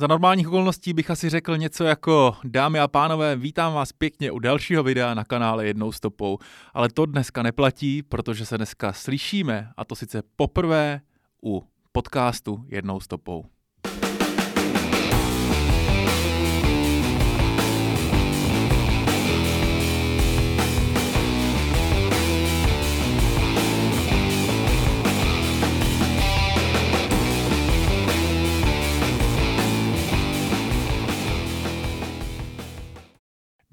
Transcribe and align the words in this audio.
Za 0.00 0.06
normálních 0.06 0.48
okolností 0.48 0.92
bych 0.92 1.10
asi 1.10 1.28
řekl 1.28 1.56
něco 1.56 1.84
jako 1.84 2.36
Dámy 2.44 2.80
a 2.80 2.88
pánové, 2.88 3.36
vítám 3.36 3.74
vás 3.74 3.92
pěkně 3.92 4.32
u 4.32 4.38
dalšího 4.38 4.82
videa 4.82 5.14
na 5.14 5.24
kanále 5.24 5.66
Jednou 5.66 5.92
stopou, 5.92 6.38
ale 6.74 6.88
to 6.88 7.06
dneska 7.06 7.42
neplatí, 7.42 8.02
protože 8.02 8.46
se 8.46 8.56
dneska 8.56 8.92
slyšíme, 8.92 9.70
a 9.76 9.84
to 9.84 9.94
sice 9.94 10.22
poprvé 10.36 11.00
u 11.44 11.64
podcastu 11.92 12.64
Jednou 12.68 13.00
stopou. 13.00 13.44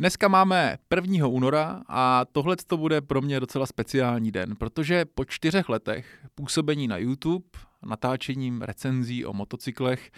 Dneska 0.05 0.27
máme 0.27 0.77
1. 0.95 1.27
února 1.27 1.81
a 1.87 2.25
tohle 2.31 2.55
to 2.67 2.77
bude 2.77 3.01
pro 3.01 3.21
mě 3.21 3.39
docela 3.39 3.65
speciální 3.65 4.31
den, 4.31 4.55
protože 4.55 5.05
po 5.05 5.25
čtyřech 5.25 5.69
letech 5.69 6.25
působení 6.35 6.87
na 6.87 6.97
YouTube, 6.97 7.45
natáčením 7.85 8.61
recenzí 8.61 9.25
o 9.25 9.33
motocyklech, 9.33 10.11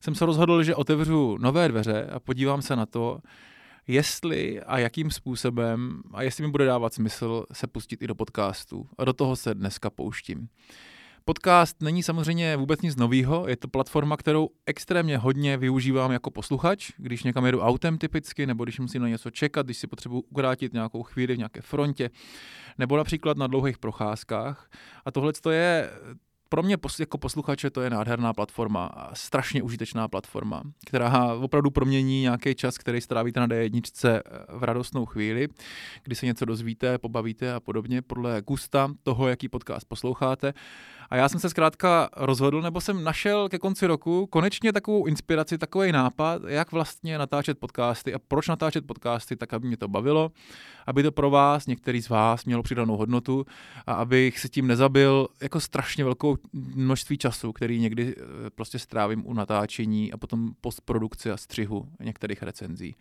jsem 0.00 0.14
se 0.14 0.26
rozhodl, 0.26 0.62
že 0.62 0.74
otevřu 0.74 1.38
nové 1.40 1.68
dveře 1.68 2.06
a 2.12 2.20
podívám 2.20 2.62
se 2.62 2.76
na 2.76 2.86
to, 2.86 3.18
jestli 3.86 4.62
a 4.62 4.78
jakým 4.78 5.10
způsobem 5.10 6.02
a 6.12 6.22
jestli 6.22 6.46
mi 6.46 6.50
bude 6.50 6.64
dávat 6.66 6.94
smysl 6.94 7.44
se 7.52 7.66
pustit 7.66 8.02
i 8.02 8.06
do 8.06 8.14
podcastu. 8.14 8.86
A 8.98 9.04
do 9.04 9.12
toho 9.12 9.36
se 9.36 9.54
dneska 9.54 9.90
pouštím. 9.90 10.48
Podcast 11.26 11.82
není 11.82 12.02
samozřejmě 12.02 12.56
vůbec 12.56 12.80
nic 12.80 12.96
nového, 12.96 13.48
je 13.48 13.56
to 13.56 13.68
platforma, 13.68 14.16
kterou 14.16 14.48
extrémně 14.66 15.18
hodně 15.18 15.56
využívám 15.56 16.12
jako 16.12 16.30
posluchač, 16.30 16.90
když 16.96 17.22
někam 17.22 17.46
jedu 17.46 17.60
autem 17.60 17.98
typicky, 17.98 18.46
nebo 18.46 18.64
když 18.64 18.80
musím 18.80 19.02
na 19.02 19.08
něco 19.08 19.30
čekat, 19.30 19.66
když 19.66 19.78
si 19.78 19.86
potřebuji 19.86 20.20
ukrátit 20.20 20.72
nějakou 20.72 21.02
chvíli 21.02 21.34
v 21.34 21.38
nějaké 21.38 21.60
frontě, 21.60 22.10
nebo 22.78 22.96
například 22.96 23.36
na 23.36 23.46
dlouhých 23.46 23.78
procházkách. 23.78 24.70
A 25.04 25.10
tohle 25.10 25.32
je 25.50 25.90
pro 26.48 26.62
mě 26.62 26.76
jako 26.98 27.18
posluchače 27.18 27.70
to 27.70 27.80
je 27.80 27.90
nádherná 27.90 28.32
platforma, 28.32 29.10
strašně 29.12 29.62
užitečná 29.62 30.08
platforma, 30.08 30.62
která 30.86 31.34
opravdu 31.34 31.70
promění 31.70 32.20
nějaký 32.20 32.54
čas, 32.54 32.78
který 32.78 33.00
strávíte 33.00 33.40
na 33.40 33.48
D1 33.48 34.20
v 34.48 34.64
radostnou 34.64 35.06
chvíli, 35.06 35.48
kdy 36.02 36.16
se 36.16 36.26
něco 36.26 36.44
dozvíte, 36.44 36.98
pobavíte 36.98 37.54
a 37.54 37.60
podobně 37.60 38.02
podle 38.02 38.42
gusta 38.46 38.90
toho, 39.02 39.28
jaký 39.28 39.48
podcast 39.48 39.88
posloucháte. 39.88 40.54
A 41.10 41.16
já 41.16 41.28
jsem 41.28 41.40
se 41.40 41.50
zkrátka 41.50 42.08
rozhodl, 42.16 42.62
nebo 42.62 42.80
jsem 42.80 43.04
našel 43.04 43.48
ke 43.48 43.58
konci 43.58 43.86
roku 43.86 44.26
konečně 44.26 44.72
takovou 44.72 45.06
inspiraci, 45.06 45.58
takový 45.58 45.92
nápad, 45.92 46.42
jak 46.48 46.72
vlastně 46.72 47.18
natáčet 47.18 47.58
podcasty 47.58 48.14
a 48.14 48.18
proč 48.28 48.48
natáčet 48.48 48.86
podcasty, 48.86 49.36
tak 49.36 49.54
aby 49.54 49.66
mě 49.66 49.76
to 49.76 49.88
bavilo, 49.88 50.32
aby 50.86 51.02
to 51.02 51.12
pro 51.12 51.30
vás, 51.30 51.66
některý 51.66 52.02
z 52.02 52.08
vás, 52.08 52.44
mělo 52.44 52.62
přidanou 52.62 52.96
hodnotu 52.96 53.46
a 53.86 53.94
abych 53.94 54.38
se 54.38 54.48
tím 54.48 54.66
nezabil 54.66 55.28
jako 55.42 55.60
strašně 55.60 56.04
velkou 56.04 56.36
množství 56.52 57.18
času, 57.18 57.52
který 57.52 57.80
někdy 57.80 58.14
eh, 58.16 58.50
prostě 58.50 58.78
strávím 58.78 59.26
u 59.26 59.34
natáčení 59.34 60.12
a 60.12 60.16
potom 60.16 60.50
postprodukci 60.60 61.30
a 61.30 61.36
střihu 61.36 61.88
některých 62.00 62.42
recenzí. 62.42 62.94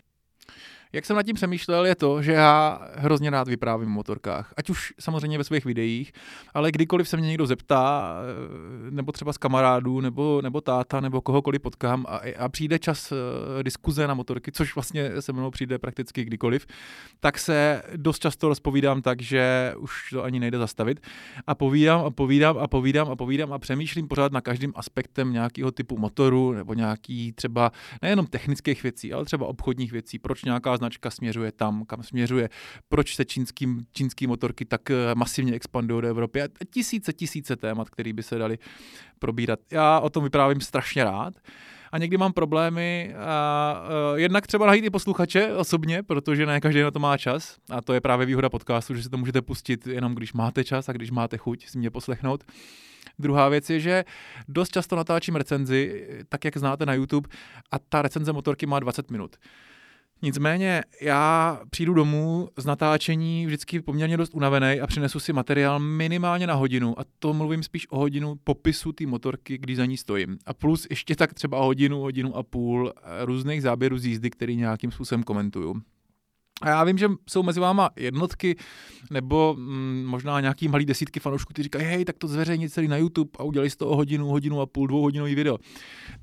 Jak 0.95 1.05
jsem 1.05 1.15
nad 1.15 1.23
tím 1.23 1.35
přemýšlel, 1.35 1.85
je 1.85 1.95
to, 1.95 2.21
že 2.21 2.31
já 2.31 2.79
hrozně 2.95 3.29
rád 3.29 3.47
vyprávím 3.47 3.87
o 3.87 3.91
motorkách. 3.91 4.53
Ať 4.57 4.69
už 4.69 4.93
samozřejmě 4.99 5.37
ve 5.37 5.43
svých 5.43 5.65
videích, 5.65 6.11
ale 6.53 6.71
kdykoliv 6.71 7.09
se 7.09 7.17
mě 7.17 7.27
někdo 7.27 7.45
zeptá, 7.45 8.15
eh, 8.87 8.91
nebo 8.91 9.11
třeba 9.11 9.33
z 9.33 9.37
kamarádů, 9.37 10.01
nebo, 10.01 10.41
nebo 10.41 10.61
táta, 10.61 10.99
nebo 10.99 11.21
kohokoliv 11.21 11.61
potkám 11.61 12.05
a, 12.09 12.19
a 12.37 12.49
přijde 12.49 12.79
čas 12.79 13.11
uh, 13.11 13.17
diskuze 13.63 14.07
na 14.07 14.13
motorky, 14.13 14.51
což 14.51 14.75
vlastně 14.75 15.21
se 15.21 15.33
mnou 15.33 15.51
přijde 15.51 15.79
prakticky 15.79 16.25
kdykoliv, 16.25 16.65
tak 17.19 17.39
se 17.39 17.81
dost 17.95 18.19
často 18.19 18.47
rozpovídám 18.47 19.01
tak, 19.01 19.21
že 19.21 19.73
už 19.77 20.09
to 20.09 20.23
ani 20.23 20.39
nejde 20.39 20.57
zastavit. 20.57 20.99
A 21.47 21.55
povídám 21.55 22.05
a 22.05 22.09
povídám 22.09 22.57
a 22.57 22.67
povídám 22.67 23.11
a 23.11 23.15
povídám 23.15 23.53
a 23.53 23.59
přemýšlím 23.59 24.07
pořád 24.07 24.31
na 24.31 24.41
každým 24.41 24.73
aspektem 24.75 25.33
nějakého 25.33 25.71
typu 25.71 25.97
motoru 25.97 26.51
nebo 26.51 26.73
nějaký 26.73 27.31
třeba 27.31 27.71
nejenom 28.01 28.27
technických 28.27 28.83
věcí, 28.83 29.13
ale 29.13 29.25
třeba 29.25 29.47
obchodních 29.47 29.91
věcí, 29.91 30.19
proč 30.19 30.43
nějaká 30.43 30.77
značka 30.83 31.09
směřuje 31.09 31.51
tam, 31.51 31.85
kam 31.85 32.03
směřuje, 32.03 32.49
proč 32.89 33.15
se 33.15 33.25
čínský, 33.25 33.67
čínský 33.93 34.27
motorky 34.27 34.65
tak 34.65 34.91
eh, 34.91 34.95
masivně 35.15 35.53
expandují 35.53 36.01
do 36.01 36.07
Evropy 36.07 36.41
a 36.41 36.47
tisíce, 36.69 37.13
tisíce 37.13 37.55
témat, 37.55 37.89
které 37.89 38.13
by 38.13 38.23
se 38.23 38.37
dali 38.37 38.57
probírat. 39.19 39.59
Já 39.71 39.99
o 39.99 40.09
tom 40.09 40.23
vyprávím 40.23 40.61
strašně 40.61 41.03
rád 41.03 41.33
a 41.91 41.97
někdy 41.97 42.17
mám 42.17 42.33
problémy 42.33 43.15
a, 43.15 43.23
a 43.23 43.83
eh, 44.15 44.19
jednak 44.19 44.47
třeba 44.47 44.67
najít 44.67 44.85
i 44.85 44.89
posluchače 44.89 45.55
osobně, 45.55 46.03
protože 46.03 46.45
ne 46.45 46.59
každý 46.59 46.81
na 46.81 46.91
to 46.91 46.99
má 46.99 47.17
čas 47.17 47.57
a 47.69 47.81
to 47.81 47.93
je 47.93 48.01
právě 48.01 48.25
výhoda 48.25 48.49
podcastu, 48.49 48.95
že 48.95 49.03
si 49.03 49.09
to 49.09 49.17
můžete 49.17 49.41
pustit 49.41 49.87
jenom 49.87 50.15
když 50.15 50.33
máte 50.33 50.63
čas 50.63 50.89
a 50.89 50.91
když 50.91 51.11
máte 51.11 51.37
chuť 51.37 51.67
si 51.67 51.77
mě 51.77 51.89
poslechnout. 51.89 52.43
Druhá 53.19 53.49
věc 53.49 53.69
je, 53.69 53.79
že 53.79 54.03
dost 54.47 54.71
často 54.71 54.95
natáčím 54.95 55.35
recenzi, 55.35 56.07
tak 56.29 56.45
jak 56.45 56.57
znáte 56.57 56.85
na 56.85 56.93
YouTube, 56.93 57.29
a 57.71 57.79
ta 57.79 58.01
recenze 58.01 58.33
motorky 58.33 58.65
má 58.65 58.79
20 58.79 59.11
minut. 59.11 59.35
Nicméně 60.23 60.83
já 61.01 61.59
přijdu 61.69 61.93
domů 61.93 62.49
z 62.57 62.65
natáčení 62.65 63.45
vždycky 63.45 63.81
poměrně 63.81 64.17
dost 64.17 64.35
unavený 64.35 64.79
a 64.79 64.87
přinesu 64.87 65.19
si 65.19 65.33
materiál 65.33 65.79
minimálně 65.79 66.47
na 66.47 66.53
hodinu 66.53 66.99
a 66.99 67.03
to 67.19 67.33
mluvím 67.33 67.63
spíš 67.63 67.87
o 67.89 67.97
hodinu 67.97 68.35
popisu 68.43 68.91
té 68.91 69.05
motorky, 69.05 69.57
když 69.57 69.77
za 69.77 69.85
ní 69.85 69.97
stojím. 69.97 70.37
A 70.45 70.53
plus 70.53 70.87
ještě 70.89 71.15
tak 71.15 71.33
třeba 71.33 71.63
hodinu, 71.63 71.99
hodinu 71.99 72.35
a 72.35 72.43
půl 72.43 72.93
různých 73.21 73.61
záběrů 73.61 73.97
z 73.97 74.05
jízdy, 74.05 74.29
který 74.29 74.55
nějakým 74.55 74.91
způsobem 74.91 75.23
komentuju. 75.23 75.81
A 76.63 76.69
já 76.69 76.83
vím, 76.83 76.97
že 76.97 77.09
jsou 77.29 77.43
mezi 77.43 77.59
váma 77.59 77.89
jednotky 77.95 78.55
nebo 79.11 79.55
mm, 79.57 80.05
možná 80.07 80.39
nějaký 80.39 80.67
malý 80.67 80.85
desítky 80.85 81.19
fanoušků, 81.19 81.53
kteří 81.53 81.63
říkají, 81.63 81.85
hej, 81.85 82.05
tak 82.05 82.17
to 82.17 82.27
zveřejnit 82.27 82.73
celý 82.73 82.87
na 82.87 82.97
YouTube 82.97 83.29
a 83.39 83.43
udělali 83.43 83.69
z 83.69 83.75
toho 83.75 83.95
hodinu, 83.95 84.27
hodinu 84.27 84.61
a 84.61 84.65
půl, 84.65 84.87
dvouhodinový 84.87 85.35
video. 85.35 85.57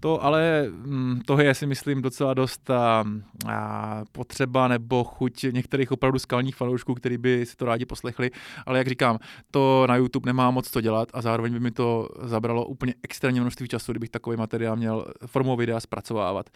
To 0.01 0.25
ale 0.25 0.67
mm, 0.69 1.21
toho 1.27 1.43
je 1.43 1.55
si 1.55 1.67
myslím 1.67 2.03
docela 2.03 2.35
dost 2.35 2.71
a, 2.71 3.05
a 3.49 4.03
potřeba 4.13 4.69
nebo 4.69 5.05
chuť 5.05 5.43
některých 5.43 5.93
opravdu 5.93 6.19
skalních 6.19 6.57
fanoušků, 6.57 6.95
kteří 6.95 7.19
by 7.19 7.47
si 7.47 7.57
to 7.57 7.65
rádi 7.65 7.87
poslechli, 7.87 8.31
ale 8.67 8.79
jak 8.79 8.89
říkám, 8.89 9.19
to 9.51 9.87
na 9.89 9.97
YouTube 9.97 10.29
nemá 10.29 10.51
moc 10.51 10.71
co 10.71 10.81
dělat 10.81 11.09
a 11.13 11.23
zároveň 11.23 11.53
by 11.53 11.61
mi 11.61 11.71
to 11.71 12.09
zabralo 12.23 12.67
úplně 12.67 12.95
extrémně 13.03 13.41
množství 13.41 13.69
času, 13.69 13.93
kdybych 13.93 14.11
takový 14.11 14.37
materiál 14.37 14.77
měl 14.77 15.05
formou 15.27 15.57
videa 15.57 15.81
zpracovávat. 15.81 16.51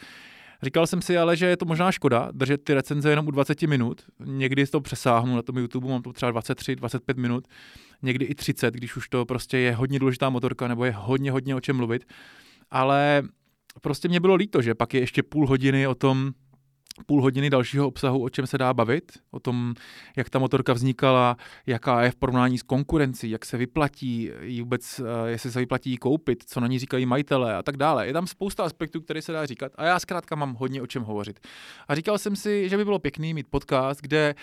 Říkal 0.62 0.86
jsem 0.86 1.02
si 1.02 1.18
ale, 1.18 1.36
že 1.36 1.46
je 1.46 1.56
to 1.56 1.64
možná 1.64 1.92
škoda 1.92 2.28
držet 2.32 2.64
ty 2.64 2.74
recenze 2.74 3.10
jenom 3.10 3.28
u 3.28 3.30
20 3.30 3.62
minut. 3.62 4.02
Někdy 4.24 4.66
to 4.66 4.80
přesáhnu 4.80 5.36
na 5.36 5.42
tom 5.42 5.58
YouTube, 5.58 5.88
mám 5.88 6.02
to 6.02 6.12
třeba 6.12 6.30
23, 6.30 6.76
25 6.76 7.16
minut, 7.16 7.48
někdy 8.02 8.24
i 8.24 8.34
30, 8.34 8.74
když 8.74 8.96
už 8.96 9.08
to 9.08 9.24
prostě 9.24 9.58
je 9.58 9.74
hodně 9.74 9.98
důležitá 9.98 10.30
motorka 10.30 10.68
nebo 10.68 10.84
je 10.84 10.92
hodně, 10.92 11.30
hodně 11.30 11.54
o 11.54 11.60
čem 11.60 11.76
mluvit. 11.76 12.04
Ale 12.70 13.22
prostě 13.80 14.08
mě 14.08 14.20
bylo 14.20 14.34
líto, 14.34 14.62
že 14.62 14.74
pak 14.74 14.94
je 14.94 15.00
ještě 15.00 15.22
půl 15.22 15.46
hodiny 15.46 15.86
o 15.86 15.94
tom, 15.94 16.32
půl 17.06 17.22
hodiny 17.22 17.50
dalšího 17.50 17.88
obsahu, 17.88 18.22
o 18.22 18.28
čem 18.28 18.46
se 18.46 18.58
dá 18.58 18.74
bavit, 18.74 19.12
o 19.30 19.40
tom, 19.40 19.74
jak 20.16 20.30
ta 20.30 20.38
motorka 20.38 20.72
vznikala, 20.72 21.36
jaká 21.66 22.02
je 22.02 22.10
v 22.10 22.16
porovnání 22.16 22.58
s 22.58 22.62
konkurencí, 22.62 23.30
jak 23.30 23.44
se 23.44 23.56
vyplatí 23.56 24.30
vůbec, 24.60 25.00
eh, 25.00 25.30
jestli 25.30 25.52
se 25.52 25.58
vyplatí 25.58 25.90
jí 25.90 25.96
koupit, 25.96 26.44
co 26.46 26.60
na 26.60 26.66
ní 26.66 26.78
říkají 26.78 27.06
majitelé 27.06 27.56
a 27.56 27.62
tak 27.62 27.76
dále. 27.76 28.06
Je 28.06 28.12
tam 28.12 28.26
spousta 28.26 28.64
aspektů, 28.64 29.00
které 29.00 29.22
se 29.22 29.32
dá 29.32 29.46
říkat 29.46 29.72
a 29.74 29.84
já 29.84 29.98
zkrátka 29.98 30.36
mám 30.36 30.54
hodně 30.54 30.82
o 30.82 30.86
čem 30.86 31.02
hovořit. 31.02 31.40
A 31.88 31.94
říkal 31.94 32.18
jsem 32.18 32.36
si, 32.36 32.68
že 32.68 32.76
by 32.76 32.84
bylo 32.84 32.98
pěkný 32.98 33.34
mít 33.34 33.46
podcast, 33.50 34.00
kde 34.00 34.34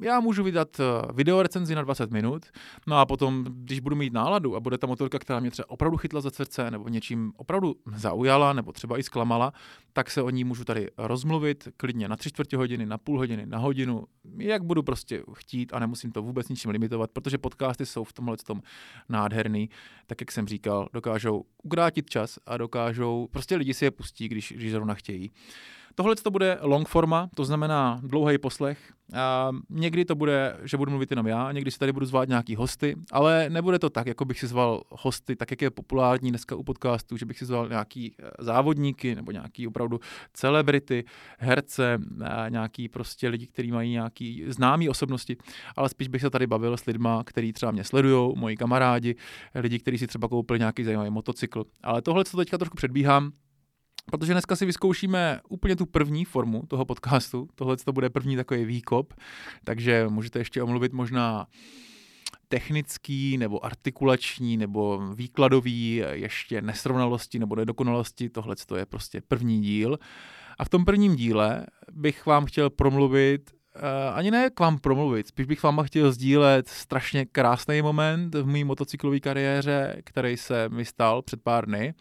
já 0.00 0.20
můžu 0.20 0.44
vydat 0.44 0.80
eh, 0.80 1.12
video 1.12 1.42
recenzi 1.42 1.74
na 1.74 1.82
20 1.82 2.10
minut, 2.10 2.46
no 2.86 2.98
a 2.98 3.06
potom, 3.06 3.44
když 3.48 3.80
budu 3.80 3.96
mít 3.96 4.12
náladu 4.12 4.56
a 4.56 4.60
bude 4.60 4.78
ta 4.78 4.86
motorka, 4.86 5.18
která 5.18 5.40
mě 5.40 5.50
třeba 5.50 5.70
opravdu 5.70 5.96
chytla 5.96 6.20
za 6.20 6.30
srdce 6.30 6.70
nebo 6.70 6.88
něčím 6.88 7.32
opravdu 7.36 7.74
zaujala 7.96 8.52
nebo 8.52 8.72
třeba 8.72 8.98
i 8.98 9.02
zklamala, 9.02 9.52
tak 9.92 10.10
se 10.10 10.22
o 10.22 10.30
ní 10.30 10.44
můžu 10.44 10.64
tady 10.64 10.88
rozmluvit 10.98 11.68
klidně 11.76 12.08
na 12.08 12.16
tři 12.16 12.28
čtvrtě 12.28 12.56
hodiny, 12.56 12.86
na 12.86 12.98
půl 12.98 13.18
hodiny, 13.18 13.46
na 13.46 13.58
hodinu, 13.58 14.04
jak 14.38 14.64
budu 14.64 14.82
prostě 14.82 15.22
chtít 15.34 15.74
a 15.74 15.78
nemusím 15.78 16.12
to 16.12 16.22
vůbec 16.22 16.48
ničím 16.48 16.70
limitovat, 16.70 17.10
protože 17.10 17.38
podcasty 17.38 17.86
jsou 17.86 18.04
v 18.04 18.12
tomhle 18.12 18.36
tom 18.36 18.62
nádherný, 19.08 19.70
tak 20.06 20.20
jak 20.20 20.32
jsem 20.32 20.48
říkal, 20.48 20.88
dokážou 20.92 21.44
ukrátit 21.62 22.10
čas 22.10 22.38
a 22.46 22.56
dokážou, 22.56 23.28
prostě 23.30 23.56
lidi 23.56 23.74
si 23.74 23.84
je 23.84 23.90
pustí, 23.90 24.28
když, 24.28 24.52
když 24.56 24.72
zrovna 24.72 24.94
chtějí. 24.94 25.30
Tohle 25.94 26.16
to 26.16 26.30
bude 26.30 26.58
long 26.60 26.88
forma, 26.88 27.28
to 27.34 27.44
znamená 27.44 28.00
dlouhý 28.02 28.38
poslech. 28.38 28.92
A 29.14 29.50
někdy 29.70 30.04
to 30.04 30.14
bude, 30.14 30.56
že 30.62 30.76
budu 30.76 30.90
mluvit 30.90 31.10
jenom 31.10 31.26
já, 31.26 31.52
někdy 31.52 31.70
si 31.70 31.78
tady 31.78 31.92
budu 31.92 32.06
zvát 32.06 32.28
nějaký 32.28 32.56
hosty, 32.56 32.96
ale 33.12 33.50
nebude 33.50 33.78
to 33.78 33.90
tak, 33.90 34.06
jako 34.06 34.24
bych 34.24 34.40
si 34.40 34.46
zval 34.46 34.82
hosty, 34.90 35.36
tak 35.36 35.50
jak 35.50 35.62
je 35.62 35.70
populární 35.70 36.30
dneska 36.30 36.56
u 36.56 36.62
podcastu, 36.62 37.16
že 37.16 37.26
bych 37.26 37.38
si 37.38 37.44
zval 37.44 37.68
nějaký 37.68 38.14
eh, 38.18 38.30
závodníky 38.38 39.14
nebo 39.14 39.32
nějaký 39.32 39.66
opravdu 39.66 40.00
celebrity, 40.34 41.04
herce, 41.38 41.98
nějaký 42.48 42.88
prostě 42.88 43.28
lidi, 43.28 43.46
kteří 43.46 43.72
mají 43.72 43.90
nějaký 43.90 44.44
známý 44.46 44.88
osobnosti, 44.88 45.36
ale 45.76 45.88
spíš 45.88 46.08
bych 46.08 46.20
se 46.20 46.30
tady 46.30 46.46
bavil 46.46 46.76
s 46.76 46.84
lidma, 46.84 47.24
kteří 47.24 47.52
třeba 47.52 47.72
mě 47.72 47.84
sledují, 47.84 48.34
moji 48.36 48.56
kamarádi, 48.56 49.14
lidi, 49.54 49.78
kteří 49.78 49.98
si 49.98 50.06
třeba 50.06 50.28
koupili 50.28 50.58
nějaký 50.58 50.84
zajímavý 50.84 51.10
motocykl. 51.10 51.64
Ale 51.82 52.02
tohle, 52.02 52.24
co 52.24 52.36
teďka 52.36 52.58
trošku 52.58 52.76
předbíhám, 52.76 53.32
protože 54.10 54.32
dneska 54.32 54.56
si 54.56 54.66
vyzkoušíme 54.66 55.40
úplně 55.48 55.76
tu 55.76 55.86
první 55.86 56.24
formu 56.24 56.62
toho 56.68 56.84
podcastu. 56.84 57.48
Tohle 57.54 57.76
to 57.76 57.92
bude 57.92 58.10
první 58.10 58.36
takový 58.36 58.64
výkop, 58.64 59.14
takže 59.64 60.06
můžete 60.08 60.38
ještě 60.38 60.62
omluvit 60.62 60.92
možná 60.92 61.46
technický 62.48 63.38
nebo 63.38 63.64
artikulační 63.64 64.56
nebo 64.56 65.00
výkladový 65.14 66.02
ještě 66.12 66.62
nesrovnalosti 66.62 67.38
nebo 67.38 67.56
nedokonalosti. 67.56 68.30
Tohle 68.30 68.56
je 68.76 68.86
prostě 68.86 69.20
první 69.28 69.60
díl. 69.60 69.98
A 70.58 70.64
v 70.64 70.68
tom 70.68 70.84
prvním 70.84 71.16
díle 71.16 71.66
bych 71.92 72.26
vám 72.26 72.46
chtěl 72.46 72.70
promluvit 72.70 73.50
Uh, 73.76 74.16
ani 74.18 74.30
ne 74.30 74.50
k 74.50 74.60
vám 74.60 74.78
promluvit, 74.78 75.26
spíš 75.26 75.46
bych 75.46 75.62
vám 75.62 75.82
chtěl 75.82 76.12
sdílet 76.12 76.68
strašně 76.68 77.26
krásný 77.26 77.82
moment 77.82 78.34
v 78.34 78.46
mé 78.46 78.64
motocyklové 78.64 79.20
kariéře, 79.20 79.96
který 80.04 80.36
se 80.36 80.68
mi 80.68 80.84
stal 80.84 81.22
před 81.22 81.42
pár 81.42 81.66
dny. 81.66 81.94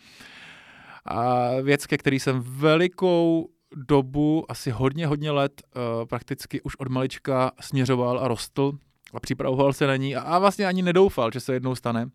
A 1.05 1.49
věc, 1.61 1.85
ke 1.85 1.97
který 1.97 2.19
jsem 2.19 2.39
velikou 2.41 3.49
dobu, 3.75 4.51
asi 4.51 4.71
hodně, 4.71 5.07
hodně 5.07 5.31
let, 5.31 5.61
uh, 5.75 6.05
prakticky 6.05 6.61
už 6.61 6.75
od 6.75 6.87
malička 6.87 7.51
směřoval 7.61 8.19
a 8.19 8.27
rostl 8.27 8.71
a 9.13 9.19
připravoval 9.19 9.73
se 9.73 9.87
na 9.87 9.95
ní 9.95 10.15
a, 10.15 10.21
a 10.21 10.39
vlastně 10.39 10.65
ani 10.65 10.81
nedoufal, 10.81 11.31
že 11.33 11.39
se 11.39 11.53
jednou 11.53 11.75
stane. 11.75 12.09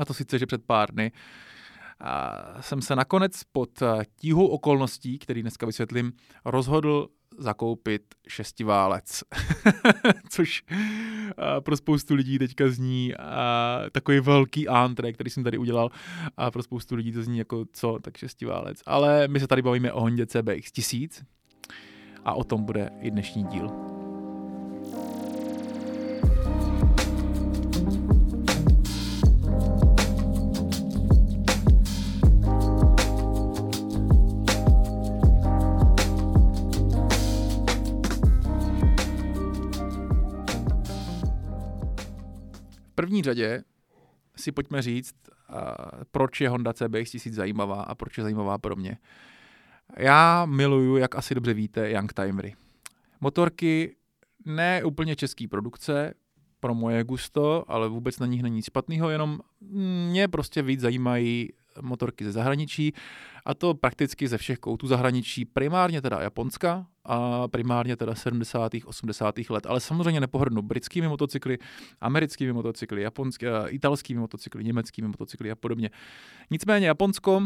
A 0.00 0.04
to 0.04 0.14
sice, 0.14 0.38
že 0.38 0.46
před 0.46 0.64
pár 0.64 0.92
dny. 0.92 1.12
A 1.12 1.14
jsem 2.60 2.82
se 2.82 2.96
nakonec 2.96 3.42
pod 3.52 3.82
eh, 3.82 4.04
tíhou 4.16 4.46
okolností, 4.46 5.18
který 5.18 5.42
dneska 5.42 5.66
vysvětlím, 5.66 6.12
rozhodl 6.44 7.08
zakoupit 7.38 8.02
šestiválec, 8.28 9.22
což 10.28 10.62
pro 11.60 11.76
spoustu 11.76 12.14
lidí 12.14 12.38
teďka 12.38 12.68
zní 12.68 13.14
takový 13.92 14.20
velký 14.20 14.68
antre, 14.68 15.12
který 15.12 15.30
jsem 15.30 15.44
tady 15.44 15.58
udělal 15.58 15.90
a 16.36 16.50
pro 16.50 16.62
spoustu 16.62 16.94
lidí 16.94 17.12
to 17.12 17.22
zní 17.22 17.38
jako 17.38 17.64
co, 17.72 17.98
tak 18.02 18.16
šestiválec. 18.16 18.82
Ale 18.86 19.28
my 19.28 19.40
se 19.40 19.46
tady 19.46 19.62
bavíme 19.62 19.92
o 19.92 20.00
Hondě 20.00 20.26
CBX 20.26 20.72
1000 20.72 21.22
a 22.24 22.34
o 22.34 22.44
tom 22.44 22.64
bude 22.64 22.90
i 23.00 23.10
dnešní 23.10 23.44
díl. 23.44 23.99
První 43.00 43.22
řadě 43.22 43.64
si 44.36 44.52
pojďme 44.52 44.82
říct, 44.82 45.14
proč 46.10 46.40
je 46.40 46.48
Honda 46.48 46.72
CBX 46.72 47.10
1000 47.10 47.34
zajímavá 47.34 47.82
a 47.82 47.94
proč 47.94 48.18
je 48.18 48.22
zajímavá 48.22 48.58
pro 48.58 48.76
mě. 48.76 48.98
Já 49.96 50.46
miluju, 50.46 50.96
jak 50.96 51.14
asi 51.14 51.34
dobře 51.34 51.54
víte, 51.54 51.90
Youngtimery. 51.90 52.54
Motorky 53.20 53.96
ne 54.44 54.84
úplně 54.84 55.16
český 55.16 55.48
produkce, 55.48 56.14
pro 56.60 56.74
moje 56.74 57.04
gusto, 57.04 57.64
ale 57.68 57.88
vůbec 57.88 58.18
na 58.18 58.26
nich 58.26 58.42
není 58.42 58.56
nic 58.56 58.66
špatného, 58.66 59.10
jenom 59.10 59.40
mě 60.10 60.28
prostě 60.28 60.62
víc 60.62 60.80
zajímají 60.80 61.48
motorky 61.82 62.24
ze 62.24 62.32
zahraničí 62.32 62.92
a 63.44 63.54
to 63.54 63.74
prakticky 63.74 64.28
ze 64.28 64.38
všech 64.38 64.58
koutů 64.58 64.86
zahraničí, 64.86 65.44
primárně 65.44 66.02
teda 66.02 66.20
Japonska 66.20 66.86
a 67.04 67.48
primárně 67.48 67.96
teda 67.96 68.14
70. 68.14 68.72
80. 68.84 69.34
let, 69.50 69.66
ale 69.66 69.80
samozřejmě 69.80 70.20
nepohrdnu 70.20 70.62
britskými 70.62 71.08
motocykly, 71.08 71.58
americkými 72.00 72.52
motocykly, 72.52 73.02
japonský, 73.02 73.46
eh, 73.46 73.68
italskými 73.68 74.20
motocykly, 74.20 74.64
německými 74.64 75.08
motocykly 75.08 75.50
a 75.50 75.54
podobně. 75.54 75.90
Nicméně 76.50 76.86
Japonsko 76.86 77.42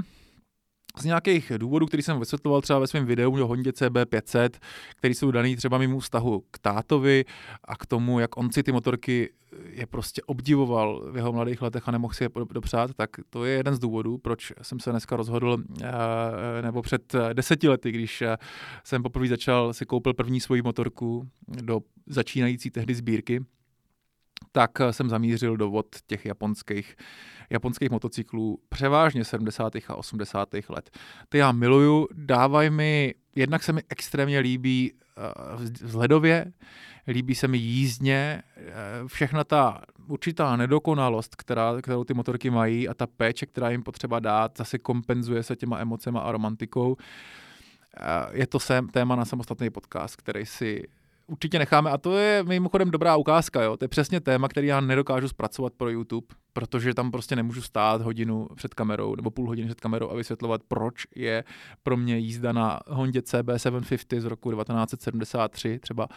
z 0.99 1.05
nějakých 1.05 1.52
důvodů, 1.56 1.87
který 1.87 2.02
jsem 2.02 2.20
vysvětloval 2.20 2.61
třeba 2.61 2.79
ve 2.79 2.87
svém 2.87 3.06
videu 3.06 3.43
o 3.43 3.46
Hondě 3.46 3.70
CB500, 3.70 4.50
který 4.96 5.14
jsou 5.14 5.31
daný 5.31 5.56
třeba 5.56 5.79
mimo 5.79 5.99
vztahu 5.99 6.44
k 6.50 6.58
tátovi 6.58 7.25
a 7.64 7.76
k 7.76 7.87
tomu, 7.87 8.20
jak 8.20 8.37
on 8.37 8.52
si 8.52 8.62
ty 8.62 8.73
motorky 8.73 9.31
je 9.70 9.87
prostě 9.87 10.23
obdivoval 10.23 11.12
v 11.12 11.17
jeho 11.17 11.32
mladých 11.32 11.62
letech 11.62 11.88
a 11.88 11.91
nemohl 11.91 12.14
si 12.14 12.25
je 12.25 12.29
dopřát, 12.52 12.91
tak 12.94 13.11
to 13.31 13.44
je 13.44 13.56
jeden 13.56 13.75
z 13.75 13.79
důvodů, 13.79 14.19
proč 14.19 14.52
jsem 14.62 14.81
se 14.81 14.91
dneska 14.91 15.17
rozhodl, 15.17 15.56
eh, 15.82 16.62
nebo 16.62 16.82
před 16.82 17.14
deseti 17.32 17.69
lety, 17.69 17.93
když 17.93 18.23
eh, 18.23 18.37
jsem 18.85 19.02
poprvé 19.02 19.29
začal, 19.29 19.73
si 19.73 19.87
koupil 19.87 20.14
první 20.14 20.40
svoji 20.40 20.62
motorku 20.62 21.29
do 21.49 21.81
začínající 22.06 22.70
tehdy 22.70 22.94
sbírky, 22.94 23.40
tak 24.55 24.81
eh, 24.81 24.93
jsem 24.93 25.09
zamířil 25.11 25.56
do 25.56 25.71
vod 25.71 25.87
těch 26.06 26.27
japonských, 26.27 26.97
japonských 27.51 27.91
motocyklů 27.91 28.59
převážně 28.69 29.25
70. 29.25 29.73
a 29.89 29.95
80. 29.95 30.49
let. 30.69 30.91
Ty 31.29 31.39
já 31.39 31.53
miluju, 31.53 32.09
dávají 32.12 32.71
mi, 32.71 33.15
jednak 33.37 33.62
se 33.62 33.73
mi 33.73 33.83
extrémně 33.89 34.39
líbí 34.39 34.93
uh, 34.93 35.62
vzhledově, 35.62 36.53
líbí 37.09 37.35
se 37.35 37.49
mi 37.49 37.59
jízdně, 37.59 38.43
uh, 38.56 39.09
všechna 39.09 39.45
ta 39.45 39.83
určitá 40.09 40.57
nedokonalost, 40.57 41.37
která, 41.37 41.73
kterou 41.83 42.05
ty 42.05 42.15
motorky 42.15 42.50
mají 42.50 42.89
a 42.89 42.95
ta 42.95 43.07
péče, 43.07 43.47
která 43.47 43.71
jim 43.71 43.83
potřeba 43.83 44.21
dát, 44.21 44.59
zase 44.59 44.79
kompenzuje 44.79 45.43
se 45.43 45.57
těma 45.57 45.79
emocema 45.79 46.21
a 46.21 46.33
romantikou. 46.33 46.97
Je 48.33 48.47
to 48.47 48.61
sem, 48.61 48.89
téma 48.89 49.17
na 49.17 49.25
samostatný 49.25 49.71
podcast, 49.71 50.17
který 50.17 50.47
si 50.47 50.83
určitě 51.26 51.59
necháme. 51.59 51.91
A 51.91 51.99
to 51.99 52.19
je 52.19 52.43
mimochodem 52.43 52.91
dobrá 52.91 53.17
ukázka, 53.17 53.62
jo. 53.62 53.76
To 53.76 53.85
je 53.85 53.88
přesně 53.88 54.21
téma, 54.21 54.49
který 54.49 54.67
já 54.67 54.81
nedokážu 54.81 55.29
zpracovat 55.29 55.73
pro 55.76 55.91
YouTube, 55.91 56.26
protože 56.53 56.94
tam 56.94 57.11
prostě 57.11 57.37
nemůžu 57.37 57.62
stát 57.62 58.03
hodinu 58.03 58.49
před 58.55 58.75
kamerou 58.75 59.15
nebo 59.15 59.31
půl 59.31 59.47
hodiny 59.47 59.69
před 59.69 59.81
kamerou 59.81 60.11
a 60.11 60.15
vysvětlovat, 60.15 60.61
proč 60.69 61.06
je 61.17 61.44
pro 61.82 61.97
mě 61.97 62.19
jízda 62.19 62.53
na 62.53 62.81
Hondě 62.87 63.21
CB750 63.21 64.21
z 64.21 64.25
roku 64.25 64.53
1973 64.53 65.79
třeba 65.79 66.09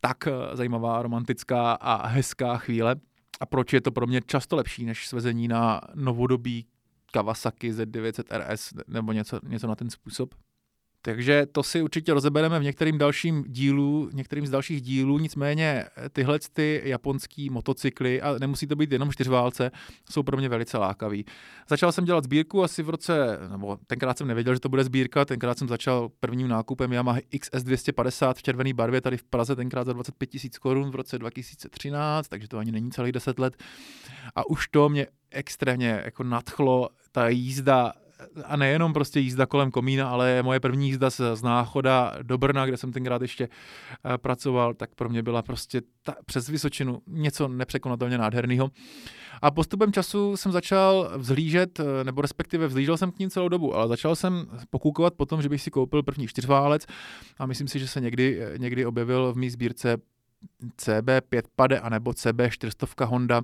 tak 0.00 0.26
eh, 0.26 0.56
zajímavá, 0.56 1.02
romantická 1.02 1.72
a 1.72 2.06
hezká 2.06 2.56
chvíle 2.56 2.96
a 3.40 3.46
proč 3.46 3.72
je 3.72 3.80
to 3.80 3.92
pro 3.92 4.06
mě 4.06 4.20
často 4.26 4.56
lepší 4.56 4.84
než 4.84 5.06
svezení 5.08 5.48
na 5.48 5.80
novodobí 5.94 6.66
Kawasaki 7.12 7.72
Z900 7.72 8.38
RS 8.38 8.72
nebo 8.88 9.12
něco, 9.12 9.40
něco 9.42 9.66
na 9.66 9.74
ten 9.74 9.90
způsob. 9.90 10.34
Takže 11.02 11.46
to 11.52 11.62
si 11.62 11.82
určitě 11.82 12.14
rozebereme 12.14 12.58
v 12.58 12.62
některým 12.62 12.98
dalším 12.98 13.44
dílu, 13.48 14.10
některým 14.12 14.46
z 14.46 14.50
dalších 14.50 14.82
dílů, 14.82 15.18
nicméně 15.18 15.84
eh, 15.96 16.08
tyhle 16.08 16.38
ty 16.52 16.82
japonský 16.84 17.50
motocykly, 17.50 18.22
a 18.22 18.36
nemusí 18.40 18.66
to 18.66 18.76
být 18.76 18.92
jenom 18.92 19.12
čtyřválce, 19.12 19.70
jsou 20.10 20.22
pro 20.22 20.36
mě 20.36 20.48
velice 20.48 20.78
lákavý. 20.78 21.24
Začal 21.68 21.92
jsem 21.92 22.04
dělat 22.04 22.24
sbírku 22.24 22.64
asi 22.64 22.82
v 22.82 22.90
roce, 22.90 23.38
nebo 23.50 23.78
tenkrát 23.86 24.18
jsem 24.18 24.26
nevěděl, 24.26 24.54
že 24.54 24.60
to 24.60 24.68
bude 24.68 24.84
sbírka, 24.84 25.24
tenkrát 25.24 25.58
jsem 25.58 25.68
začal 25.68 26.08
prvním 26.20 26.48
nákupem 26.48 26.92
Yamaha 26.92 27.18
XS250 27.18 28.34
v 28.34 28.42
červené 28.42 28.74
barvě 28.74 29.00
tady 29.00 29.16
v 29.16 29.24
Praze, 29.24 29.56
tenkrát 29.56 29.84
za 29.84 29.92
25 29.92 30.26
tisíc 30.26 30.58
korun 30.58 30.90
v 30.90 30.94
roce 30.94 31.18
2013, 31.18 32.28
takže 32.28 32.48
to 32.48 32.58
ani 32.58 32.72
není 32.72 32.90
celých 32.90 33.12
10 33.12 33.38
let. 33.38 33.62
A 34.34 34.50
už 34.50 34.68
to 34.68 34.88
mě 34.88 35.06
extrémně 35.30 36.02
jako 36.04 36.24
nadchlo, 36.24 36.88
ta 37.12 37.28
jízda 37.28 37.92
a 38.44 38.56
nejenom 38.56 38.92
prostě 38.92 39.20
jízda 39.20 39.46
kolem 39.46 39.70
komína, 39.70 40.10
ale 40.10 40.42
moje 40.42 40.60
první 40.60 40.86
jízda 40.86 41.10
z, 41.10 41.20
z 41.34 41.42
Náchoda 41.42 42.12
do 42.22 42.38
Brna, 42.38 42.66
kde 42.66 42.76
jsem 42.76 42.92
tenkrát 42.92 43.22
ještě 43.22 43.48
uh, 43.48 44.16
pracoval, 44.16 44.74
tak 44.74 44.94
pro 44.94 45.08
mě 45.08 45.22
byla 45.22 45.42
prostě 45.42 45.82
ta, 46.02 46.14
přes 46.26 46.48
Vysočinu 46.48 47.02
něco 47.06 47.48
nepřekonatelně 47.48 48.18
nádherného. 48.18 48.70
A 49.42 49.50
postupem 49.50 49.92
času 49.92 50.36
jsem 50.36 50.52
začal 50.52 51.12
vzhlížet, 51.16 51.80
eh, 51.80 52.04
nebo 52.04 52.22
respektive 52.22 52.66
vzhlížel 52.66 52.96
jsem 52.96 53.12
k 53.12 53.18
ním 53.18 53.30
celou 53.30 53.48
dobu, 53.48 53.74
ale 53.74 53.88
začal 53.88 54.16
jsem 54.16 54.46
pokoukovat 54.70 55.14
po 55.14 55.26
tom, 55.26 55.42
že 55.42 55.48
bych 55.48 55.62
si 55.62 55.70
koupil 55.70 56.02
první 56.02 56.26
čtyřválec 56.26 56.86
a 57.38 57.46
myslím 57.46 57.68
si, 57.68 57.78
že 57.78 57.88
se 57.88 58.00
někdy, 58.00 58.40
eh, 58.42 58.58
někdy 58.58 58.86
objevil 58.86 59.32
v 59.32 59.36
mý 59.36 59.50
sbírce 59.50 59.96
CB5 60.76 61.42
Pade 61.56 61.80
anebo 61.80 62.10
CB400 62.10 63.04
Honda, 63.04 63.42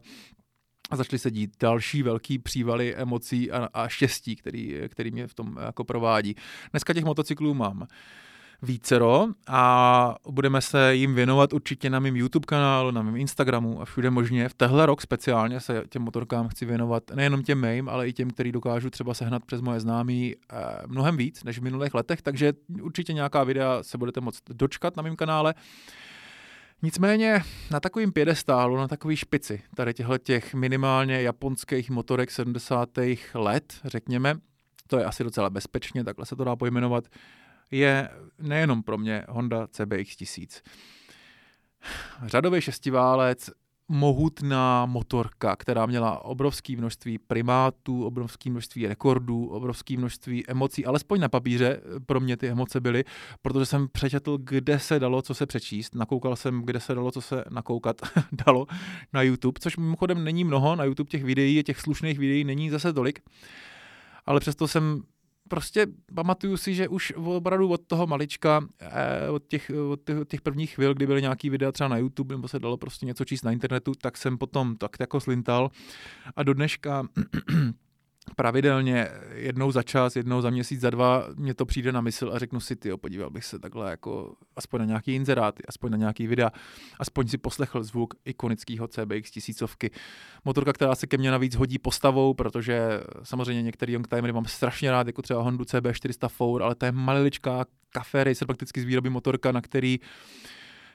a 0.90 0.96
začaly 0.96 1.18
se 1.18 1.30
dít 1.30 1.52
další 1.60 2.02
velký 2.02 2.38
přívaly 2.38 2.94
emocí 2.94 3.50
a, 3.50 3.68
a 3.74 3.88
štěstí, 3.88 4.36
který, 4.36 4.80
který 4.88 5.10
mě 5.10 5.26
v 5.26 5.34
tom 5.34 5.56
jako 5.60 5.84
provádí. 5.84 6.36
Dneska 6.72 6.94
těch 6.94 7.04
motocyklů 7.04 7.54
mám 7.54 7.86
vícero 8.62 9.26
a 9.46 10.16
budeme 10.28 10.60
se 10.60 10.94
jim 10.94 11.14
věnovat 11.14 11.52
určitě 11.52 11.90
na 11.90 12.00
mém 12.00 12.16
YouTube 12.16 12.46
kanálu, 12.46 12.90
na 12.90 13.02
mém 13.02 13.16
Instagramu 13.16 13.80
a 13.80 13.84
všude 13.84 14.10
možně. 14.10 14.48
V 14.48 14.54
tehle 14.54 14.86
rok 14.86 15.02
speciálně 15.02 15.60
se 15.60 15.82
těm 15.88 16.02
motorkám 16.02 16.48
chci 16.48 16.66
věnovat 16.66 17.02
nejenom 17.14 17.42
těm 17.42 17.66
mým, 17.66 17.88
ale 17.88 18.08
i 18.08 18.12
těm, 18.12 18.30
který 18.30 18.52
dokážu 18.52 18.90
třeba 18.90 19.14
sehnat 19.14 19.44
přes 19.44 19.60
moje 19.60 19.80
známí 19.80 20.34
eh, 20.34 20.56
mnohem 20.86 21.16
víc 21.16 21.44
než 21.44 21.58
v 21.58 21.62
minulých 21.62 21.94
letech, 21.94 22.22
takže 22.22 22.52
určitě 22.82 23.12
nějaká 23.12 23.44
videa 23.44 23.82
se 23.82 23.98
budete 23.98 24.20
moct 24.20 24.42
dočkat 24.50 24.96
na 24.96 25.02
mém 25.02 25.16
kanále. 25.16 25.54
Nicméně 26.82 27.42
na 27.70 27.80
takovým 27.80 28.12
pědestálu, 28.12 28.76
na 28.76 28.88
takový 28.88 29.16
špici 29.16 29.62
tady 29.74 29.94
těchto 29.94 30.18
těch 30.18 30.54
minimálně 30.54 31.22
japonských 31.22 31.90
motorek 31.90 32.30
70. 32.30 32.88
let, 33.34 33.74
řekněme, 33.84 34.34
to 34.86 34.98
je 34.98 35.04
asi 35.04 35.24
docela 35.24 35.50
bezpečně, 35.50 36.04
takhle 36.04 36.26
se 36.26 36.36
to 36.36 36.44
dá 36.44 36.56
pojmenovat, 36.56 37.04
je 37.70 38.08
nejenom 38.38 38.82
pro 38.82 38.98
mě 38.98 39.24
Honda 39.28 39.66
CBX 39.66 40.16
1000. 40.16 40.62
Řadový 42.26 42.60
šestiválec 42.60 43.50
mohutná 43.88 44.86
motorka, 44.86 45.56
která 45.56 45.86
měla 45.86 46.24
obrovské 46.24 46.76
množství 46.76 47.18
primátů, 47.18 48.04
obrovské 48.04 48.50
množství 48.50 48.86
rekordů, 48.86 49.46
obrovské 49.46 49.96
množství 49.96 50.44
emocí, 50.48 50.86
alespoň 50.86 51.20
na 51.20 51.28
papíře 51.28 51.80
pro 52.06 52.20
mě 52.20 52.36
ty 52.36 52.48
emoce 52.48 52.80
byly, 52.80 53.04
protože 53.42 53.66
jsem 53.66 53.88
přečetl, 53.88 54.38
kde 54.38 54.78
se 54.78 54.98
dalo 54.98 55.22
co 55.22 55.34
se 55.34 55.46
přečíst, 55.46 55.94
nakoukal 55.94 56.36
jsem, 56.36 56.62
kde 56.62 56.80
se 56.80 56.94
dalo 56.94 57.10
co 57.10 57.20
se 57.20 57.44
nakoukat 57.50 57.96
dalo 58.46 58.66
na 59.12 59.22
YouTube, 59.22 59.60
což 59.60 59.76
mimochodem 59.76 60.24
není 60.24 60.44
mnoho, 60.44 60.76
na 60.76 60.84
YouTube 60.84 61.10
těch 61.10 61.24
videí, 61.24 61.62
těch 61.62 61.80
slušných 61.80 62.18
videí 62.18 62.44
není 62.44 62.70
zase 62.70 62.92
tolik, 62.92 63.20
ale 64.26 64.40
přesto 64.40 64.68
jsem 64.68 65.02
prostě 65.48 65.86
pamatuju 66.14 66.56
si, 66.56 66.74
že 66.74 66.88
už 66.88 67.12
opravdu 67.16 67.68
od 67.68 67.80
toho 67.86 68.06
malička, 68.06 68.60
eh, 68.80 69.30
od 69.30 69.46
těch, 69.48 69.70
od 69.90 70.04
těch, 70.04 70.18
od 70.18 70.28
těch 70.28 70.40
prvních 70.40 70.74
chvil, 70.74 70.94
kdy 70.94 71.06
byly 71.06 71.22
nějaký 71.22 71.50
videa 71.50 71.72
třeba 71.72 71.88
na 71.88 71.98
YouTube, 71.98 72.34
nebo 72.34 72.48
se 72.48 72.58
dalo 72.58 72.76
prostě 72.76 73.06
něco 73.06 73.24
číst 73.24 73.42
na 73.42 73.52
internetu, 73.52 73.92
tak 74.02 74.16
jsem 74.16 74.38
potom 74.38 74.76
tak 74.76 74.90
jako 75.00 75.20
slintal. 75.20 75.70
A 76.36 76.42
do 76.42 76.54
dneška 76.54 77.08
pravidelně 78.34 79.08
jednou 79.34 79.72
za 79.72 79.82
čas, 79.82 80.16
jednou 80.16 80.40
za 80.40 80.50
měsíc, 80.50 80.80
za 80.80 80.90
dva 80.90 81.26
mě 81.34 81.54
to 81.54 81.66
přijde 81.66 81.92
na 81.92 82.00
mysl 82.00 82.30
a 82.34 82.38
řeknu 82.38 82.60
si, 82.60 82.76
ty 82.76 82.90
podíval 82.96 83.30
bych 83.30 83.44
se 83.44 83.58
takhle 83.58 83.90
jako 83.90 84.34
aspoň 84.56 84.80
na 84.80 84.86
nějaký 84.86 85.14
inzeráty, 85.14 85.62
aspoň 85.68 85.90
na 85.90 85.96
nějaký 85.96 86.26
videa, 86.26 86.50
aspoň 87.00 87.28
si 87.28 87.38
poslechl 87.38 87.82
zvuk 87.82 88.14
ikonického 88.24 88.88
CBX 88.88 89.30
tisícovky. 89.30 89.90
Motorka, 90.44 90.72
která 90.72 90.94
se 90.94 91.06
ke 91.06 91.18
mně 91.18 91.30
navíc 91.30 91.54
hodí 91.54 91.78
postavou, 91.78 92.34
protože 92.34 93.00
samozřejmě 93.22 93.62
některý 93.62 93.92
youngtimery 93.92 94.32
mám 94.32 94.44
strašně 94.44 94.90
rád, 94.90 95.06
jako 95.06 95.22
třeba 95.22 95.42
Hondu 95.42 95.64
CB400 95.64 96.28
Four, 96.28 96.62
ale 96.62 96.74
to 96.74 96.86
je 96.86 96.92
maliličká 96.92 97.64
café 97.90 98.24
racer 98.24 98.46
prakticky 98.46 98.80
z 98.80 98.84
výroby 98.84 99.10
motorka, 99.10 99.52
na 99.52 99.60
který 99.60 100.00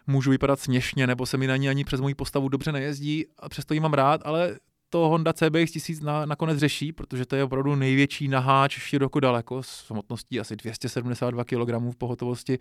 můžu 0.07 0.31
vypadat 0.31 0.59
směšně, 0.59 1.07
nebo 1.07 1.25
se 1.25 1.37
mi 1.37 1.47
na 1.47 1.57
ní 1.57 1.69
ani 1.69 1.83
přes 1.83 2.01
moji 2.01 2.15
postavu 2.15 2.49
dobře 2.49 2.71
nejezdí, 2.71 3.25
a 3.39 3.49
přesto 3.49 3.73
ji 3.73 3.79
mám 3.79 3.93
rád, 3.93 4.21
ale 4.25 4.57
to 4.91 5.09
Honda 5.09 5.33
CBX 5.33 5.71
1000 5.71 6.01
na, 6.01 6.25
nakonec 6.25 6.59
řeší, 6.59 6.91
protože 6.91 7.25
to 7.25 7.35
je 7.35 7.43
opravdu 7.43 7.75
největší 7.75 8.27
naháč 8.27 8.79
široko 8.79 9.19
daleko 9.19 9.63
s 9.63 9.91
hmotností 9.91 10.39
asi 10.39 10.55
272 10.55 11.43
kg 11.43 11.91
v 11.91 11.95
pohotovosti, 11.97 12.57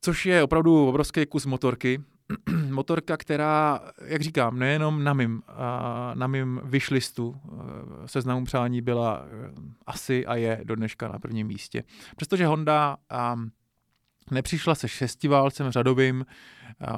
což 0.00 0.26
je 0.26 0.42
opravdu 0.42 0.88
obrovský 0.88 1.26
kus 1.26 1.46
motorky. 1.46 2.00
Motorka, 2.70 3.16
která, 3.16 3.80
jak 4.04 4.22
říkám, 4.22 4.58
nejenom 4.58 5.04
na 5.04 5.12
mým, 5.12 5.42
na 6.14 6.26
mým 6.26 6.60
wishlistu 6.64 7.36
e, 7.36 8.08
seznamu 8.08 8.44
přání 8.44 8.80
byla 8.80 9.24
e, 9.24 9.52
asi 9.86 10.26
a 10.26 10.34
je 10.34 10.60
do 10.64 10.76
dneška 10.76 11.08
na 11.08 11.18
prvním 11.18 11.46
místě. 11.46 11.84
Přestože 12.16 12.46
Honda 12.46 12.96
nepřišla 14.30 14.74
se 14.74 14.88
šestiválcem 14.88 15.70
řadovým, 15.70 16.24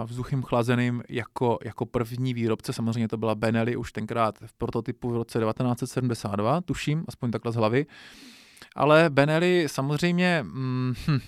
vzduchem 0.04 0.42
chlazeným 0.42 1.02
jako, 1.08 1.58
jako 1.64 1.86
první 1.86 2.34
výrobce. 2.34 2.72
Samozřejmě 2.72 3.08
to 3.08 3.16
byla 3.16 3.34
Benelli 3.34 3.76
už 3.76 3.92
tenkrát 3.92 4.38
v 4.46 4.52
prototypu 4.52 5.10
v 5.10 5.14
roce 5.14 5.38
1972, 5.38 6.60
tuším, 6.60 7.04
aspoň 7.08 7.30
takhle 7.30 7.52
z 7.52 7.54
hlavy. 7.54 7.86
Ale 8.76 9.10
Benelli 9.10 9.64
samozřejmě, 9.68 10.40
mm, 10.42 10.94
hm, 11.06 11.20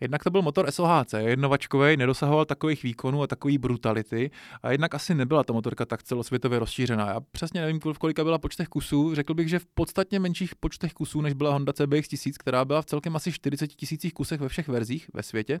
jednak 0.00 0.24
to 0.24 0.30
byl 0.30 0.42
motor 0.42 0.70
SOHC, 0.70 1.14
jednovačkový, 1.18 1.96
nedosahoval 1.96 2.44
takových 2.44 2.82
výkonů 2.82 3.22
a 3.22 3.26
takový 3.26 3.58
brutality 3.58 4.30
a 4.62 4.72
jednak 4.72 4.94
asi 4.94 5.14
nebyla 5.14 5.44
ta 5.44 5.52
motorka 5.52 5.84
tak 5.84 6.02
celosvětově 6.02 6.58
rozšířená. 6.58 7.08
Já 7.08 7.20
přesně 7.30 7.60
nevím, 7.60 7.80
v 7.80 7.98
kolika 7.98 8.24
byla 8.24 8.38
počtech 8.38 8.68
kusů, 8.68 9.14
řekl 9.14 9.34
bych, 9.34 9.48
že 9.48 9.58
v 9.58 9.66
podstatně 9.66 10.20
menších 10.20 10.54
počtech 10.54 10.92
kusů, 10.92 11.20
než 11.20 11.34
byla 11.34 11.52
Honda 11.52 11.72
CBX 11.72 12.08
1000, 12.08 12.38
která 12.38 12.64
byla 12.64 12.82
v 12.82 12.86
celkem 12.86 13.16
asi 13.16 13.32
40 13.32 13.66
tisících 13.66 14.14
kusech 14.14 14.40
ve 14.40 14.48
všech 14.48 14.68
verzích 14.68 15.10
ve 15.14 15.22
světě 15.22 15.60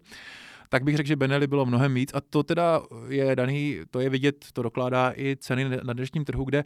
tak 0.68 0.84
bych 0.84 0.96
řekl, 0.96 1.08
že 1.08 1.16
Benelli 1.16 1.46
bylo 1.46 1.66
mnohem 1.66 1.94
víc 1.94 2.10
a 2.14 2.20
to 2.20 2.42
teda 2.42 2.82
je 3.08 3.36
daný, 3.36 3.80
to 3.90 4.00
je 4.00 4.10
vidět, 4.10 4.46
to 4.52 4.62
dokládá 4.62 5.12
i 5.16 5.36
ceny 5.40 5.68
na 5.82 5.92
dnešním 5.92 6.24
trhu, 6.24 6.44
kde 6.44 6.64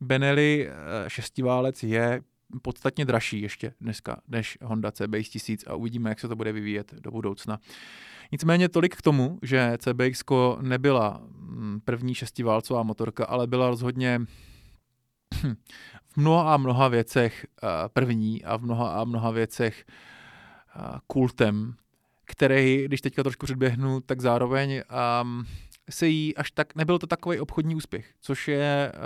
Benelli 0.00 0.68
eh, 0.68 0.74
šestiválec 1.10 1.82
je 1.82 2.20
podstatně 2.62 3.04
dražší 3.04 3.40
ještě 3.40 3.74
dneska 3.80 4.16
než 4.28 4.58
Honda 4.62 4.92
CBX 4.92 5.28
1000 5.28 5.64
a 5.66 5.74
uvidíme, 5.74 6.10
jak 6.10 6.20
se 6.20 6.28
to 6.28 6.36
bude 6.36 6.52
vyvíjet 6.52 6.94
do 6.94 7.10
budoucna. 7.10 7.60
Nicméně 8.32 8.68
tolik 8.68 8.96
k 8.96 9.02
tomu, 9.02 9.38
že 9.42 9.78
CBX 9.78 10.24
nebyla 10.60 11.22
mm, 11.24 11.80
první 11.84 12.14
šestiválcová 12.14 12.82
motorka, 12.82 13.24
ale 13.24 13.46
byla 13.46 13.70
rozhodně 13.70 14.20
v 16.08 16.16
mnoha 16.16 16.54
a 16.54 16.56
mnoha 16.56 16.88
věcech 16.88 17.46
eh, 17.62 17.68
první 17.88 18.44
a 18.44 18.56
v 18.56 18.62
mnoha 18.62 19.00
a 19.00 19.04
mnoha 19.04 19.30
věcech 19.30 19.84
eh, 19.88 20.98
kultem 21.06 21.76
který, 22.24 22.84
když 22.84 23.00
teďka 23.00 23.22
trošku 23.22 23.46
předběhnu, 23.46 24.00
tak 24.00 24.20
zároveň 24.20 24.82
um, 25.22 25.46
se 25.90 26.08
jí 26.08 26.36
až 26.36 26.50
tak, 26.50 26.74
nebyl 26.74 26.98
to 26.98 27.06
takový 27.06 27.40
obchodní 27.40 27.74
úspěch, 27.74 28.10
což 28.20 28.48
je 28.48 28.92
uh, 28.94 29.00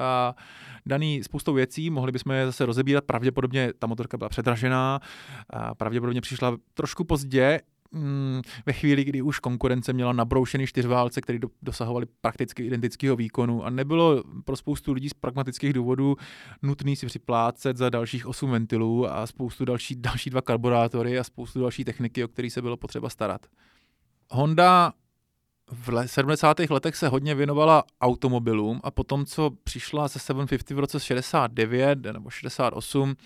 daný 0.86 1.24
spoustou 1.24 1.52
věcí, 1.52 1.90
mohli 1.90 2.12
bychom 2.12 2.32
je 2.32 2.46
zase 2.46 2.66
rozebírat, 2.66 3.04
pravděpodobně 3.04 3.72
ta 3.78 3.86
motorka 3.86 4.16
byla 4.16 4.28
předražená, 4.28 5.00
uh, 5.54 5.60
pravděpodobně 5.74 6.20
přišla 6.20 6.56
trošku 6.74 7.04
pozdě, 7.04 7.60
mm, 7.92 8.42
ve 8.66 8.72
chvíli, 8.72 9.04
kdy 9.04 9.22
už 9.22 9.38
konkurence 9.38 9.92
měla 9.92 10.12
nabroušený 10.12 10.66
čtyřválce, 10.66 11.20
který 11.20 11.38
do, 11.38 11.48
dosahovali 11.62 12.06
prakticky 12.20 12.66
identického 12.66 13.16
výkonu. 13.16 13.64
A 13.64 13.70
nebylo 13.70 14.22
pro 14.44 14.56
spoustu 14.56 14.92
lidí 14.92 15.08
z 15.08 15.14
pragmatických 15.14 15.72
důvodů 15.72 16.16
nutný 16.62 16.96
si 16.96 17.06
připlácet 17.06 17.76
za 17.76 17.90
dalších 17.90 18.26
8 18.26 18.50
ventilů 18.50 19.10
a 19.10 19.26
spoustu 19.26 19.64
další, 19.64 19.96
další 19.96 20.30
dva 20.30 20.42
karburátory 20.42 21.18
a 21.18 21.24
spoustu 21.24 21.60
další 21.60 21.84
techniky, 21.84 22.24
o 22.24 22.28
které 22.28 22.50
se 22.50 22.62
bylo 22.62 22.76
potřeba 22.76 23.08
starat. 23.08 23.46
Honda 24.30 24.92
v 25.72 26.06
70. 26.06 26.58
letech 26.70 26.96
se 26.96 27.08
hodně 27.08 27.34
věnovala 27.34 27.84
automobilům 28.00 28.80
a 28.84 28.90
potom, 28.90 29.26
co 29.26 29.50
přišla 29.64 30.08
se 30.08 30.18
750 30.18 30.74
v 30.74 30.78
roce 30.78 31.00
69 31.00 31.98
nebo 32.12 32.30
68, 32.30 33.16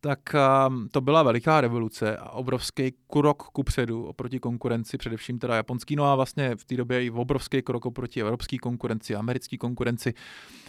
tak 0.00 0.34
um, 0.68 0.88
to 0.88 1.00
byla 1.00 1.22
veliká 1.22 1.60
revoluce 1.60 2.16
a 2.16 2.30
obrovský 2.30 2.94
krok 3.10 3.42
kupředu 3.42 4.04
oproti 4.04 4.40
konkurenci, 4.40 4.98
především 4.98 5.38
teda 5.38 5.56
japonský, 5.56 5.96
no 5.96 6.04
a 6.04 6.14
vlastně 6.14 6.56
v 6.56 6.64
té 6.64 6.76
době 6.76 7.04
i 7.04 7.10
obrovský 7.10 7.62
krok 7.62 7.86
oproti 7.86 8.20
evropské 8.20 8.58
konkurenci, 8.58 9.14
americké 9.14 9.56
konkurenci 9.56 10.14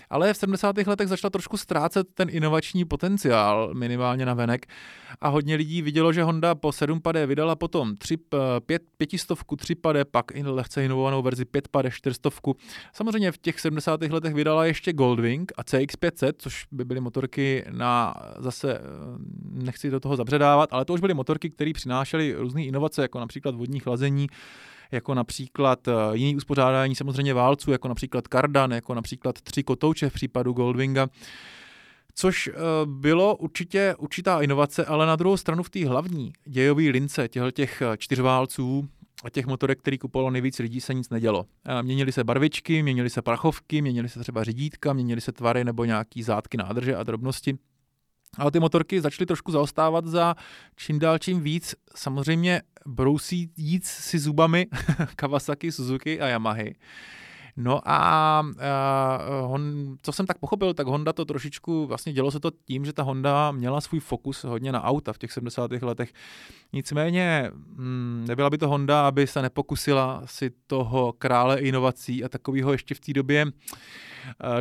ale 0.09 0.33
v 0.33 0.37
70. 0.37 0.77
letech 0.77 1.07
začala 1.07 1.29
trošku 1.29 1.57
ztrácet 1.57 2.07
ten 2.13 2.27
inovační 2.31 2.85
potenciál, 2.85 3.73
minimálně 3.73 4.25
na 4.25 4.33
venek. 4.33 4.65
A 5.21 5.27
hodně 5.27 5.55
lidí 5.55 5.81
vidělo, 5.81 6.13
že 6.13 6.23
Honda 6.23 6.55
po 6.55 6.71
7 6.71 7.01
pade 7.01 7.25
vydala 7.25 7.55
potom 7.55 7.95
3, 7.95 8.17
5, 8.65 8.81
500, 8.97 9.37
3 9.57 9.75
pade, 9.75 10.05
pak 10.05 10.25
i 10.33 10.43
lehce 10.43 10.85
inovovanou 10.85 11.21
verzi 11.21 11.45
5 11.45 11.67
pade, 11.67 11.91
400. 11.91 12.29
Samozřejmě 12.93 13.31
v 13.31 13.37
těch 13.37 13.59
70. 13.59 14.01
letech 14.01 14.33
vydala 14.33 14.65
ještě 14.65 14.93
Goldwing 14.93 15.51
a 15.57 15.63
CX500, 15.63 16.33
což 16.37 16.65
by 16.71 16.85
byly 16.85 16.99
motorky 16.99 17.65
na 17.69 18.15
zase, 18.39 18.73
eh, 18.73 18.81
nechci 19.51 19.89
do 19.89 19.99
toho 19.99 20.15
zabředávat, 20.15 20.69
ale 20.71 20.85
to 20.85 20.93
už 20.93 21.01
byly 21.01 21.13
motorky, 21.13 21.49
které 21.49 21.71
přinášely 21.73 22.33
různé 22.33 22.63
inovace, 22.63 23.01
jako 23.01 23.19
například 23.19 23.55
vodní 23.55 23.79
chlazení, 23.79 24.27
jako 24.91 25.13
například 25.13 25.87
eh, 25.87 25.91
jiný 26.13 26.35
uspořádání 26.35 26.95
samozřejmě 26.95 27.33
válců, 27.33 27.71
jako 27.71 27.87
například 27.87 28.27
Kardan, 28.27 28.71
jako 28.71 28.93
například 28.93 29.41
tři 29.41 29.63
kotouče 29.63 30.09
v 30.09 30.13
případu 30.13 30.53
Goldwinga 30.53 31.07
což 32.19 32.47
eh, 32.47 32.53
bylo 32.85 33.35
určitě 33.35 33.95
určitá 33.97 34.41
inovace, 34.41 34.85
ale 34.85 35.05
na 35.05 35.15
druhou 35.15 35.37
stranu 35.37 35.63
v 35.63 35.69
té 35.69 35.87
hlavní 35.87 36.33
dějové 36.45 36.83
lince 36.83 37.27
těch 37.51 37.81
eh, 37.81 37.97
čtyřválců 37.97 38.87
a 39.23 39.29
těch 39.29 39.45
motorek, 39.45 39.79
který 39.79 39.97
kupovalo 39.97 40.31
nejvíc 40.31 40.59
lidí, 40.59 40.81
se 40.81 40.93
nic 40.93 41.09
nedělo. 41.09 41.45
Měnily 41.81 42.11
se 42.11 42.23
barvičky, 42.23 42.83
měnily 42.83 43.09
se 43.09 43.21
prachovky, 43.21 43.81
měnily 43.81 44.09
se 44.09 44.19
třeba 44.19 44.43
řídítka, 44.43 44.93
měnily 44.93 45.21
se 45.21 45.31
tvary 45.31 45.63
nebo 45.63 45.85
nějaký 45.85 46.23
zátky 46.23 46.57
nádrže 46.57 46.95
a 46.95 47.03
drobnosti. 47.03 47.57
Ale 48.37 48.51
ty 48.51 48.59
motorky 48.59 49.01
začaly 49.01 49.25
trošku 49.25 49.51
zaostávat 49.51 50.05
za 50.07 50.35
čím 50.75 50.99
dál 50.99 51.17
čím 51.17 51.41
víc 51.41 51.75
samozřejmě 51.95 52.61
brousí 52.85 53.51
jít 53.57 53.85
si 53.85 54.19
zubami 54.19 54.67
Kawasaki, 55.15 55.71
Suzuki 55.71 56.21
a 56.21 56.27
Yamahy. 56.27 56.75
No 57.57 57.89
a, 57.89 57.89
a 57.89 58.43
hon, 59.41 59.95
co 60.01 60.11
jsem 60.11 60.25
tak 60.25 60.37
pochopil, 60.37 60.73
tak 60.73 60.87
Honda 60.87 61.13
to 61.13 61.25
trošičku, 61.25 61.85
vlastně 61.85 62.13
dělo 62.13 62.31
se 62.31 62.39
to 62.39 62.51
tím, 62.65 62.85
že 62.85 62.93
ta 62.93 63.03
Honda 63.03 63.51
měla 63.51 63.81
svůj 63.81 63.99
fokus 63.99 64.43
hodně 64.43 64.71
na 64.71 64.83
auta 64.83 65.13
v 65.13 65.17
těch 65.17 65.31
70. 65.31 65.71
letech. 65.71 66.13
Nicméně 66.73 67.51
mm, 67.53 68.25
nebyla 68.27 68.49
by 68.49 68.57
to 68.57 68.67
Honda, 68.67 69.07
aby 69.07 69.27
se 69.27 69.41
nepokusila 69.41 70.21
si 70.25 70.51
toho 70.67 71.13
krále 71.13 71.59
inovací 71.59 72.23
a 72.23 72.29
takového 72.29 72.71
ještě 72.71 72.95
v 72.95 72.99
té 72.99 73.13
době 73.13 73.45
Eh, 73.45 74.08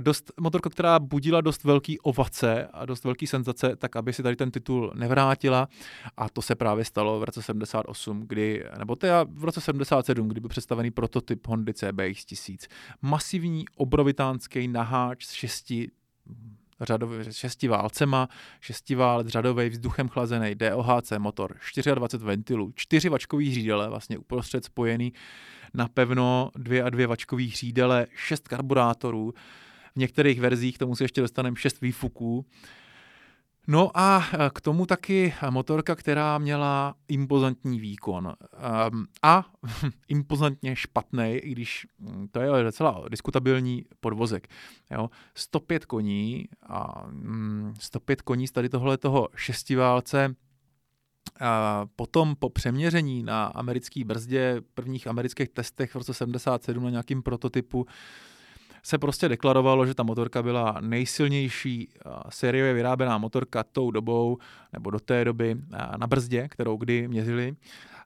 dost, 0.00 0.32
motorka, 0.40 0.70
která 0.70 0.98
budila 0.98 1.40
dost 1.40 1.64
velký 1.64 2.00
ovace 2.00 2.66
a 2.72 2.87
dost 2.87 3.04
velký 3.04 3.26
senzace, 3.26 3.76
tak 3.76 3.96
aby 3.96 4.12
si 4.12 4.22
tady 4.22 4.37
ten 4.37 4.50
titul 4.50 4.92
nevrátila 4.94 5.68
a 6.16 6.28
to 6.28 6.42
se 6.42 6.54
právě 6.54 6.84
stalo 6.84 7.20
v 7.20 7.25
roce 7.25 7.42
78, 7.42 8.25
kdy, 8.26 8.64
nebo 8.78 8.96
teda 8.96 9.25
v 9.28 9.44
roce 9.44 9.60
77, 9.60 10.28
kdy 10.28 10.40
byl 10.40 10.48
představený 10.48 10.90
prototyp 10.90 11.46
Hondy 11.46 11.75
CBX 11.75 12.25
1000. 12.25 12.68
Masivní 13.02 13.64
obrovitánský 13.76 14.68
naháč 14.68 15.25
s 15.25 15.32
šesti 15.32 15.90
řadový, 16.80 17.16
šesti 17.30 17.68
válcema, 17.68 18.28
šestiválec 18.61 19.28
řadový 19.28 19.68
vzduchem 19.68 20.08
chlazený 20.08 20.54
DOHC 20.54 21.12
motor, 21.18 21.56
24 21.94 22.25
ventilů, 22.25 22.73
čtyři 22.75 23.08
vačkový 23.08 23.54
řídele, 23.54 23.88
vlastně 23.88 24.18
uprostřed 24.18 24.64
spojený 24.64 25.12
na 25.75 25.88
pevno 25.88 26.50
dvě 26.56 26.82
a 26.82 26.90
dvě 26.90 27.06
vačkový 27.06 27.50
řídele, 27.50 28.06
šest 28.14 28.49
karburátorů, 28.49 29.35
v 29.94 29.99
některých 29.99 30.40
verzích 30.40 30.78
tomu 30.78 30.97
si 30.97 31.04
ještě 31.04 31.20
dostaneme 31.20 31.56
šest 31.56 31.80
výfuků, 31.80 32.47
No 33.70 33.90
a 33.94 34.25
e, 34.32 34.50
k 34.54 34.60
tomu 34.60 34.87
taky 34.87 35.34
motorka, 35.50 35.94
která 35.94 36.38
měla 36.38 36.94
impozantní 37.08 37.80
výkon. 37.80 38.34
Ehm, 38.52 39.06
a 39.22 39.46
impozantně 40.08 40.76
špatný, 40.76 41.34
i 41.34 41.50
když 41.50 41.87
hm, 42.00 42.28
to 42.30 42.40
je 42.40 42.64
docela 42.64 43.04
diskutabilní 43.08 43.84
podvozek. 44.00 44.48
Jo. 44.90 45.10
105 45.34 45.84
koní 45.84 46.48
a 46.68 47.06
105 47.78 48.20
hm, 48.20 48.25
koní 48.25 48.46
z 48.46 48.52
tady 48.52 48.68
tohle 48.68 48.98
toho 48.98 49.28
šestiválce 49.37 50.34
a 51.40 51.87
potom 51.96 52.37
po 52.37 52.50
přeměření 52.50 53.22
na 53.22 53.44
americké 53.44 54.04
brzdě, 54.04 54.62
prvních 54.75 55.06
amerických 55.06 55.48
testech 55.48 55.90
v 55.90 55.96
roce 55.96 56.14
77 56.14 56.84
na 56.84 56.90
nějakým 56.90 57.22
prototypu, 57.22 57.87
se 58.82 58.99
prostě 58.99 59.28
deklarovalo, 59.28 59.87
že 59.87 59.94
ta 59.94 60.02
motorka 60.02 60.42
byla 60.42 60.76
nejsilnější 60.80 61.88
sériově 62.28 62.75
vyráběná 62.75 63.18
motorka 63.18 63.64
tou 63.64 63.90
dobou, 63.90 64.38
nebo 64.73 64.90
do 64.90 65.00
té 65.00 65.25
doby 65.25 65.56
na 65.97 66.06
brzdě, 66.06 66.49
kterou 66.49 66.76
kdy 66.76 67.08
měřili. 67.08 67.56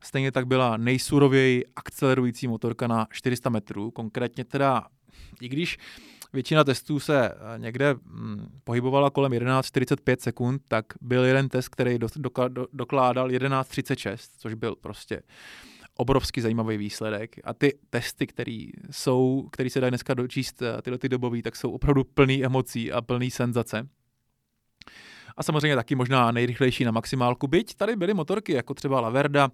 Stejně 0.02 0.32
tak 0.32 0.46
byla 0.46 0.76
nejsurověji 0.76 1.64
akcelerující 1.76 2.48
motorka 2.48 2.86
na 2.86 3.06
400 3.10 3.50
metrů, 3.50 3.90
konkrétně 3.90 4.44
teda, 4.44 4.86
i 5.40 5.48
když 5.48 5.78
většina 6.32 6.64
testů 6.64 7.00
se 7.00 7.30
někde 7.56 7.94
hm, 7.94 8.46
pohybovala 8.64 9.10
kolem 9.10 9.32
11.45 9.32 10.16
sekund, 10.20 10.62
tak 10.68 10.86
byl 11.00 11.24
jeden 11.24 11.48
test, 11.48 11.68
který 11.68 11.98
dokládal 12.72 13.28
11.36, 13.28 14.16
což 14.38 14.54
byl 14.54 14.76
prostě 14.76 15.22
obrovsky 15.96 16.42
zajímavý 16.42 16.76
výsledek 16.76 17.36
a 17.44 17.54
ty 17.54 17.78
testy, 17.90 18.26
které 18.26 18.66
jsou, 18.90 19.48
které 19.52 19.70
se 19.70 19.80
dají 19.80 19.90
dneska 19.90 20.14
dočíst, 20.14 20.62
eh, 20.62 20.82
tyhle 20.82 20.98
ty 20.98 21.08
dobový, 21.08 21.42
tak 21.42 21.56
jsou 21.56 21.70
opravdu 21.70 22.04
plný 22.04 22.44
emocí 22.44 22.92
a 22.92 23.00
plný 23.00 23.30
senzace. 23.30 23.88
A 25.36 25.42
samozřejmě 25.42 25.76
taky 25.76 25.94
možná 25.94 26.30
nejrychlejší 26.30 26.84
na 26.84 26.90
maximálku. 26.90 27.46
Byť 27.46 27.74
tady 27.74 27.96
byly 27.96 28.14
motorky, 28.14 28.52
jako 28.52 28.74
třeba 28.74 29.00
Laverda, 29.00 29.48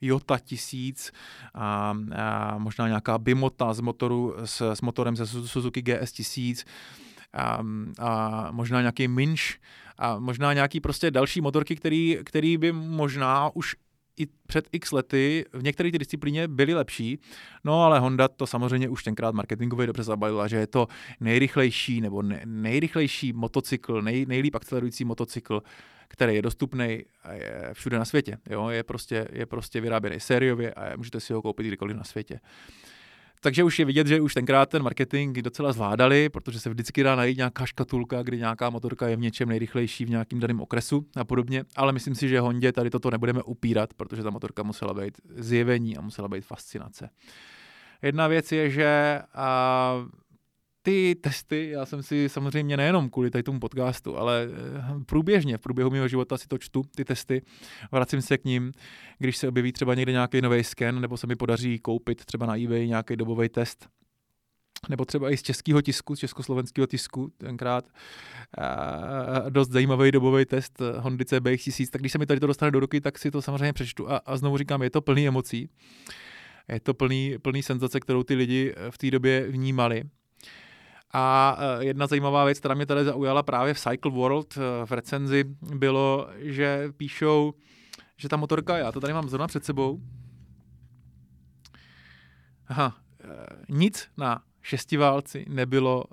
Jota 0.00 0.38
1000, 0.38 1.12
a, 1.54 1.94
a 2.16 2.58
možná 2.58 2.88
nějaká 2.88 3.18
Bimota 3.18 3.72
z, 3.72 3.80
motoru, 3.80 4.34
s, 4.44 4.72
s 4.72 4.80
motorem 4.80 5.16
ze 5.16 5.26
Suzuki 5.26 5.82
GS 5.82 6.12
1000, 6.12 6.64
a, 7.32 7.62
a 7.98 8.48
možná 8.50 8.80
nějaký 8.80 9.08
Minch 9.08 9.42
a 9.98 10.18
možná 10.18 10.52
nějaký 10.52 10.80
prostě 10.80 11.10
další 11.10 11.40
motorky, 11.40 11.76
který, 11.76 12.18
který 12.24 12.56
by 12.56 12.72
možná 12.72 13.50
už 13.54 13.76
i 14.16 14.26
před 14.46 14.68
x 14.72 14.92
lety 14.92 15.44
v 15.52 15.62
některé 15.62 15.90
ty 15.90 15.98
disciplíně 15.98 16.48
byly 16.48 16.74
lepší, 16.74 17.18
no 17.64 17.82
ale 17.82 17.98
Honda 17.98 18.28
to 18.28 18.46
samozřejmě 18.46 18.88
už 18.88 19.04
tenkrát 19.04 19.34
marketingově 19.34 19.86
dobře 19.86 20.02
zabalila, 20.02 20.48
že 20.48 20.56
je 20.56 20.66
to 20.66 20.88
nejrychlejší 21.20 22.00
nebo 22.00 22.22
ne, 22.22 22.42
nejrychlejší 22.44 23.32
motocykl, 23.32 24.02
nej, 24.02 24.26
nejlíp 24.26 24.54
akcelerující 24.54 25.04
motocykl, 25.04 25.62
který 26.08 26.34
je 26.34 26.42
dostupný 26.42 27.04
všude 27.72 27.98
na 27.98 28.04
světě. 28.04 28.38
Jo? 28.50 28.68
Je, 28.68 28.82
prostě, 28.82 29.28
je 29.32 29.46
prostě 29.46 29.80
vyráběný 29.80 30.20
sériově 30.20 30.74
a 30.74 30.96
můžete 30.96 31.20
si 31.20 31.32
ho 31.32 31.42
koupit 31.42 31.66
kdykoliv 31.66 31.96
na 31.96 32.04
světě. 32.04 32.40
Takže 33.44 33.64
už 33.64 33.78
je 33.78 33.84
vidět, 33.84 34.06
že 34.06 34.20
už 34.20 34.34
tenkrát 34.34 34.68
ten 34.68 34.82
marketing 34.82 35.38
docela 35.38 35.72
zvládali, 35.72 36.28
protože 36.28 36.60
se 36.60 36.70
vždycky 36.70 37.02
dá 37.02 37.16
najít 37.16 37.36
nějaká 37.36 37.66
škatulka, 37.66 38.22
kdy 38.22 38.38
nějaká 38.38 38.70
motorka 38.70 39.08
je 39.08 39.16
v 39.16 39.20
něčem 39.20 39.48
nejrychlejší 39.48 40.04
v 40.04 40.10
nějakým 40.10 40.40
daném 40.40 40.60
okresu 40.60 41.06
a 41.16 41.24
podobně. 41.24 41.64
Ale 41.76 41.92
myslím 41.92 42.14
si, 42.14 42.28
že 42.28 42.40
Hondě 42.40 42.72
tady 42.72 42.90
toto 42.90 43.10
nebudeme 43.10 43.42
upírat, 43.42 43.94
protože 43.94 44.22
ta 44.22 44.30
motorka 44.30 44.62
musela 44.62 44.94
být 44.94 45.20
zjevení 45.36 45.96
a 45.96 46.00
musela 46.00 46.28
být 46.28 46.44
fascinace. 46.44 47.10
Jedna 48.02 48.28
věc 48.28 48.52
je, 48.52 48.70
že 48.70 49.20
ty 50.84 51.14
testy, 51.14 51.70
já 51.70 51.86
jsem 51.86 52.02
si 52.02 52.28
samozřejmě 52.28 52.76
nejenom 52.76 53.10
kvůli 53.10 53.30
tady 53.30 53.42
tomu 53.42 53.60
podcastu, 53.60 54.16
ale 54.16 54.48
eh, 54.48 55.04
průběžně 55.06 55.58
v 55.58 55.60
průběhu 55.60 55.90
mého 55.90 56.08
života 56.08 56.38
si 56.38 56.48
to 56.48 56.58
čtu, 56.58 56.82
ty 56.96 57.04
testy, 57.04 57.42
vracím 57.92 58.22
se 58.22 58.38
k 58.38 58.44
ním, 58.44 58.72
když 59.18 59.36
se 59.36 59.48
objeví 59.48 59.72
třeba 59.72 59.94
někde 59.94 60.12
nějaký 60.12 60.40
nový 60.40 60.64
sken, 60.64 61.00
nebo 61.00 61.16
se 61.16 61.26
mi 61.26 61.36
podaří 61.36 61.78
koupit 61.78 62.24
třeba 62.24 62.46
na 62.46 62.56
eBay 62.56 62.88
nějaký 62.88 63.16
dobový 63.16 63.48
test, 63.48 63.88
nebo 64.88 65.04
třeba 65.04 65.30
i 65.30 65.36
z 65.36 65.42
českého 65.42 65.82
tisku, 65.82 66.16
z 66.16 66.18
československého 66.18 66.86
tisku, 66.86 67.32
tenkrát 67.38 67.88
a, 68.58 69.48
dost 69.48 69.70
zajímavý 69.70 70.12
dobový 70.12 70.44
test 70.44 70.82
Hondy 70.98 71.24
CBX 71.24 71.64
1000, 71.64 71.90
tak 71.90 72.02
když 72.02 72.12
se 72.12 72.18
mi 72.18 72.26
tady 72.26 72.40
to 72.40 72.46
dostane 72.46 72.70
do 72.70 72.80
ruky, 72.80 73.00
tak 73.00 73.18
si 73.18 73.30
to 73.30 73.42
samozřejmě 73.42 73.72
přečtu. 73.72 74.10
A, 74.10 74.16
a 74.16 74.36
znovu 74.36 74.58
říkám, 74.58 74.82
je 74.82 74.90
to 74.90 75.02
plný 75.02 75.28
emocí, 75.28 75.68
je 76.68 76.80
to 76.80 76.94
plný, 76.94 77.38
plný 77.42 77.62
senzace, 77.62 78.00
kterou 78.00 78.22
ty 78.22 78.34
lidi 78.34 78.74
v 78.90 78.98
té 78.98 79.10
době 79.10 79.46
vnímali. 79.48 80.04
A 81.16 81.56
e, 81.58 81.84
jedna 81.84 82.06
zajímavá 82.06 82.44
věc, 82.44 82.58
která 82.58 82.74
mě 82.74 82.86
tady 82.86 83.04
zaujala 83.04 83.42
právě 83.42 83.74
v 83.74 83.80
Cycle 83.80 84.12
World 84.12 84.56
e, 84.56 84.86
v 84.86 84.92
recenzi, 84.92 85.44
bylo, 85.74 86.28
že 86.36 86.88
píšou, 86.96 87.54
že 88.16 88.28
ta 88.28 88.36
motorka, 88.36 88.78
já 88.78 88.92
to 88.92 89.00
tady 89.00 89.12
mám 89.12 89.28
zrovna 89.28 89.46
před 89.46 89.64
sebou, 89.64 90.00
aha, 92.68 92.96
e, 93.20 93.26
nic 93.68 94.08
na 94.16 94.42
šestiválci 94.62 95.44
nebylo 95.48 96.04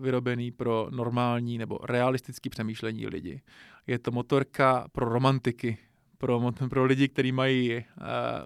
vyrobený 0.00 0.50
pro 0.50 0.88
normální 0.90 1.58
nebo 1.58 1.78
realistický 1.82 2.50
přemýšlení 2.50 3.06
lidi. 3.06 3.40
Je 3.86 3.98
to 3.98 4.10
motorka 4.10 4.88
pro 4.92 5.08
romantiky, 5.08 5.78
pro, 6.18 6.52
pro 6.70 6.84
lidi, 6.84 7.08
kteří 7.08 7.32
mají 7.32 7.84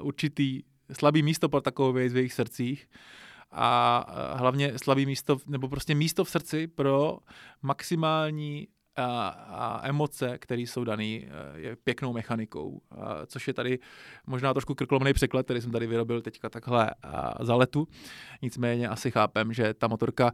určitý 0.00 0.62
slabý 0.92 1.22
místo 1.22 1.48
pro 1.48 1.60
takovou 1.60 1.92
věc 1.92 2.12
v 2.12 2.16
jejich 2.16 2.32
srdcích 2.32 2.88
a 3.52 4.34
hlavně 4.36 4.78
slabý 4.78 5.06
místo, 5.06 5.36
nebo 5.46 5.68
prostě 5.68 5.94
místo 5.94 6.24
v 6.24 6.30
srdci 6.30 6.66
pro 6.66 7.18
maximální 7.62 8.68
a, 8.96 9.28
a 9.28 9.88
emoce, 9.88 10.38
které 10.38 10.62
jsou 10.62 10.84
dané 10.84 11.04
e, 11.04 11.30
pěknou 11.84 12.12
mechanikou, 12.12 12.80
a, 12.90 13.26
což 13.26 13.48
je 13.48 13.54
tady 13.54 13.78
možná 14.26 14.54
trošku 14.54 14.74
krkolomný 14.74 15.12
překlad, 15.12 15.42
který 15.42 15.60
jsem 15.60 15.70
tady 15.70 15.86
vyrobil 15.86 16.22
teďka 16.22 16.48
takhle 16.48 16.90
a, 17.02 17.44
za 17.44 17.54
letu. 17.54 17.88
Nicméně 18.42 18.88
asi 18.88 19.10
chápem, 19.10 19.52
že 19.52 19.74
ta 19.74 19.88
motorka 19.88 20.32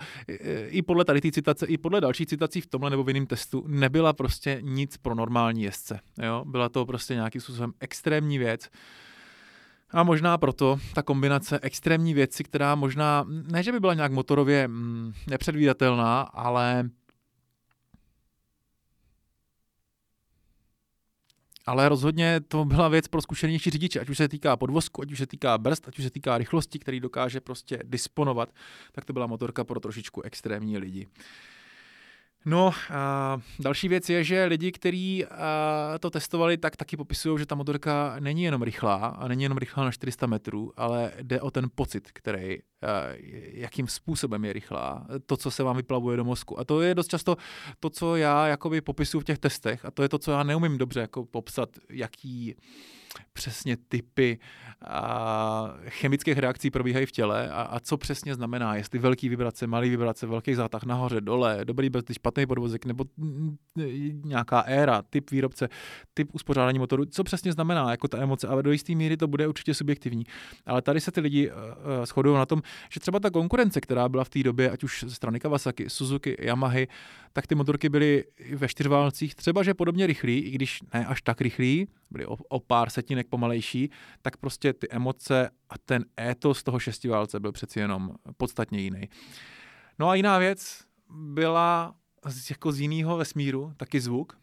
i 0.66 0.82
podle 0.82 1.04
tady 1.04 1.20
té 1.20 1.30
citace, 1.30 1.66
i 1.66 1.78
podle 1.78 2.00
další 2.00 2.26
citací 2.26 2.60
v 2.60 2.66
tomhle 2.66 2.90
nebo 2.90 3.04
v 3.04 3.08
jiném 3.08 3.26
testu 3.26 3.64
nebyla 3.66 4.12
prostě 4.12 4.58
nic 4.62 4.96
pro 4.96 5.14
normální 5.14 5.62
jezdce. 5.62 6.00
Jo? 6.22 6.44
Byla 6.46 6.68
to 6.68 6.86
prostě 6.86 7.14
nějakým 7.14 7.40
způsobem 7.40 7.72
extrémní 7.80 8.38
věc, 8.38 8.68
a 9.90 10.02
možná 10.02 10.38
proto 10.38 10.78
ta 10.94 11.02
kombinace 11.02 11.58
extrémní 11.62 12.14
věci, 12.14 12.44
která 12.44 12.74
možná, 12.74 13.24
ne 13.28 13.62
že 13.62 13.72
by 13.72 13.80
byla 13.80 13.94
nějak 13.94 14.12
motorově 14.12 14.68
mm, 14.68 15.12
nepředvídatelná, 15.26 16.20
ale 16.20 16.90
ale 21.68 21.88
rozhodně 21.88 22.40
to 22.40 22.64
byla 22.64 22.88
věc 22.88 23.08
pro 23.08 23.22
zkušenější 23.22 23.70
řidiče, 23.70 24.00
ať 24.00 24.08
už 24.08 24.16
se 24.16 24.28
týká 24.28 24.56
podvozku, 24.56 25.02
ať 25.02 25.12
už 25.12 25.18
se 25.18 25.26
týká 25.26 25.58
brzd, 25.58 25.88
ať 25.88 25.98
už 25.98 26.04
se 26.04 26.10
týká 26.10 26.38
rychlosti, 26.38 26.78
který 26.78 27.00
dokáže 27.00 27.40
prostě 27.40 27.78
disponovat, 27.84 28.48
tak 28.92 29.04
to 29.04 29.12
byla 29.12 29.26
motorka 29.26 29.64
pro 29.64 29.80
trošičku 29.80 30.22
extrémní 30.22 30.78
lidi. 30.78 31.06
No, 32.44 32.72
a 32.90 33.38
další 33.60 33.88
věc 33.88 34.10
je, 34.10 34.24
že 34.24 34.44
lidi, 34.44 34.72
kteří 34.72 35.24
to 36.00 36.10
testovali, 36.10 36.56
tak 36.56 36.76
taky 36.76 36.96
popisují, 36.96 37.38
že 37.38 37.46
ta 37.46 37.54
motorka 37.54 38.16
není 38.20 38.42
jenom 38.42 38.62
rychlá 38.62 38.94
a 38.94 39.28
není 39.28 39.42
jenom 39.42 39.58
rychlá 39.58 39.84
na 39.84 39.90
400 39.92 40.26
metrů, 40.26 40.72
ale 40.76 41.12
jde 41.22 41.40
o 41.40 41.50
ten 41.50 41.66
pocit, 41.74 42.08
který, 42.12 42.58
jakým 43.52 43.86
způsobem 43.86 44.44
je 44.44 44.52
rychlá, 44.52 45.06
to, 45.26 45.36
co 45.36 45.50
se 45.50 45.62
vám 45.62 45.76
vyplavuje 45.76 46.16
do 46.16 46.24
mozku. 46.24 46.60
A 46.60 46.64
to 46.64 46.82
je 46.82 46.94
dost 46.94 47.08
často 47.08 47.36
to, 47.80 47.90
co 47.90 48.16
já 48.16 48.46
jakoby 48.46 48.80
popisuju 48.80 49.20
v 49.20 49.24
těch 49.24 49.38
testech 49.38 49.84
a 49.84 49.90
to 49.90 50.02
je 50.02 50.08
to, 50.08 50.18
co 50.18 50.30
já 50.30 50.42
neumím 50.42 50.78
dobře 50.78 51.00
jako 51.00 51.24
popsat, 51.24 51.68
jaký 51.90 52.54
přesně 53.32 53.76
typy 53.76 54.38
a 54.86 55.74
chemických 55.88 56.38
reakcí 56.38 56.70
probíhají 56.70 57.06
v 57.06 57.12
těle 57.12 57.50
a, 57.50 57.62
a 57.62 57.80
co 57.80 57.96
přesně 57.96 58.34
znamená, 58.34 58.76
jestli 58.76 58.98
velký 58.98 59.28
vibrace, 59.28 59.66
malý 59.66 59.90
vibrace, 59.90 60.26
velký 60.26 60.54
zátah 60.54 60.84
nahoře, 60.84 61.20
dole, 61.20 61.60
dobrý 61.64 61.90
brzdy, 61.90 62.14
špatný 62.28 62.46
podvozek 62.46 62.84
nebo 62.84 63.04
nějaká 64.24 64.60
éra, 64.60 65.02
typ 65.02 65.30
výrobce, 65.30 65.68
typ 66.14 66.34
uspořádání 66.34 66.78
motoru, 66.78 67.04
co 67.04 67.24
přesně 67.24 67.52
znamená 67.52 67.90
jako 67.90 68.08
ta 68.08 68.18
emoce, 68.18 68.48
ale 68.48 68.62
do 68.62 68.72
jisté 68.72 68.94
míry 68.94 69.16
to 69.16 69.26
bude 69.26 69.48
určitě 69.48 69.74
subjektivní. 69.74 70.24
Ale 70.66 70.82
tady 70.82 71.00
se 71.00 71.10
ty 71.10 71.20
lidi 71.20 71.50
uh, 71.50 72.04
shodují 72.04 72.36
na 72.36 72.46
tom, 72.46 72.62
že 72.90 73.00
třeba 73.00 73.20
ta 73.20 73.30
konkurence, 73.30 73.80
která 73.80 74.08
byla 74.08 74.24
v 74.24 74.28
té 74.28 74.42
době, 74.42 74.70
ať 74.70 74.84
už 74.84 75.04
ze 75.08 75.14
strany 75.14 75.40
Kawasaki, 75.40 75.90
Suzuki, 75.90 76.36
Yamahy, 76.40 76.88
tak 77.32 77.46
ty 77.46 77.54
motorky 77.54 77.88
byly 77.88 78.24
ve 78.54 78.68
čtyřválcích 78.68 79.34
třeba, 79.34 79.62
že 79.62 79.74
podobně 79.74 80.06
rychlí, 80.06 80.38
i 80.38 80.50
když 80.50 80.82
ne 80.94 81.06
až 81.06 81.22
tak 81.22 81.40
rychlí, 81.40 81.88
byly 82.10 82.26
o, 82.26 82.36
o 82.48 82.60
pár 82.60 82.90
setinek 82.90 83.28
pomalejší, 83.28 83.90
tak 84.22 84.36
prostě 84.36 84.72
ty 84.72 84.86
emoce 84.90 85.50
a 85.70 85.74
ten 85.84 86.04
étos 86.20 86.62
toho 86.62 86.78
šestiválce 86.78 87.40
byl 87.40 87.52
přeci 87.52 87.80
jenom 87.80 88.10
podstatně 88.36 88.80
jiný. 88.80 89.08
No 89.98 90.08
a 90.08 90.14
jiná 90.14 90.38
věc 90.38 90.84
byla 91.10 91.94
z, 92.26 92.50
jako 92.50 92.72
z 92.72 92.80
jiného 92.80 93.16
vesmíru, 93.16 93.72
taky 93.76 94.00
zvuk, 94.00 94.38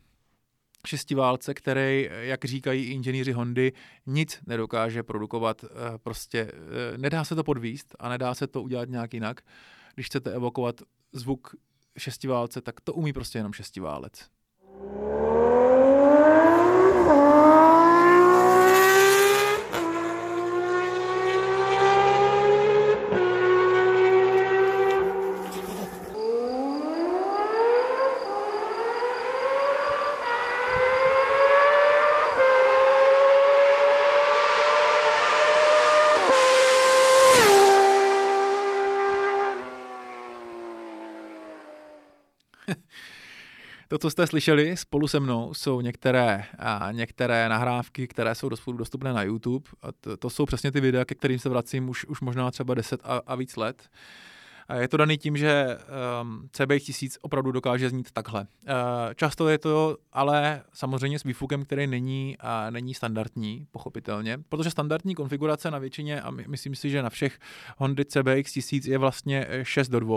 šestiválce, 0.86 1.54
který, 1.54 2.10
jak 2.12 2.46
říkají 2.46 2.86
inženýři 2.86 3.32
Hondy, 3.32 3.74
nic 4.06 4.40
nedokáže 4.48 5.04
produkovat, 5.04 5.64
eh, 5.64 5.68
prostě 5.98 6.52
eh, 6.94 6.98
nedá 6.98 7.24
se 7.24 7.36
to 7.36 7.44
podvíst 7.44 7.96
a 8.00 8.10
nedá 8.10 8.34
se 8.34 8.48
to 8.48 8.62
udělat 8.62 8.90
nějak 8.90 9.14
jinak. 9.14 9.42
Když 9.94 10.06
chcete 10.06 10.32
evokovat 10.32 10.82
zvuk 11.12 11.56
šestiválce, 11.98 12.62
tak 12.62 12.82
to 12.82 12.94
umí 12.94 13.14
prostě 13.14 13.40
jenom 13.40 13.54
šestiválec. 13.54 14.30
To, 43.95 43.99
co 43.99 44.10
jste 44.10 44.27
slyšeli 44.27 44.77
spolu 44.77 45.08
se 45.08 45.19
mnou, 45.19 45.53
jsou 45.53 45.81
některé, 45.81 46.43
a 46.60 46.91
některé 46.91 47.49
nahrávky, 47.49 48.08
které 48.08 48.36
jsou 48.36 48.49
dostupné 48.77 49.13
na 49.13 49.23
YouTube. 49.23 49.69
A 49.81 49.91
to, 49.91 50.17
to 50.17 50.29
jsou 50.29 50.45
přesně 50.45 50.71
ty 50.71 50.81
videa, 50.81 51.05
ke 51.05 51.15
kterým 51.15 51.39
se 51.39 51.49
vracím 51.49 51.89
už, 51.89 52.05
už 52.05 52.21
možná 52.21 52.51
třeba 52.51 52.73
10 52.73 53.01
a, 53.03 53.21
a 53.27 53.36
víc 53.36 53.55
let. 53.55 53.89
A 54.67 54.75
je 54.75 54.88
to 54.88 54.97
daný 54.97 55.17
tím, 55.17 55.38
že 55.38 55.77
um, 56.21 56.49
CBX1000 56.53 57.17
opravdu 57.21 57.51
dokáže 57.51 57.89
znít 57.89 58.12
takhle. 58.12 58.41
Uh, 58.41 59.13
často 59.15 59.49
je 59.49 59.58
to 59.58 59.97
ale 60.13 60.63
samozřejmě 60.73 61.19
s 61.19 61.23
výfukem, 61.23 61.63
který 61.63 61.88
není, 61.88 62.38
uh, 62.43 62.71
není 62.71 62.93
standardní, 62.93 63.67
pochopitelně, 63.71 64.38
protože 64.49 64.71
standardní 64.71 65.15
konfigurace 65.15 65.71
na 65.71 65.77
většině, 65.77 66.21
a 66.21 66.31
my, 66.31 66.45
myslím 66.47 66.75
si, 66.75 66.89
že 66.89 67.03
na 67.03 67.10
všech 67.10 67.39
Hondy 67.77 68.03
CBX1000 68.03 68.91
je 68.91 68.97
vlastně 68.97 69.47
6 69.63 69.89
do 69.89 69.99
2 69.99 70.15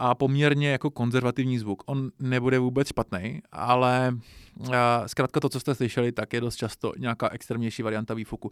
a 0.00 0.14
poměrně 0.14 0.70
jako 0.70 0.90
konzervativní 0.90 1.58
zvuk. 1.58 1.82
On 1.86 2.10
nebude 2.20 2.58
vůbec 2.58 2.88
špatný, 2.88 3.40
ale 3.52 4.16
uh, 4.58 4.66
zkrátka 5.06 5.40
to, 5.40 5.48
co 5.48 5.60
jste 5.60 5.74
slyšeli, 5.74 6.12
tak 6.12 6.32
je 6.32 6.40
dost 6.40 6.56
často 6.56 6.92
nějaká 6.98 7.28
extrémnější 7.28 7.82
varianta 7.82 8.14
výfuku. 8.14 8.50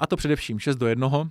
A 0.00 0.06
to 0.06 0.16
především 0.16 0.58
6 0.58 0.76
do 0.76 0.86
1, 0.86 1.30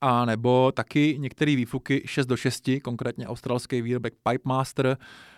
a 0.00 0.24
nebo 0.24 0.72
taky 0.72 1.16
některé 1.18 1.56
výfuky 1.56 2.02
6 2.06 2.26
do 2.26 2.36
6, 2.36 2.70
konkrétně 2.82 3.26
australský 3.26 3.82
výrobek 3.82 4.14
Pipe 4.14 4.48
Master 4.48 4.96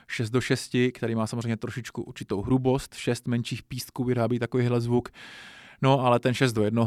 6 0.09 0.31
do 0.31 0.41
6, 0.41 0.77
který 0.93 1.15
má 1.15 1.27
samozřejmě 1.27 1.57
trošičku 1.57 2.03
určitou 2.03 2.43
hrubost, 2.43 2.95
6 2.95 3.29
menších 3.29 3.63
pístků 3.63 4.05
vyrábí 4.05 4.39
takovýhle 4.39 4.81
zvuk. 4.81 5.09
No, 5.83 6.01
ale 6.01 6.19
ten 6.19 6.35
6 6.35 6.53
do 6.53 6.63
1. 6.63 6.85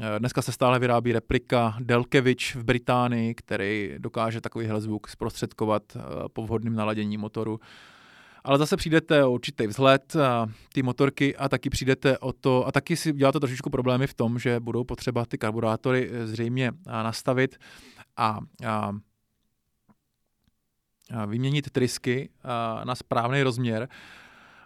Eh, 0.00 0.18
dneska 0.18 0.42
se 0.42 0.52
stále 0.52 0.78
vyrábí 0.78 1.12
replika 1.12 1.76
Delkevich 1.80 2.56
v 2.56 2.64
Británii, 2.64 3.34
který 3.34 3.94
dokáže 3.98 4.40
takovýhle 4.40 4.80
zvuk 4.80 5.08
zprostředkovat 5.08 5.82
eh, 5.96 6.00
po 6.32 6.42
vhodném 6.42 6.74
naladění 6.74 7.16
motoru. 7.16 7.60
Ale 8.44 8.58
zase 8.58 8.76
přijdete 8.76 9.24
o 9.24 9.30
určitý 9.30 9.66
vzhled, 9.66 10.16
eh, 10.16 10.52
ty 10.72 10.82
motorky 10.82 11.36
a 11.36 11.48
taky 11.48 11.70
přijdete 11.70 12.18
o 12.18 12.32
to, 12.32 12.66
a 12.66 12.72
taky 12.72 12.96
si 12.96 13.12
uděláte 13.12 13.40
trošičku 13.40 13.70
problémy 13.70 14.06
v 14.06 14.14
tom, 14.14 14.38
že 14.38 14.60
budou 14.60 14.84
potřeba 14.84 15.26
ty 15.26 15.38
karburátory 15.38 16.10
zřejmě 16.24 16.72
nastavit 16.86 17.58
a, 18.16 18.38
a 18.66 18.92
vyměnit 21.26 21.70
trysky 21.70 22.30
na 22.84 22.94
správný 22.94 23.42
rozměr. 23.42 23.88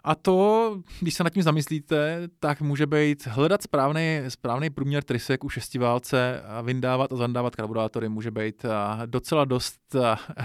A 0.07 0.15
to, 0.15 0.77
když 0.99 1.13
se 1.13 1.23
nad 1.23 1.33
tím 1.33 1.43
zamyslíte, 1.43 2.27
tak 2.39 2.61
může 2.61 2.87
být 2.87 3.27
hledat 3.27 3.63
správný, 3.63 4.21
správný 4.27 4.69
průměr 4.69 5.03
trysek 5.03 5.43
u 5.43 5.49
šestiválce, 5.49 6.41
a 6.41 6.61
vyndávat 6.61 7.13
a 7.13 7.15
zandávat 7.15 7.55
karburátory 7.55 8.09
může 8.09 8.31
být 8.31 8.65
docela 9.05 9.45
dost 9.45 9.95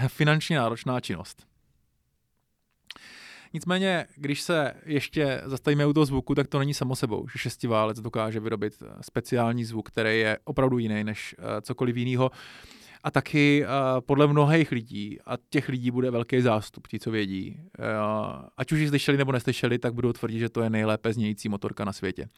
finančně 0.08 0.58
náročná 0.58 1.00
činnost. 1.00 1.46
Nicméně, 3.52 4.06
když 4.16 4.40
se 4.40 4.74
ještě 4.84 5.42
zastavíme 5.44 5.86
u 5.86 5.92
toho 5.92 6.06
zvuku, 6.06 6.34
tak 6.34 6.48
to 6.48 6.58
není 6.58 6.74
samo 6.74 6.96
sebou, 6.96 7.26
že 7.32 7.38
šestiválec 7.38 8.00
dokáže 8.00 8.40
vyrobit 8.40 8.82
speciální 9.00 9.64
zvuk, 9.64 9.88
který 9.88 10.20
je 10.20 10.38
opravdu 10.44 10.78
jiný 10.78 11.04
než 11.04 11.34
cokoliv 11.62 11.96
jiného 11.96 12.30
a 13.02 13.10
taky 13.10 13.64
uh, 13.64 14.00
podle 14.00 14.26
mnohých 14.26 14.72
lidí, 14.72 15.18
a 15.26 15.36
těch 15.50 15.68
lidí 15.68 15.90
bude 15.90 16.10
velký 16.10 16.40
zástup, 16.40 16.88
ti, 16.88 16.98
co 16.98 17.10
vědí, 17.10 17.60
uh, 17.78 17.84
ať 18.56 18.72
už 18.72 18.78
ji 18.78 18.88
slyšeli 18.88 19.18
nebo 19.18 19.32
neslyšeli, 19.32 19.78
tak 19.78 19.94
budou 19.94 20.12
tvrdit, 20.12 20.38
že 20.38 20.48
to 20.48 20.62
je 20.62 20.70
nejlépe 20.70 21.12
znějící 21.12 21.48
motorka 21.48 21.84
na 21.84 21.92
světě. 21.92 22.28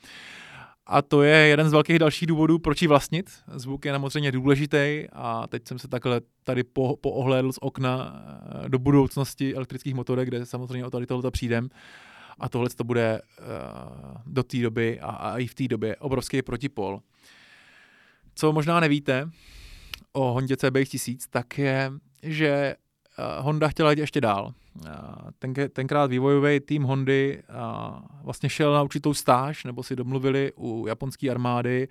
A 0.86 1.02
to 1.02 1.22
je 1.22 1.36
jeden 1.36 1.68
z 1.68 1.72
velkých 1.72 1.98
dalších 1.98 2.26
důvodů, 2.26 2.58
proč 2.58 2.82
ji 2.82 2.88
vlastnit. 2.88 3.30
Zvuk 3.54 3.84
je 3.84 3.92
samozřejmě 3.92 4.32
důležitý 4.32 5.06
a 5.12 5.46
teď 5.46 5.68
jsem 5.68 5.78
se 5.78 5.88
takhle 5.88 6.20
tady 6.44 6.64
po, 6.64 6.96
poohlédl 6.96 7.52
z 7.52 7.58
okna 7.60 8.24
do 8.68 8.78
budoucnosti 8.78 9.54
elektrických 9.54 9.94
motorek, 9.94 10.28
kde 10.28 10.46
samozřejmě 10.46 10.86
o 10.86 10.90
tady 10.90 11.06
tohle 11.06 11.30
přijdem. 11.30 11.68
A 12.38 12.48
tohle 12.48 12.68
to 12.70 12.84
bude 12.84 13.20
uh, 13.40 13.46
do 14.26 14.42
té 14.42 14.58
doby 14.58 15.00
a, 15.00 15.10
a 15.10 15.38
i 15.38 15.46
v 15.46 15.54
té 15.54 15.68
době 15.68 15.96
obrovský 15.96 16.42
protipol. 16.42 17.00
Co 18.34 18.52
možná 18.52 18.80
nevíte, 18.80 19.30
o 20.12 20.32
Hondě 20.32 20.54
CBX1000, 20.54 21.18
tak 21.30 21.58
je, 21.58 21.92
že 22.22 22.48
eh, 22.48 22.76
Honda 23.40 23.68
chtěla 23.68 23.90
jít 23.90 23.98
ještě 23.98 24.20
dál. 24.20 24.52
Eh, 24.86 24.90
ten, 25.38 25.54
tenkrát 25.72 26.06
vývojový 26.10 26.60
tým 26.60 26.82
Hondy 26.82 27.42
eh, 27.42 27.52
vlastně 28.22 28.48
šel 28.48 28.72
na 28.72 28.82
určitou 28.82 29.14
stáž, 29.14 29.64
nebo 29.64 29.82
si 29.82 29.96
domluvili 29.96 30.52
u 30.56 30.86
japonské 30.88 31.30
armády 31.30 31.88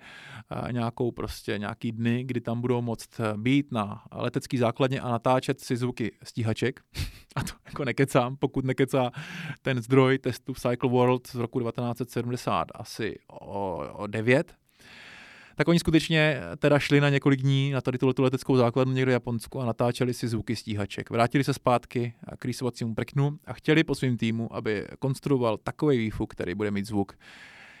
nějakou 0.70 1.10
prostě 1.10 1.58
nějaký 1.58 1.92
dny, 1.92 2.24
kdy 2.24 2.40
tam 2.40 2.60
budou 2.60 2.82
moct 2.82 3.20
být 3.36 3.72
na 3.72 4.02
letecký 4.12 4.58
základně 4.58 5.00
a 5.00 5.08
natáčet 5.10 5.60
si 5.60 5.76
zvuky 5.76 6.12
stíhaček. 6.22 6.80
A 7.36 7.42
to 7.42 7.52
jako 7.66 7.84
nekecám, 7.84 8.36
pokud 8.36 8.64
nekecá 8.64 9.10
ten 9.62 9.82
zdroj 9.82 10.18
testu 10.18 10.54
Cycle 10.54 10.90
World 10.90 11.26
z 11.26 11.34
roku 11.34 11.60
1970 11.60 12.66
asi 12.74 13.18
o, 13.28 13.76
o 13.92 14.06
9, 14.06 14.54
tak 15.54 15.68
oni 15.68 15.78
skutečně 15.78 16.40
teda 16.58 16.78
šli 16.78 17.00
na 17.00 17.08
několik 17.08 17.42
dní 17.42 17.70
na 17.70 17.80
tady 17.80 17.98
tuhle 17.98 18.14
leteckou 18.18 18.56
základnu 18.56 18.94
někde 18.94 19.10
v 19.10 19.12
Japonsku 19.12 19.60
a 19.60 19.64
natáčeli 19.64 20.14
si 20.14 20.28
zvuky 20.28 20.56
stíhaček. 20.56 21.10
Vrátili 21.10 21.44
se 21.44 21.54
zpátky 21.54 22.14
k 22.38 22.44
rýsovacímu 22.44 22.94
prknu 22.94 23.38
a 23.44 23.52
chtěli 23.52 23.84
po 23.84 23.94
svým 23.94 24.16
týmu, 24.16 24.54
aby 24.54 24.86
konstruoval 24.98 25.56
takový 25.56 25.98
výfuk, 25.98 26.32
který 26.32 26.54
bude 26.54 26.70
mít 26.70 26.86
zvuk, 26.86 27.18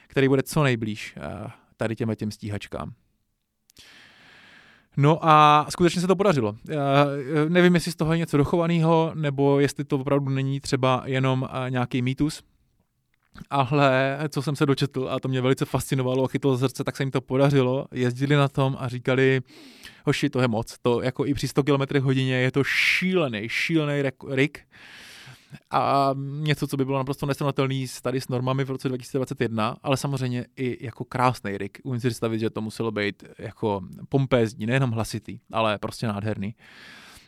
který 0.06 0.28
bude 0.28 0.42
co 0.42 0.62
nejblíž 0.62 1.14
eh, 1.16 1.50
tady 1.76 1.96
těm 1.96 2.14
těm 2.16 2.30
stíhačkám. 2.30 2.92
No 4.96 5.18
a 5.22 5.66
skutečně 5.68 6.00
se 6.00 6.06
to 6.06 6.16
podařilo. 6.16 6.56
Já 6.68 7.06
eh, 7.46 7.50
nevím, 7.50 7.74
jestli 7.74 7.92
z 7.92 7.96
toho 7.96 8.12
je 8.12 8.18
něco 8.18 8.36
dochovaného, 8.36 9.12
nebo 9.14 9.60
jestli 9.60 9.84
to 9.84 9.98
opravdu 9.98 10.30
není 10.30 10.60
třeba 10.60 11.02
jenom 11.06 11.48
eh, 11.50 11.70
nějaký 11.70 12.02
mýtus, 12.02 12.42
ale 13.50 14.18
co 14.28 14.42
jsem 14.42 14.56
se 14.56 14.66
dočetl, 14.66 15.08
a 15.10 15.20
to 15.20 15.28
mě 15.28 15.40
velice 15.40 15.64
fascinovalo 15.64 16.24
a 16.24 16.28
chytlo 16.28 16.58
srdce, 16.58 16.84
tak 16.84 16.96
se 16.96 17.02
jim 17.02 17.10
to 17.10 17.20
podařilo. 17.20 17.86
Jezdili 17.92 18.36
na 18.36 18.48
tom 18.48 18.76
a 18.78 18.88
říkali, 18.88 19.40
hoši, 20.06 20.30
to 20.30 20.40
je 20.40 20.48
moc. 20.48 20.78
To 20.82 21.02
jako 21.02 21.26
i 21.26 21.34
při 21.34 21.48
100 21.48 21.62
km 21.62 21.98
hodině 22.00 22.34
je 22.34 22.52
to 22.52 22.64
šílený, 22.64 23.48
šílený 23.48 24.02
rik. 24.28 24.58
A 25.70 26.14
něco, 26.40 26.66
co 26.66 26.76
by 26.76 26.84
bylo 26.84 26.98
naprosto 26.98 27.26
nesrovnatelný 27.26 27.86
tady 28.02 28.20
s 28.20 28.28
normami 28.28 28.64
v 28.64 28.70
roce 28.70 28.88
2021, 28.88 29.76
ale 29.82 29.96
samozřejmě 29.96 30.46
i 30.56 30.84
jako 30.84 31.04
krásný 31.04 31.58
rik. 31.58 31.78
Umím 31.84 32.00
si 32.00 32.08
představit, 32.08 32.38
že 32.38 32.50
to 32.50 32.60
muselo 32.60 32.90
být 32.90 33.24
jako 33.38 33.80
pompézní, 34.08 34.66
nejenom 34.66 34.90
hlasitý, 34.90 35.38
ale 35.52 35.78
prostě 35.78 36.06
nádherný. 36.06 36.54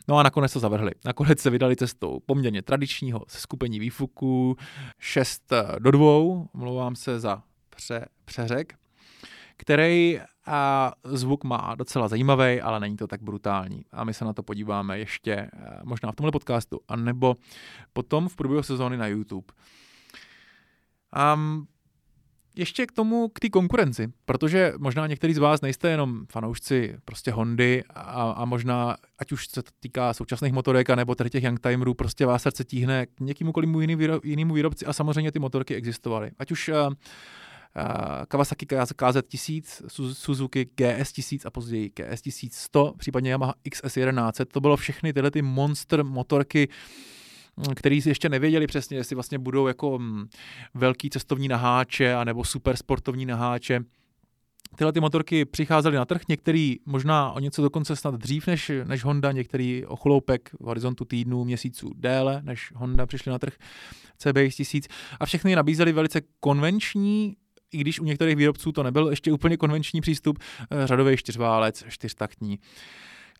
No 0.07 0.17
a 0.17 0.23
nakonec 0.23 0.53
to 0.53 0.59
zavrhli. 0.59 0.91
Nakonec 1.05 1.39
se 1.39 1.49
vydali 1.49 1.75
cestou 1.75 2.19
poměrně 2.25 2.61
tradičního 2.61 3.25
skupení 3.27 3.79
výfuků 3.79 4.57
6 4.99 5.53
do 5.79 5.91
2, 5.91 6.07
omlouvám 6.53 6.95
se 6.95 7.19
za 7.19 7.43
pře, 7.69 8.05
přeřek, 8.25 8.73
který 9.57 10.19
a 10.45 10.91
zvuk 11.03 11.43
má 11.43 11.75
docela 11.75 12.07
zajímavý, 12.07 12.61
ale 12.61 12.79
není 12.79 12.97
to 12.97 13.07
tak 13.07 13.23
brutální. 13.23 13.85
A 13.91 14.03
my 14.03 14.13
se 14.13 14.25
na 14.25 14.33
to 14.33 14.43
podíváme 14.43 14.99
ještě 14.99 15.31
eh, 15.33 15.49
možná 15.83 16.11
v 16.11 16.15
tomhle 16.15 16.31
podcastu, 16.31 16.79
anebo 16.87 17.35
potom 17.93 18.29
v 18.29 18.35
průběhu 18.35 18.63
sezóny 18.63 18.97
na 18.97 19.07
YouTube. 19.07 19.53
Um, 21.35 21.67
ještě 22.55 22.85
k 22.85 22.91
tomu, 22.91 23.29
k 23.29 23.39
té 23.39 23.49
konkurenci, 23.49 24.07
protože 24.25 24.73
možná 24.77 25.07
některý 25.07 25.33
z 25.33 25.37
vás 25.37 25.61
nejste 25.61 25.89
jenom 25.89 26.25
fanoušci 26.31 26.97
prostě 27.05 27.31
Hondy 27.31 27.83
a, 27.89 28.31
a 28.31 28.45
možná, 28.45 28.97
ať 29.19 29.31
už 29.31 29.47
se 29.47 29.63
to 29.63 29.71
týká 29.79 30.13
současných 30.13 30.53
motorek, 30.53 30.89
nebo 30.89 31.15
tady 31.15 31.29
těch 31.29 31.43
Youngtimerů, 31.43 31.93
prostě 31.93 32.25
vás 32.25 32.41
srdce 32.41 32.63
tíhne 32.63 33.05
k 33.05 33.19
někýmukoliv 33.19 33.69
jiný 33.79 33.95
výrob, 33.95 34.25
jinému 34.25 34.53
výrobci 34.53 34.85
a 34.85 34.93
samozřejmě 34.93 35.31
ty 35.31 35.39
motorky 35.39 35.75
existovaly. 35.75 36.31
Ať 36.39 36.51
už 36.51 36.69
uh, 36.69 36.75
uh, 36.75 36.93
Kawasaki 38.27 38.65
KZ1000, 38.65 39.63
Suzuki 40.13 40.69
GS1000 40.77 41.39
a 41.45 41.49
později 41.49 41.89
GS1100, 41.95 42.97
případně 42.97 43.31
Yamaha 43.31 43.53
XS1100, 43.69 44.45
to 44.45 44.61
bylo 44.61 44.77
všechny 44.77 45.13
tyhle 45.13 45.31
ty 45.31 45.41
monster 45.41 46.03
motorky, 46.03 46.69
který 47.75 48.01
si 48.01 48.09
ještě 48.09 48.29
nevěděli 48.29 48.67
přesně, 48.67 48.97
jestli 48.97 49.15
vlastně 49.15 49.39
budou 49.39 49.67
jako 49.67 49.99
mm, 49.99 50.25
velký 50.73 51.09
cestovní 51.09 51.47
naháče 51.47 52.13
anebo 52.13 52.43
super 52.43 52.75
sportovní 52.77 53.25
naháče. 53.25 53.79
Tyhle 54.75 54.93
ty 54.93 54.99
motorky 54.99 55.45
přicházely 55.45 55.95
na 55.95 56.05
trh, 56.05 56.21
některý 56.29 56.75
možná 56.85 57.31
o 57.31 57.39
něco 57.39 57.61
dokonce 57.61 57.95
snad 57.95 58.15
dřív 58.15 58.47
než, 58.47 58.71
než 58.83 59.03
Honda, 59.03 59.31
některý 59.31 59.85
o 59.85 59.95
chloupek 59.95 60.49
v 60.59 60.65
horizontu 60.65 61.05
týdnů, 61.05 61.43
měsíců 61.43 61.91
déle, 61.95 62.41
než 62.43 62.71
Honda 62.75 63.05
přišly 63.05 63.31
na 63.31 63.39
trh 63.39 63.53
CBX 64.17 64.55
1000 64.55 64.87
a 65.19 65.25
všechny 65.25 65.55
nabízely 65.55 65.91
velice 65.91 66.21
konvenční 66.39 67.35
i 67.73 67.77
když 67.77 67.99
u 67.99 68.03
některých 68.03 68.35
výrobců 68.35 68.71
to 68.71 68.83
nebyl 68.83 69.09
ještě 69.09 69.31
úplně 69.31 69.57
konvenční 69.57 70.01
přístup, 70.01 70.39
eh, 70.71 70.87
řadový 70.87 71.17
čtyřválec, 71.17 71.83
čtyřtaktní. 71.87 72.59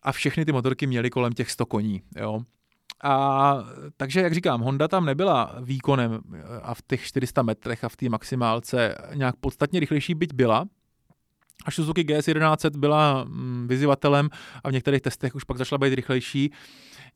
A 0.02 0.12
všechny 0.12 0.44
ty 0.44 0.52
motorky 0.52 0.86
měly 0.86 1.10
kolem 1.10 1.32
těch 1.32 1.50
100 1.50 1.66
koní. 1.66 2.02
Jo. 2.16 2.40
A 3.04 3.56
takže, 3.96 4.20
jak 4.20 4.34
říkám, 4.34 4.60
Honda 4.60 4.88
tam 4.88 5.04
nebyla 5.04 5.54
výkonem 5.60 6.20
eh, 6.34 6.42
a 6.62 6.74
v 6.74 6.82
těch 6.86 7.02
400 7.02 7.42
metrech 7.42 7.84
a 7.84 7.88
v 7.88 7.96
té 7.96 8.08
maximálce 8.08 8.94
nějak 9.14 9.36
podstatně 9.36 9.80
rychlejší, 9.80 10.14
byť 10.14 10.34
byla, 10.34 10.66
a 11.64 11.70
Suzuki 11.70 12.04
GS1100 12.04 12.78
byla 12.78 13.24
mm, 13.24 13.66
vyzývatelem 13.68 14.30
a 14.64 14.68
v 14.68 14.72
některých 14.72 15.00
testech 15.00 15.34
už 15.34 15.44
pak 15.44 15.58
začala 15.58 15.78
být 15.78 15.94
rychlejší. 15.94 16.52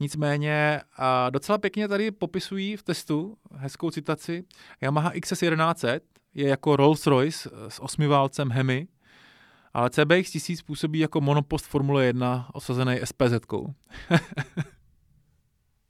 Nicméně 0.01 0.81
a 0.97 1.31
docela 1.31 1.59
pěkně 1.59 1.88
tady 1.88 2.11
popisují 2.11 2.77
v 2.77 2.83
testu 2.83 3.37
hezkou 3.55 3.90
citaci. 3.90 4.45
Yamaha 4.81 5.12
XS1100 5.12 6.01
je 6.35 6.49
jako 6.49 6.77
Rolls-Royce 6.77 7.51
s 7.69 7.83
osmiválcem 7.83 8.51
Hemi, 8.51 8.88
ale 9.75 9.90
CBX 9.90 10.31
1000 10.31 10.62
působí 10.62 10.99
jako 10.99 11.21
monopost 11.21 11.66
Formule 11.66 12.05
1 12.05 12.49
osazený 12.53 13.01
SPZ. 13.05 13.35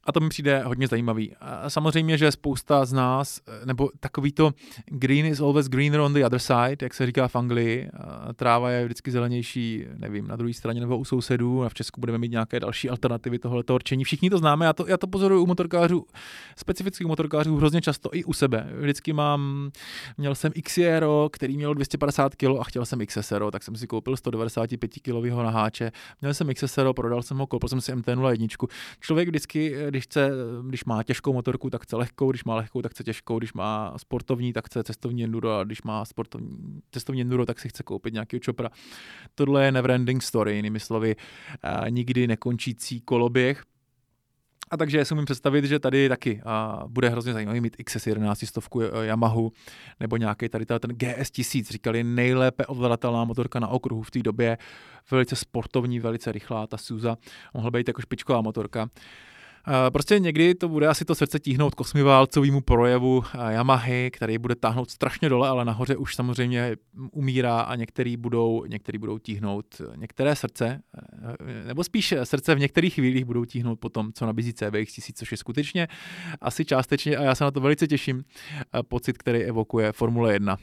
A 0.05 0.13
to 0.13 0.21
mi 0.21 0.29
přijde 0.29 0.63
hodně 0.63 0.89
zajímavý. 0.89 1.35
A 1.41 1.71
samozřejmě, 1.71 2.19
že 2.19 2.33
spousta 2.33 2.85
z 2.85 2.93
nás, 2.93 3.41
nebo 3.65 3.89
takový 4.01 4.33
to 4.33 4.51
green 4.87 5.27
is 5.27 5.41
always 5.41 5.69
greener 5.69 6.01
on 6.01 6.15
the 6.15 6.25
other 6.25 6.39
side, 6.39 6.77
jak 6.83 6.95
se 6.95 7.07
říká 7.07 7.29
v 7.29 7.37
Anglii, 7.37 7.91
tráva 8.37 8.71
je 8.71 8.85
vždycky 8.85 9.11
zelenější, 9.11 9.85
nevím, 9.97 10.29
na 10.29 10.37
druhé 10.37 10.55
straně 10.55 10.81
nebo 10.81 10.99
u 10.99 11.05
sousedů 11.05 11.65
a 11.65 11.69
v 11.69 11.75
Česku 11.75 12.01
budeme 12.01 12.19
mít 12.19 12.31
nějaké 12.31 12.61
další 12.61 12.91
alternativy 12.91 13.39
tohoto 13.39 13.75
určení. 13.75 14.05
Všichni 14.05 14.31
to 14.31 14.39
známe, 14.39 14.67
já 14.67 14.73
to, 14.73 14.87
já 14.89 14.97
to 14.97 15.07
pozoruju 15.07 15.43
u 15.43 15.47
motorkářů, 15.47 16.07
specifických 16.57 17.07
motorkářů 17.07 17.57
hrozně 17.57 17.81
často 17.81 18.11
i 18.13 18.25
u 18.25 18.33
sebe. 18.33 18.69
Vždycky 18.81 19.13
mám, 19.13 19.71
měl 20.19 20.35
jsem 20.35 20.53
XR, 20.65 21.07
který 21.33 21.57
měl 21.57 21.75
250 21.75 22.35
kg 22.35 22.45
a 22.61 22.65
chtěl 22.65 22.87
jsem 22.87 23.07
XSR, 23.07 23.45
tak 23.53 23.63
jsem 23.63 23.77
si 23.77 23.87
koupil 23.87 24.17
195 24.17 24.91
kg 24.91 25.37
naháče. 25.43 25.93
Měl 26.21 26.35
jsem 26.35 26.55
XSR, 26.55 26.93
prodal 26.97 27.23
jsem 27.23 27.39
ho, 27.39 27.47
koupil 27.47 27.69
jsem 27.69 27.81
si 27.81 27.93
MT-01. 27.93 28.69
Člověk 29.01 29.29
vždycky, 29.29 29.90
když, 29.91 30.05
chce, 30.05 30.31
když 30.69 30.85
má 30.85 31.03
těžkou 31.03 31.33
motorku, 31.33 31.71
tak 31.71 31.83
chce 31.83 31.97
lehkou, 31.97 32.31
když 32.31 32.45
má 32.45 32.55
lehkou, 32.55 32.83
tak 32.83 32.93
chce 32.93 33.05
těžkou, 33.05 33.39
když 33.39 33.53
má 33.53 33.99
sportovní, 33.99 34.53
tak 34.53 34.67
chce 34.67 34.85
cestovní 34.85 35.25
enduro 35.25 35.59
a 35.59 35.65
když 35.65 35.83
má 35.83 36.05
sportovní, 36.05 36.81
cestovní 36.91 37.21
enduro, 37.21 37.47
tak 37.47 37.61
si 37.61 37.69
chce 37.69 37.83
koupit 37.83 38.15
nějaký 38.15 38.41
čopra. 38.41 38.71
Tohle 39.35 39.65
je 39.65 39.73
never 39.73 39.91
ending 39.91 40.23
story, 40.23 40.57
jinými 40.57 40.81
slovy, 40.81 41.17
nikdy 41.91 42.27
nekončící 42.27 43.01
koloběh. 43.01 43.65
A 44.71 44.77
takže 44.77 45.05
si 45.05 45.15
umím 45.15 45.25
představit, 45.25 45.65
že 45.65 45.79
tady 45.79 46.09
taky 46.09 46.43
a 46.45 46.83
bude 46.87 47.09
hrozně 47.09 47.33
zajímavý 47.33 47.61
mít 47.61 47.77
XS11 47.77 48.47
stovku 48.47 48.83
e, 48.83 49.07
Yamahu 49.07 49.53
nebo 50.01 50.17
nějaký 50.17 50.49
tady 50.49 50.67
ten 50.67 50.79
GS1000, 50.79 51.65
říkali 51.65 52.05
nejlépe 52.05 52.67
ovladatelná 52.67 53.25
motorka 53.25 53.61
na 53.61 53.69
okruhu 53.69 54.03
v 54.03 54.11
té 54.11 54.23
době, 54.23 54.59
velice 55.11 55.37
sportovní, 55.37 56.01
velice 56.01 56.33
rychlá, 56.33 56.67
ta 56.67 56.77
Suza, 56.77 57.17
mohla 57.55 57.71
být 57.71 57.89
jako 57.89 58.03
špičková 58.03 58.41
motorka. 58.41 58.91
Prostě 59.93 60.19
někdy 60.19 60.55
to 60.55 60.69
bude 60.69 60.87
asi 60.87 61.05
to 61.05 61.15
srdce 61.15 61.39
tíhnout 61.39 61.75
k 61.75 61.81
osmiválcovému 61.81 62.61
projevu 62.61 63.25
Yamahy, 63.49 64.11
který 64.11 64.39
bude 64.39 64.55
táhnout 64.55 64.91
strašně 64.91 65.29
dole, 65.29 65.49
ale 65.49 65.65
nahoře 65.65 65.97
už 65.97 66.15
samozřejmě 66.15 66.77
umírá 67.13 67.61
a 67.61 67.75
některý 67.75 68.17
budou, 68.17 68.65
některý 68.65 68.99
budou 68.99 69.19
tíhnout 69.19 69.83
některé 69.97 70.37
srdce, 70.37 70.83
e, 71.63 71.67
nebo 71.67 71.85
spíš 71.85 72.15
srdce 72.25 72.55
v 72.55 72.59
některých 72.59 72.95
chvílích 72.95 73.25
budou 73.25 73.45
tíhnout 73.45 73.81
potom, 73.81 74.13
co 74.13 74.27
nabízí 74.27 74.53
CBX 74.53 74.93
1000, 74.93 75.17
což 75.17 75.31
je 75.31 75.37
skutečně 75.37 75.89
asi 76.41 76.65
částečně, 76.65 77.17
a 77.17 77.23
já 77.23 77.35
se 77.35 77.45
na 77.45 77.51
to 77.51 77.61
velice 77.61 77.87
těším, 77.87 78.25
pocit, 78.89 79.19
který 79.19 79.43
evokuje 79.43 79.93
Formule 79.93 80.33
1. 80.33 80.57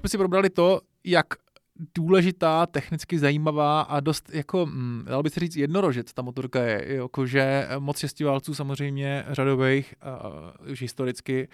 jsme 0.00 0.08
si 0.08 0.18
probrali 0.18 0.50
to, 0.50 0.80
jak 1.04 1.26
důležitá, 1.94 2.66
technicky 2.66 3.18
zajímavá 3.18 3.80
a 3.80 4.00
dost, 4.00 4.30
jako, 4.32 4.66
hm, 4.66 5.04
dal 5.08 5.22
by 5.22 5.30
se 5.30 5.40
říct, 5.40 5.56
jednorožec 5.56 6.12
ta 6.12 6.22
motorka 6.22 6.62
je, 6.62 6.94
jakože 6.94 7.68
moc 7.78 7.98
šestiválců 7.98 8.54
samozřejmě 8.54 9.24
řadových, 9.30 9.94
uh, 10.64 10.72
už 10.72 10.82
historicky, 10.82 11.48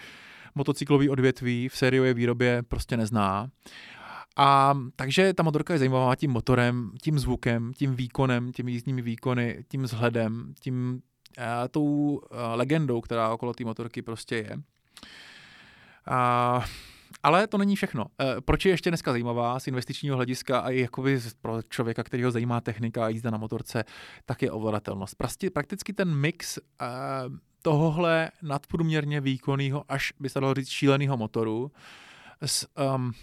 motocyklový 0.55 1.09
odvětví 1.09 1.69
v 1.69 1.77
sériové 1.77 2.13
výrobě 2.13 2.63
prostě 2.67 2.97
nezná. 2.97 3.49
A 4.37 4.77
takže 4.95 5.33
ta 5.33 5.43
motorka 5.43 5.73
je 5.73 5.79
zajímavá 5.79 6.15
tím 6.15 6.31
motorem, 6.31 6.91
tím 7.01 7.19
zvukem, 7.19 7.73
tím 7.73 7.95
výkonem, 7.95 8.51
těmi 8.51 8.71
jízdními 8.71 9.01
výkony, 9.01 9.63
tím 9.67 9.83
vzhledem, 9.83 10.53
tím 10.59 11.01
uh, 11.37 11.43
tou 11.71 11.83
uh, 11.83 12.19
legendou, 12.53 13.01
která 13.01 13.29
okolo 13.29 13.53
té 13.53 13.63
motorky 13.63 14.01
prostě 14.01 14.35
je. 14.35 14.57
Uh, 16.11 16.63
ale 17.27 17.47
to 17.47 17.57
není 17.57 17.75
všechno. 17.75 18.05
E, 18.21 18.41
proč 18.41 18.65
je 18.65 18.71
ještě 18.71 18.91
dneska 18.91 19.11
zajímavá 19.11 19.59
z 19.59 19.67
investičního 19.67 20.15
hlediska 20.15 20.59
a 20.59 20.69
i 20.69 20.79
jakoby 20.79 21.19
pro 21.41 21.61
člověka, 21.61 22.03
který 22.03 22.23
ho 22.23 22.31
zajímá 22.31 22.61
technika 22.61 23.05
a 23.05 23.09
jízda 23.09 23.29
na 23.29 23.37
motorce, 23.37 23.83
tak 24.25 24.41
je 24.41 24.51
ovladatelnost. 24.51 25.15
Prakticky 25.53 25.93
ten 25.93 26.15
mix 26.15 26.57
e, 26.57 26.61
tohohle 27.61 28.31
nadprůměrně 28.41 29.21
výkonného, 29.21 29.85
až 29.89 30.13
by 30.19 30.29
se 30.29 30.39
dalo 30.39 30.53
říct 30.53 30.69
šíleného 30.69 31.17
motoru, 31.17 31.71
s 32.45 32.67
um, 32.95 33.13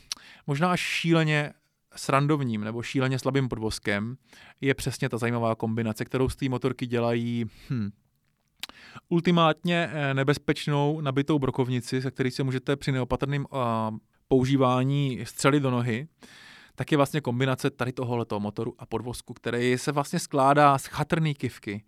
možná 0.46 0.72
až 0.72 0.80
šíleně 0.80 1.52
srandovním 1.96 2.64
nebo 2.64 2.82
šíleně 2.82 3.18
slabým 3.18 3.48
podvozkem 3.48 4.16
je 4.60 4.74
přesně 4.74 5.08
ta 5.08 5.18
zajímavá 5.18 5.54
kombinace, 5.54 6.04
kterou 6.04 6.28
z 6.28 6.36
té 6.36 6.48
motorky 6.48 6.86
dělají 6.86 7.44
hm, 7.70 7.90
ultimátně 9.08 9.90
eh, 9.92 10.14
nebezpečnou 10.14 11.00
nabitou 11.00 11.38
brokovnici, 11.38 12.02
se 12.02 12.10
který 12.10 12.30
se 12.30 12.42
můžete 12.42 12.76
při 12.76 12.92
neopatrném 12.92 13.46
uh, 13.50 13.58
používání 14.28 15.20
střelit 15.24 15.62
do 15.62 15.70
nohy, 15.70 16.08
tak 16.74 16.92
je 16.92 16.96
vlastně 16.96 17.20
kombinace 17.20 17.70
tady 17.70 17.92
tohoto 17.92 18.40
motoru 18.40 18.74
a 18.78 18.86
podvozku, 18.86 19.34
který 19.34 19.78
se 19.78 19.92
vlastně 19.92 20.18
skládá 20.18 20.78
z 20.78 20.86
chatrný 20.86 21.34
kivky. 21.34 21.84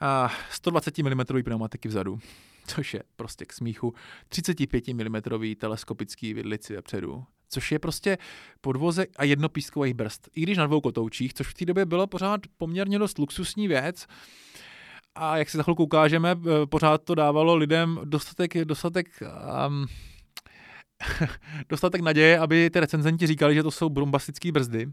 A 0.00 0.32
120 0.50 0.98
mm 0.98 1.20
pneumatiky 1.44 1.88
vzadu, 1.88 2.18
což 2.66 2.94
je 2.94 3.02
prostě 3.16 3.44
k 3.44 3.52
smíchu, 3.52 3.94
35 4.28 4.88
mm 4.88 5.22
teleskopický 5.56 6.34
vidlici 6.34 6.74
vepředu, 6.74 7.24
což 7.48 7.72
je 7.72 7.78
prostě 7.78 8.18
podvozek 8.60 9.10
a 9.16 9.24
jednopískový 9.24 9.94
brzd. 9.94 10.28
I 10.34 10.40
když 10.40 10.58
na 10.58 10.66
dvou 10.66 10.80
kotoučích, 10.80 11.34
což 11.34 11.46
v 11.46 11.54
té 11.54 11.64
době 11.64 11.86
bylo 11.86 12.06
pořád 12.06 12.40
poměrně 12.56 12.98
dost 12.98 13.18
luxusní 13.18 13.68
věc, 13.68 14.06
a 15.14 15.36
jak 15.36 15.50
si 15.50 15.56
za 15.56 15.62
chvilku 15.62 15.84
ukážeme, 15.84 16.30
eh, 16.30 16.66
pořád 16.66 17.02
to 17.04 17.14
dávalo 17.14 17.54
lidem 17.54 18.00
dostatek, 18.04 18.64
dostatek 18.64 19.06
um, 19.68 19.86
dostatek 21.68 22.00
naděje, 22.00 22.38
aby 22.38 22.70
ty 22.70 22.80
recenzenti 22.80 23.26
říkali, 23.26 23.54
že 23.54 23.62
to 23.62 23.70
jsou 23.70 23.88
bombastické 23.88 24.52
brzdy, 24.52 24.92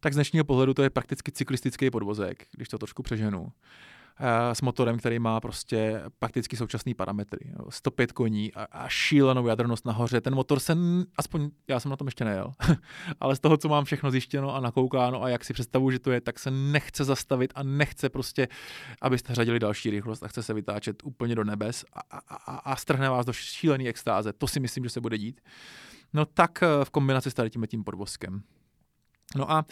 tak 0.00 0.12
z 0.12 0.16
dnešního 0.16 0.44
pohledu 0.44 0.74
to 0.74 0.82
je 0.82 0.90
prakticky 0.90 1.32
cyklistický 1.32 1.90
podvozek, 1.90 2.46
když 2.52 2.68
to 2.68 2.78
trošku 2.78 3.02
přeženu. 3.02 3.52
Eh, 4.20 4.54
s 4.54 4.62
motorem, 4.62 4.98
který 4.98 5.18
má 5.18 5.40
prostě 5.40 6.02
prakticky 6.18 6.56
současné 6.56 6.94
parametry. 6.94 7.52
105 7.68 8.12
koní 8.12 8.54
a, 8.54 8.62
a 8.62 8.88
šílenou 8.88 9.46
jadrnost 9.46 9.86
nahoře. 9.86 10.20
Ten 10.20 10.34
motor 10.34 10.60
se, 10.60 10.76
aspoň 11.16 11.50
já 11.68 11.80
jsem 11.80 11.90
na 11.90 11.96
tom 11.96 12.08
ještě 12.08 12.24
nejel, 12.24 12.52
ale 13.20 13.36
z 13.36 13.40
toho, 13.40 13.56
co 13.56 13.68
mám 13.68 13.84
všechno 13.84 14.10
zjištěno 14.10 14.54
a 14.54 14.60
nakoukáno 14.60 15.22
a 15.22 15.28
jak 15.28 15.44
si 15.44 15.52
představuji, 15.52 15.90
že 15.90 15.98
to 15.98 16.12
je, 16.12 16.20
tak 16.20 16.38
se 16.38 16.50
nechce 16.50 17.04
zastavit 17.04 17.52
a 17.54 17.62
nechce 17.62 18.08
prostě, 18.08 18.48
abyste 19.02 19.34
řadili 19.34 19.58
další 19.58 19.90
rychlost 19.90 20.22
a 20.22 20.28
chce 20.28 20.42
se 20.42 20.54
vytáčet 20.54 21.02
úplně 21.04 21.34
do 21.34 21.44
nebes 21.44 21.84
a, 21.92 22.00
a, 22.18 22.36
a, 22.36 22.56
a 22.56 22.76
strhne 22.76 23.10
vás 23.10 23.26
do 23.26 23.32
šílený 23.32 23.88
extáze. 23.88 24.32
To 24.32 24.46
si 24.46 24.60
myslím, 24.60 24.84
že 24.84 24.90
se 24.90 25.00
bude 25.00 25.18
dít. 25.18 25.40
No 26.12 26.26
tak 26.26 26.62
eh, 26.62 26.84
v 26.84 26.90
kombinaci 26.90 27.30
s 27.30 27.34
tady 27.34 27.50
tím, 27.50 27.66
tím 27.66 27.84
podvozkem. 27.84 28.42
No 29.36 29.50
a 29.50 29.66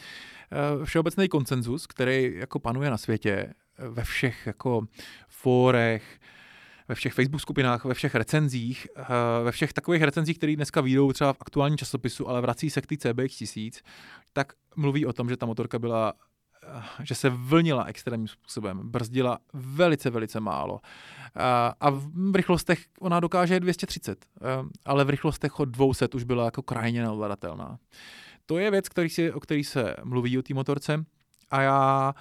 eh, 0.52 0.85
všeobecný 0.85 1.28
konsenzus, 1.28 1.87
který 1.87 2.35
jako 2.35 2.59
panuje 2.59 2.90
na 2.90 2.96
světě, 2.96 3.54
ve 3.78 4.04
všech 4.04 4.46
jako 4.46 4.87
fórech, 5.28 6.20
ve 6.88 6.94
všech 6.94 7.12
Facebook 7.12 7.42
skupinách, 7.42 7.84
ve 7.84 7.94
všech 7.94 8.14
recenzích, 8.14 8.87
eh, 8.96 9.04
ve 9.44 9.52
všech 9.52 9.72
takových 9.72 10.02
recenzích, 10.02 10.38
které 10.38 10.56
dneska 10.56 10.80
výjdou 10.80 11.12
třeba 11.12 11.32
v 11.32 11.40
aktuálním 11.40 11.78
časopisu, 11.78 12.28
ale 12.28 12.40
vrací 12.40 12.70
se 12.70 12.80
k 12.80 12.87
té 12.87 12.96
CBX 12.96 13.37
1000, 13.37 13.82
tak 14.32 14.52
mluví 14.76 15.06
o 15.06 15.12
tom, 15.12 15.28
že 15.28 15.37
ta 15.37 15.46
motorka 15.46 15.78
byla 15.78 16.12
že 17.02 17.14
se 17.14 17.30
vlnila 17.30 17.84
extrémním 17.84 18.28
způsobem, 18.28 18.80
brzdila 18.84 19.38
velice, 19.52 20.10
velice 20.10 20.40
málo. 20.40 20.80
A, 21.34 21.74
a 21.80 21.90
v 21.90 22.34
rychlostech 22.37 22.87
ona 23.00 23.20
dokáže 23.20 23.60
230, 23.60 24.26
ale 24.84 25.04
v 25.04 25.10
rychlostech 25.10 25.60
od 25.60 25.64
200 25.64 26.08
už 26.14 26.24
byla 26.24 26.44
jako 26.44 26.62
krajně 26.62 27.02
neovladatelná. 27.02 27.78
To 28.46 28.58
je 28.58 28.70
věc, 28.70 28.88
který 28.88 29.08
si, 29.08 29.32
o 29.32 29.40
který 29.40 29.64
se 29.64 29.96
mluví 30.04 30.38
o 30.38 30.42
té 30.42 30.54
motorce 30.54 31.04
a 31.50 31.60
já 31.60 32.14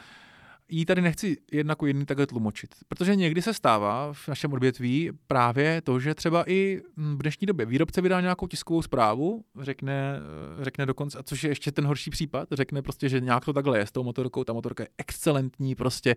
jí 0.69 0.86
tady 0.86 1.02
nechci 1.02 1.38
jednak 1.52 1.82
u 1.82 1.86
jedný 1.86 2.06
takhle 2.06 2.28
tlumočit, 2.28 2.69
protože 2.88 3.15
někdy 3.15 3.41
se 3.41 3.54
stává 3.54 4.13
v 4.13 4.28
našem 4.28 4.54
odvětví 4.54 5.12
právě 5.28 5.82
to, 5.82 5.99
že 5.99 6.15
třeba 6.15 6.49
i 6.49 6.82
v 6.97 7.21
dnešní 7.21 7.47
době 7.47 7.65
výrobce 7.65 8.02
vydá 8.02 8.21
nějakou 8.21 8.47
tiskovou 8.47 8.82
zprávu, 8.82 9.43
řekne, 9.60 10.19
řekne 10.62 10.86
dokonce, 10.86 11.17
a 11.17 11.23
což 11.23 11.43
je 11.43 11.52
ještě 11.52 11.71
ten 11.71 11.86
horší 11.86 12.10
případ, 12.10 12.47
řekne 12.52 12.82
prostě, 12.82 13.10
že 13.10 13.19
nějak 13.19 13.45
to 13.45 13.54
takhle 13.54 13.78
je 13.78 13.88
s 13.88 13.91
tou 13.91 14.04
motorkou, 14.04 14.43
ta 14.43 14.54
motorka 14.54 14.84
je 14.84 14.89
excelentní, 14.97 15.76
prostě 15.76 16.15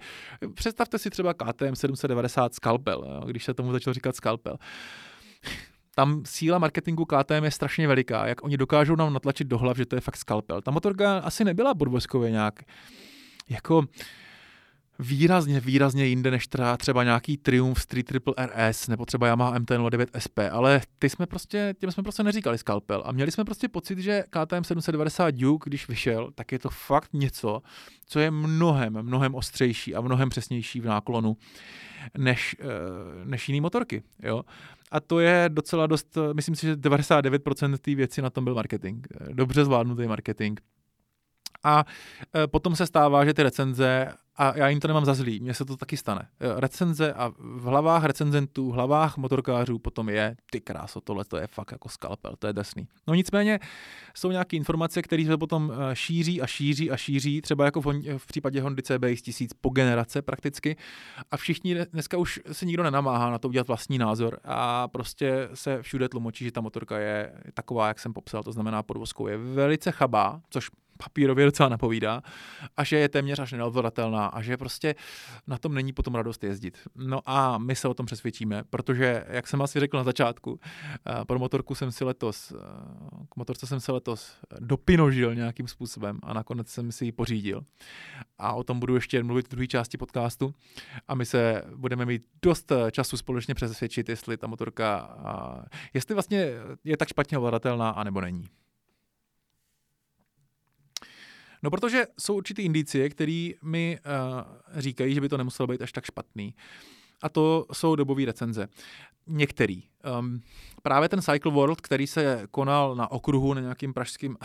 představte 0.55 0.99
si 0.99 1.11
třeba 1.11 1.35
KTM 1.35 1.75
790 1.75 2.55
Scalpel, 2.55 3.05
jo, 3.09 3.27
když 3.27 3.45
se 3.45 3.55
tomu 3.55 3.73
začalo 3.73 3.95
říkat 3.95 4.17
Scalpel 4.17 4.57
tam 5.97 6.23
síla 6.27 6.59
marketingu 6.59 7.05
KTM 7.05 7.45
je 7.45 7.51
strašně 7.51 7.89
veliká, 7.89 8.27
jak 8.27 8.45
oni 8.45 8.57
dokážou 8.57 8.97
nám 8.97 9.13
natlačit 9.13 9.47
do 9.47 9.59
hlav, 9.59 9.77
že 9.77 9.87
to 9.87 9.97
je 9.97 10.01
fakt 10.01 10.17
skalpel. 10.17 10.63
Ta 10.63 10.71
motorka 10.71 11.19
asi 11.19 11.45
nebyla 11.45 11.75
podvozkově 11.75 12.31
nějak 12.31 12.55
jako 13.49 13.85
výrazně, 14.99 15.61
výrazně 15.61 16.05
jinde 16.05 16.31
než 16.31 16.49
třeba, 16.77 17.05
nějaký 17.05 17.37
Triumph 17.37 17.81
Street 17.81 18.07
Triple 18.07 18.35
RS 18.47 18.89
nebo 18.89 19.07
třeba 19.07 19.27
Yamaha 19.27 19.59
MT-09 19.59 20.07
SP, 20.25 20.39
ale 20.51 20.81
ty 20.99 21.11
jsme 21.11 21.27
prostě, 21.27 21.75
těm 21.79 21.93
jsme 21.93 22.03
prostě 22.03 22.23
neříkali 22.23 22.59
skalpel 22.59 23.03
a 23.07 23.13
měli 23.13 23.31
jsme 23.31 23.45
prostě 23.45 23.69
pocit, 23.69 23.99
že 23.99 24.25
KTM 24.31 24.65
790 24.65 25.31
Duke, 25.31 25.71
když 25.71 25.89
vyšel, 25.89 26.31
tak 26.35 26.53
je 26.53 26.59
to 26.59 26.71
fakt 26.71 27.11
něco, 27.13 27.63
co 28.07 28.21
je 28.21 28.31
mnohem, 28.31 29.03
mnohem 29.03 29.35
ostřejší 29.35 29.95
a 29.95 30.01
mnohem 30.01 30.29
přesnější 30.29 30.81
v 30.81 30.87
náklonu 30.87 31.37
než, 32.19 32.57
eh, 32.61 32.65
než 33.25 33.49
jiný 33.49 33.61
motorky. 33.61 34.03
Jo? 34.23 34.43
A 34.91 35.01
to 35.01 35.21
je 35.21 35.45
docela 35.49 35.87
dost, 35.87 36.19
myslím 36.33 36.57
si, 36.57 36.67
že 36.67 36.77
99% 36.77 37.79
té 37.79 37.95
věci 37.95 38.23
na 38.23 38.31
tom 38.31 38.45
byl 38.45 38.55
marketing. 38.55 39.07
Dobře 39.33 39.65
zvládnutý 39.65 40.07
marketing. 40.07 40.61
A 41.67 41.85
eh, 42.35 42.47
potom 42.47 42.77
se 42.77 42.87
stává, 42.87 43.25
že 43.25 43.35
ty 43.35 43.43
recenze 43.43 44.13
a 44.39 44.59
já 44.59 44.69
jim 44.69 44.81
to 44.81 44.89
nemám 44.89 45.05
za 45.05 45.15
zlý, 45.15 45.41
mně 45.41 45.55
se 45.55 45.65
to 45.65 45.77
taky 45.77 45.97
stane. 45.97 46.29
Eh, 46.41 46.61
recenze 46.61 47.13
a 47.13 47.33
v 47.39 47.63
hlavách 47.63 48.05
recenzentů, 48.05 48.71
v 48.71 48.75
hlavách 48.75 49.17
motorkářů 49.17 49.79
potom 49.79 50.09
je, 50.09 50.37
ty 50.51 50.61
kráso, 50.61 51.01
tohle 51.01 51.25
to 51.25 51.37
je 51.37 51.47
fakt 51.47 51.73
jako 51.73 51.89
skalpel, 51.89 52.33
to 52.39 52.47
je 52.47 52.53
desný. 52.53 52.89
No 53.07 53.15
nicméně 53.15 53.61
jsou 54.15 54.31
nějaké 54.31 54.57
informace, 54.57 55.03
které 55.03 55.25
se 55.25 55.37
potom 55.37 55.73
eh, 55.73 55.97
šíří 55.97 56.43
a 56.43 56.47
šíří 56.47 56.91
a 56.91 56.97
šíří, 56.97 57.43
třeba 57.43 57.65
jako 57.65 57.81
v, 57.81 57.87
v 58.19 58.27
případě 58.27 58.61
Hondy 58.61 58.83
CBX 58.83 59.23
1000 59.23 59.51
po 59.61 59.71
generace 59.71 60.23
prakticky 60.23 60.77
a 61.31 61.37
všichni 61.37 61.77
dneska 61.93 62.19
už 62.19 62.41
se 62.53 62.67
nikdo 62.67 62.83
nenamáhá 62.83 63.31
na 63.31 63.39
to 63.39 63.49
udělat 63.49 63.69
vlastní 63.69 63.99
názor 63.99 64.41
a 64.45 64.89
prostě 64.89 65.49
se 65.55 65.83
všude 65.83 66.09
tlumočí, 66.09 66.45
že 66.45 66.53
ta 66.53 66.61
motorka 66.61 66.99
je 66.99 67.33
taková, 67.55 67.89
jak 67.89 67.99
jsem 67.99 68.13
popsal, 68.13 68.43
to 68.43 68.53
znamená 68.53 68.83
podvozkou 68.83 69.27
je 69.27 69.37
velice 69.37 69.91
chabá, 69.91 70.41
což 70.51 70.69
papírově 70.97 71.45
docela 71.45 71.69
napovídá 71.69 72.23
a 72.77 72.85
že 72.85 72.97
je 72.99 73.09
téměř 73.09 73.39
až 73.39 73.53
neodvolatelná 73.53 74.27
a 74.27 74.43
že 74.43 74.57
prostě 74.57 74.95
na 75.47 75.59
tom 75.59 75.75
není 75.75 75.93
potom 75.93 76.15
radost 76.15 76.45
jezdit. 76.45 76.79
No 76.97 77.21
a 77.27 77.59
my 77.59 77.77
se 77.77 77.89
o 77.89 77.95
tom 77.95 78.07
přesvědčíme, 78.07 78.65
protože, 78.71 79.25
jak 79.29 79.47
jsem 79.47 79.63
asi 79.63 79.81
řekl 79.81 79.97
na 79.97 80.05
začátku, 80.05 80.61
eh, 81.07 81.25
pro 81.25 81.39
motorku 81.39 81.75
jsem 81.75 81.93
si 81.93 82.05
letos, 82.05 82.53
eh, 82.53 82.57
k 83.29 83.37
motorce 83.37 83.67
jsem 83.67 83.81
se 83.81 83.93
letos 83.93 84.33
dopinožil 84.61 85.35
nějakým 85.35 85.69
způsobem 85.69 86.19
a 86.23 86.33
nakonec 86.33 86.69
jsem 86.69 86.93
si 86.93 87.05
ji 87.05 87.13
pořídil. 87.13 87.65
A 88.39 88.53
o 88.53 88.65
tom 88.65 88.81
budu 88.81 88.95
ještě 88.95 89.23
mluvit 89.23 89.47
v 89.47 89.51
druhé 89.51 89.67
části 89.67 89.97
podcastu 89.99 90.55
a 91.09 91.15
my 91.15 91.27
se 91.27 91.63
budeme 91.77 92.07
mít 92.07 92.23
dost 92.43 92.73
eh, 92.73 92.91
času 92.91 93.17
společně 93.17 93.55
přesvědčit, 93.55 94.09
jestli 94.09 94.37
ta 94.37 94.47
motorka, 94.47 95.17
jestli 95.95 96.15
vlastně 96.15 96.51
je 96.85 96.97
tak 96.97 97.09
špatně 97.09 97.39
ovladatelná, 97.39 97.91
anebo 97.91 98.21
není. 98.21 98.49
No 101.67 101.71
protože 101.71 102.07
jsou 102.21 102.37
určitý 102.37 102.63
indicie, 102.63 103.09
které 103.11 103.51
mi 103.63 103.99
uh, 103.99 104.81
říkají, 104.81 105.15
že 105.15 105.21
by 105.21 105.29
to 105.29 105.37
nemuselo 105.37 105.67
být 105.67 105.83
až 105.83 105.93
tak 105.93 106.05
špatný. 106.05 106.55
A 107.23 107.29
to 107.29 107.67
jsou 107.73 107.97
dobové 107.97 108.25
recenze. 108.25 108.69
Některý. 109.27 109.83
Um, 110.19 110.41
právě 110.83 111.09
ten 111.09 111.23
Cycle 111.23 111.53
World, 111.53 111.81
který 111.81 112.07
se 112.07 112.47
konal 112.51 112.95
na 112.95 113.11
okruhu, 113.11 113.55
na 113.55 113.61
nějakým 113.61 113.95
pražským 113.95 114.37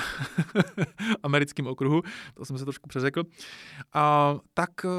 americkým 1.23 1.67
okruhu, 1.67 2.01
to 2.33 2.45
jsem 2.45 2.57
se 2.57 2.65
trošku 2.65 2.89
přeřekl, 2.89 3.23
a, 3.93 4.35
tak 4.53 4.69
uh, 4.85 4.91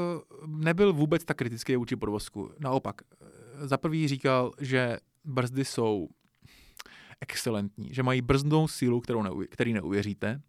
nebyl 0.47 0.93
vůbec 0.93 1.25
tak 1.25 1.37
kritický 1.37 1.75
vůči 1.75 1.95
podvozku. 1.95 2.51
Naopak, 2.59 3.01
za 3.59 3.77
prvý 3.77 4.07
říkal, 4.07 4.51
že 4.61 4.97
brzdy 5.25 5.65
jsou 5.65 6.07
excelentní, 7.23 7.93
že 7.93 8.03
mají 8.03 8.21
brzdnou 8.21 8.67
sílu, 8.67 9.01
kterou 9.01 9.23
neuvěříte, 9.23 9.53
který 9.53 9.73
neuvěříte, 9.73 10.41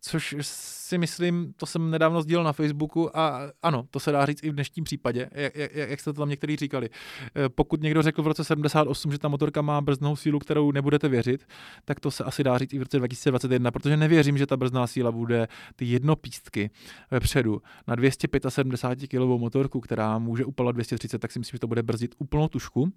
což 0.00 0.36
si 0.40 0.98
myslím, 0.98 1.54
to 1.56 1.66
jsem 1.66 1.90
nedávno 1.90 2.22
sdílel 2.22 2.44
na 2.44 2.52
Facebooku 2.52 3.16
a 3.18 3.40
ano, 3.62 3.86
to 3.90 4.00
se 4.00 4.12
dá 4.12 4.26
říct 4.26 4.44
i 4.44 4.50
v 4.50 4.54
dnešním 4.54 4.84
případě, 4.84 5.30
jak, 5.34 5.56
jak, 5.56 5.74
jak 5.74 6.00
jste 6.00 6.12
to 6.12 6.20
tam 6.20 6.28
někteří 6.28 6.56
říkali. 6.56 6.90
Eh, 7.36 7.48
pokud 7.48 7.82
někdo 7.82 8.02
řekl 8.02 8.22
v 8.22 8.26
roce 8.26 8.44
78, 8.44 9.12
že 9.12 9.18
ta 9.18 9.28
motorka 9.28 9.62
má 9.62 9.80
brzdnou 9.80 10.16
sílu, 10.16 10.38
kterou 10.38 10.72
nebudete 10.72 11.08
věřit, 11.08 11.46
tak 11.84 12.00
to 12.00 12.10
se 12.10 12.24
asi 12.24 12.44
dá 12.44 12.58
říct 12.58 12.72
i 12.72 12.78
v 12.78 12.82
roce 12.82 12.98
2021, 12.98 13.70
protože 13.70 13.96
nevěřím, 13.96 14.38
že 14.38 14.46
ta 14.46 14.56
brzdná 14.56 14.86
síla 14.86 15.12
bude 15.12 15.48
ty 15.76 15.84
jednopístky 15.84 16.70
vepředu 17.10 17.62
na 17.86 17.94
275 17.94 19.08
kg 19.08 19.40
motorku, 19.40 19.80
která 19.80 20.18
může 20.18 20.44
upalovat 20.44 20.76
230, 20.76 21.18
tak 21.18 21.32
si 21.32 21.38
myslím, 21.38 21.56
že 21.56 21.60
to 21.60 21.66
bude 21.66 21.82
brzdit 21.82 22.14
úplnou 22.18 22.48
tušku. 22.48 22.92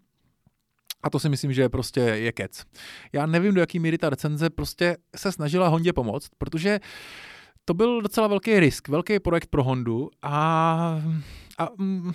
A 1.03 1.09
to 1.09 1.19
si 1.19 1.29
myslím, 1.29 1.53
že 1.53 1.69
prostě 1.69 1.99
je 1.99 2.31
kec. 2.31 2.63
Já 3.13 3.25
nevím, 3.25 3.53
do 3.53 3.61
jaký 3.61 3.79
míry 3.79 3.97
ta 3.97 4.09
recenze 4.09 4.49
prostě 4.49 4.97
se 5.15 5.31
snažila 5.31 5.67
Hondě 5.67 5.93
pomoct, 5.93 6.29
protože 6.37 6.79
to 7.65 7.73
byl 7.73 8.01
docela 8.01 8.27
velký 8.27 8.59
risk, 8.59 8.87
velký 8.87 9.19
projekt 9.19 9.47
pro 9.47 9.63
Hondu 9.63 10.09
a, 10.21 11.01
a 11.57 11.69
mm, 11.77 12.11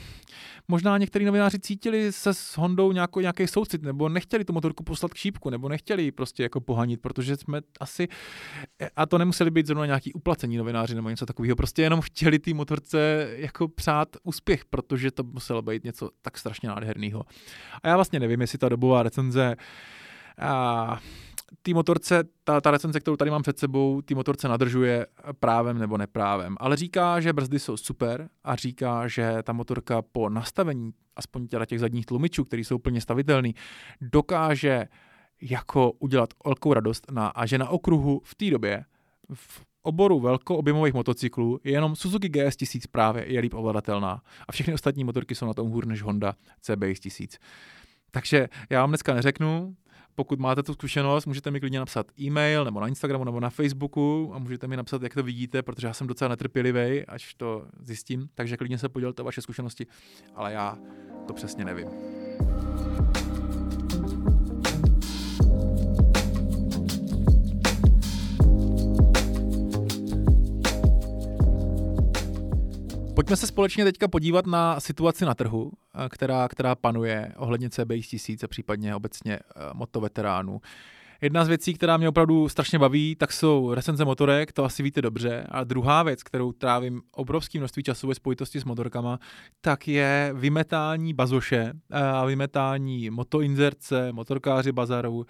možná 0.68 0.98
někteří 0.98 1.24
novináři 1.24 1.58
cítili 1.58 2.12
se 2.12 2.34
s 2.34 2.56
Hondou 2.56 2.92
nějakou, 2.92 3.20
nějaký 3.20 3.46
soucit, 3.46 3.82
nebo 3.82 4.08
nechtěli 4.08 4.44
tu 4.44 4.52
motorku 4.52 4.84
poslat 4.84 5.14
k 5.14 5.16
šípku, 5.16 5.50
nebo 5.50 5.68
nechtěli 5.68 6.12
prostě 6.12 6.42
jako 6.42 6.60
pohanit, 6.60 7.00
protože 7.00 7.36
jsme 7.36 7.60
asi, 7.80 8.08
a 8.96 9.06
to 9.06 9.18
nemuseli 9.18 9.50
být 9.50 9.66
zrovna 9.66 9.86
nějaký 9.86 10.12
uplacení 10.12 10.56
novináři 10.56 10.94
nebo 10.94 11.08
něco 11.08 11.26
takového, 11.26 11.56
prostě 11.56 11.82
jenom 11.82 12.00
chtěli 12.00 12.38
té 12.38 12.54
motorce 12.54 13.28
jako 13.36 13.68
přát 13.68 14.08
úspěch, 14.22 14.64
protože 14.64 15.10
to 15.10 15.22
muselo 15.22 15.62
být 15.62 15.84
něco 15.84 16.10
tak 16.22 16.38
strašně 16.38 16.68
nádherného. 16.68 17.24
A 17.82 17.88
já 17.88 17.94
vlastně 17.96 18.20
nevím, 18.20 18.40
jestli 18.40 18.58
ta 18.58 18.68
dobová 18.68 19.02
recenze 19.02 19.56
a 20.38 21.00
té 21.62 21.74
motorce, 21.74 22.24
ta, 22.44 22.60
ta 22.60 22.70
recenze, 22.70 23.00
kterou 23.00 23.16
tady 23.16 23.30
mám 23.30 23.42
před 23.42 23.58
sebou, 23.58 24.02
té 24.02 24.14
motorce 24.14 24.48
nadržuje 24.48 25.06
právem 25.40 25.78
nebo 25.78 25.98
neprávem. 25.98 26.56
Ale 26.60 26.76
říká, 26.76 27.20
že 27.20 27.32
brzdy 27.32 27.58
jsou 27.58 27.76
super 27.76 28.28
a 28.44 28.56
říká, 28.56 29.08
že 29.08 29.34
ta 29.42 29.52
motorka 29.52 30.02
po 30.02 30.28
nastavení, 30.28 30.92
aspoň 31.16 31.46
těla 31.46 31.66
těch 31.66 31.80
zadních 31.80 32.06
tlumičů, 32.06 32.44
které 32.44 32.64
jsou 32.64 32.78
plně 32.78 33.00
stavitelný, 33.00 33.54
dokáže 34.00 34.88
jako 35.42 35.92
udělat 35.92 36.30
velkou 36.44 36.72
radost 36.72 37.10
na, 37.10 37.28
a 37.28 37.46
že 37.46 37.58
na 37.58 37.68
okruhu 37.68 38.20
v 38.24 38.34
té 38.34 38.50
době 38.50 38.84
v 39.34 39.64
oboru 39.82 40.20
velkoobjemových 40.20 40.94
motocyklů 40.94 41.60
jenom 41.64 41.96
Suzuki 41.96 42.28
GS 42.28 42.56
1000 42.56 42.86
právě 42.86 43.32
je 43.32 43.40
líp 43.40 43.54
ovladatelná 43.54 44.22
a 44.48 44.52
všechny 44.52 44.74
ostatní 44.74 45.04
motorky 45.04 45.34
jsou 45.34 45.46
na 45.46 45.54
tom 45.54 45.70
hůř 45.70 45.86
než 45.86 46.02
Honda 46.02 46.34
CBX 46.60 47.00
1000. 47.00 47.38
Takže 48.10 48.48
já 48.70 48.80
vám 48.80 48.90
dneska 48.90 49.14
neřeknu, 49.14 49.76
pokud 50.14 50.40
máte 50.40 50.62
tu 50.62 50.74
zkušenost, 50.74 51.26
můžete 51.26 51.50
mi 51.50 51.60
klidně 51.60 51.78
napsat 51.78 52.06
e-mail 52.20 52.64
nebo 52.64 52.80
na 52.80 52.88
Instagramu 52.88 53.24
nebo 53.24 53.40
na 53.40 53.50
Facebooku 53.50 54.30
a 54.34 54.38
můžete 54.38 54.66
mi 54.66 54.76
napsat, 54.76 55.02
jak 55.02 55.14
to 55.14 55.22
vidíte, 55.22 55.62
protože 55.62 55.86
já 55.86 55.92
jsem 55.92 56.06
docela 56.06 56.28
netrpělivý, 56.28 57.06
až 57.06 57.34
to 57.34 57.66
zjistím, 57.80 58.28
takže 58.34 58.56
klidně 58.56 58.78
se 58.78 58.88
podělte 58.88 59.22
o 59.22 59.24
vaše 59.24 59.42
zkušenosti, 59.42 59.86
ale 60.34 60.52
já 60.52 60.78
to 61.26 61.32
přesně 61.32 61.64
nevím. 61.64 62.21
Pojďme 73.22 73.36
se 73.36 73.46
společně 73.46 73.84
teďka 73.84 74.08
podívat 74.08 74.46
na 74.46 74.80
situaci 74.80 75.24
na 75.24 75.34
trhu, 75.34 75.72
eh, 75.94 76.08
která, 76.08 76.48
která 76.48 76.74
panuje 76.74 77.32
ohledně 77.36 77.70
CBX 77.70 78.08
1000 78.08 78.44
a 78.44 78.48
případně 78.48 78.94
obecně 78.94 79.34
eh, 79.34 79.60
motoveteránů. 79.72 80.60
Jedna 81.20 81.44
z 81.44 81.48
věcí, 81.48 81.74
která 81.74 81.96
mě 81.96 82.08
opravdu 82.08 82.48
strašně 82.48 82.78
baví, 82.78 83.16
tak 83.16 83.32
jsou 83.32 83.74
recenze 83.74 84.04
motorek, 84.04 84.52
to 84.52 84.64
asi 84.64 84.82
víte 84.82 85.02
dobře. 85.02 85.46
A 85.48 85.64
druhá 85.64 86.02
věc, 86.02 86.22
kterou 86.22 86.52
trávím 86.52 87.02
obrovský 87.12 87.58
množství 87.58 87.82
času 87.82 88.08
ve 88.08 88.14
spojitosti 88.14 88.60
s 88.60 88.64
motorkama, 88.64 89.18
tak 89.60 89.88
je 89.88 90.30
vymetání 90.34 91.14
bazoše 91.14 91.72
a 91.90 92.24
vymetání 92.24 93.10
motoinzerce, 93.10 94.12
motorkáři 94.12 94.72
bazaru 94.72 95.26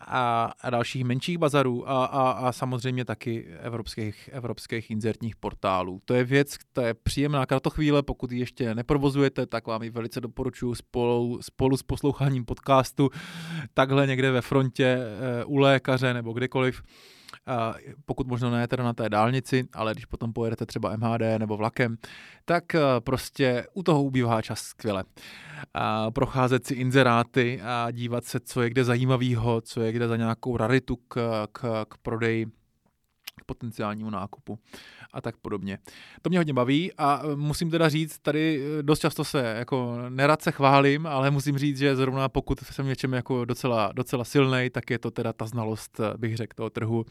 a, 0.00 0.52
a 0.60 0.70
dalších 0.70 1.04
menších 1.04 1.38
bazarů 1.38 1.90
a, 1.90 2.04
a, 2.04 2.30
a 2.30 2.52
samozřejmě 2.52 3.04
taky 3.04 3.46
evropských, 3.60 4.30
evropských 4.32 4.90
inzertních 4.90 5.36
portálů. 5.36 6.00
To 6.04 6.14
je 6.14 6.24
věc, 6.24 6.56
to 6.72 6.80
je 6.80 6.94
příjemná 6.94 7.46
kratochvíle, 7.46 8.02
pokud 8.02 8.32
ji 8.32 8.40
ještě 8.40 8.74
neprovozujete, 8.74 9.46
tak 9.46 9.66
vám 9.66 9.82
ji 9.82 9.90
velice 9.90 10.20
doporučuji 10.20 10.74
spolu, 10.74 11.38
spolu 11.42 11.76
s 11.76 11.82
posloucháním 11.82 12.44
podcastu 12.44 13.10
takhle 13.74 14.06
někde 14.06 14.30
ve 14.30 14.40
frontě 14.40 14.84
e, 14.84 15.44
u 15.44 15.56
lékaře 15.56 16.14
nebo 16.14 16.32
kdekoliv 16.32 16.82
pokud 18.04 18.26
možno 18.26 18.50
ne 18.50 18.68
teda 18.68 18.84
na 18.84 18.92
té 18.92 19.08
dálnici, 19.08 19.68
ale 19.72 19.92
když 19.92 20.04
potom 20.04 20.32
pojedete 20.32 20.66
třeba 20.66 20.96
MHD 20.96 21.38
nebo 21.38 21.56
vlakem, 21.56 21.96
tak 22.44 22.74
eh, 22.74 22.80
prostě 23.00 23.66
u 23.74 23.82
toho 23.82 24.02
ubývá 24.02 24.42
čas 24.42 24.60
skvěle. 24.60 25.04
Procházet 26.14 26.66
si 26.66 26.74
inzeráty 26.74 27.60
a 27.62 27.90
dívat 27.90 28.24
se, 28.24 28.40
co 28.40 28.62
je 28.62 28.70
kde 28.70 28.84
zajímavého, 28.84 29.60
co 29.60 29.80
je 29.80 29.92
kde 29.92 30.08
za 30.08 30.16
nějakou 30.16 30.56
raritu 30.56 30.96
k, 30.96 31.46
k, 31.52 31.84
k 31.88 31.96
prodeji 32.02 32.46
potenciálnímu 33.44 34.10
nákupu 34.10 34.58
a 35.12 35.20
tak 35.20 35.36
podobně. 35.36 35.78
To 36.22 36.30
mě 36.30 36.38
hodně 36.38 36.52
baví 36.52 36.92
a 36.98 37.22
e, 37.24 37.36
musím 37.36 37.70
teda 37.70 37.88
říct, 37.88 38.18
tady 38.18 38.62
e, 38.78 38.82
dost 38.82 38.98
často 38.98 39.24
se 39.24 39.54
jako 39.58 39.96
nerad 40.08 40.42
se 40.42 40.52
chválím, 40.52 41.06
ale 41.06 41.30
musím 41.30 41.58
říct, 41.58 41.78
že 41.78 41.96
zrovna 41.96 42.28
pokud 42.28 42.58
jsem 42.60 42.86
něčem 42.86 43.12
jako 43.12 43.44
docela, 43.44 43.92
docela 43.92 44.24
silný, 44.24 44.70
tak 44.70 44.90
je 44.90 44.98
to 44.98 45.10
teda 45.10 45.32
ta 45.32 45.46
znalost, 45.46 46.00
e, 46.00 46.18
bych 46.18 46.36
řekl, 46.36 46.54
toho 46.56 46.70
trhu 46.70 47.04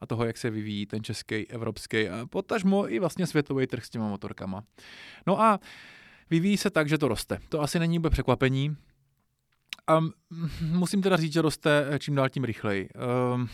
a 0.00 0.06
toho, 0.06 0.24
jak 0.24 0.36
se 0.36 0.50
vyvíjí 0.50 0.86
ten 0.86 1.04
český, 1.04 1.46
evropský 1.48 2.08
a 2.08 2.26
potažmo 2.26 2.92
i 2.92 2.98
vlastně 2.98 3.26
světový 3.26 3.66
trh 3.66 3.84
s 3.84 3.90
těma 3.90 4.08
motorkama. 4.08 4.62
No 5.26 5.40
a 5.40 5.60
vyvíjí 6.30 6.56
se 6.56 6.70
tak, 6.70 6.88
že 6.88 6.98
to 6.98 7.08
roste. 7.08 7.38
To 7.48 7.60
asi 7.60 7.78
není 7.78 7.98
úplně 7.98 8.10
překvapení. 8.10 8.76
A 9.86 10.00
musím 10.60 11.02
teda 11.02 11.16
říct, 11.16 11.32
že 11.32 11.42
roste 11.42 11.86
čím 11.98 12.14
dál 12.14 12.28
tím 12.28 12.44
rychleji. 12.44 12.88
Um, 13.34 13.48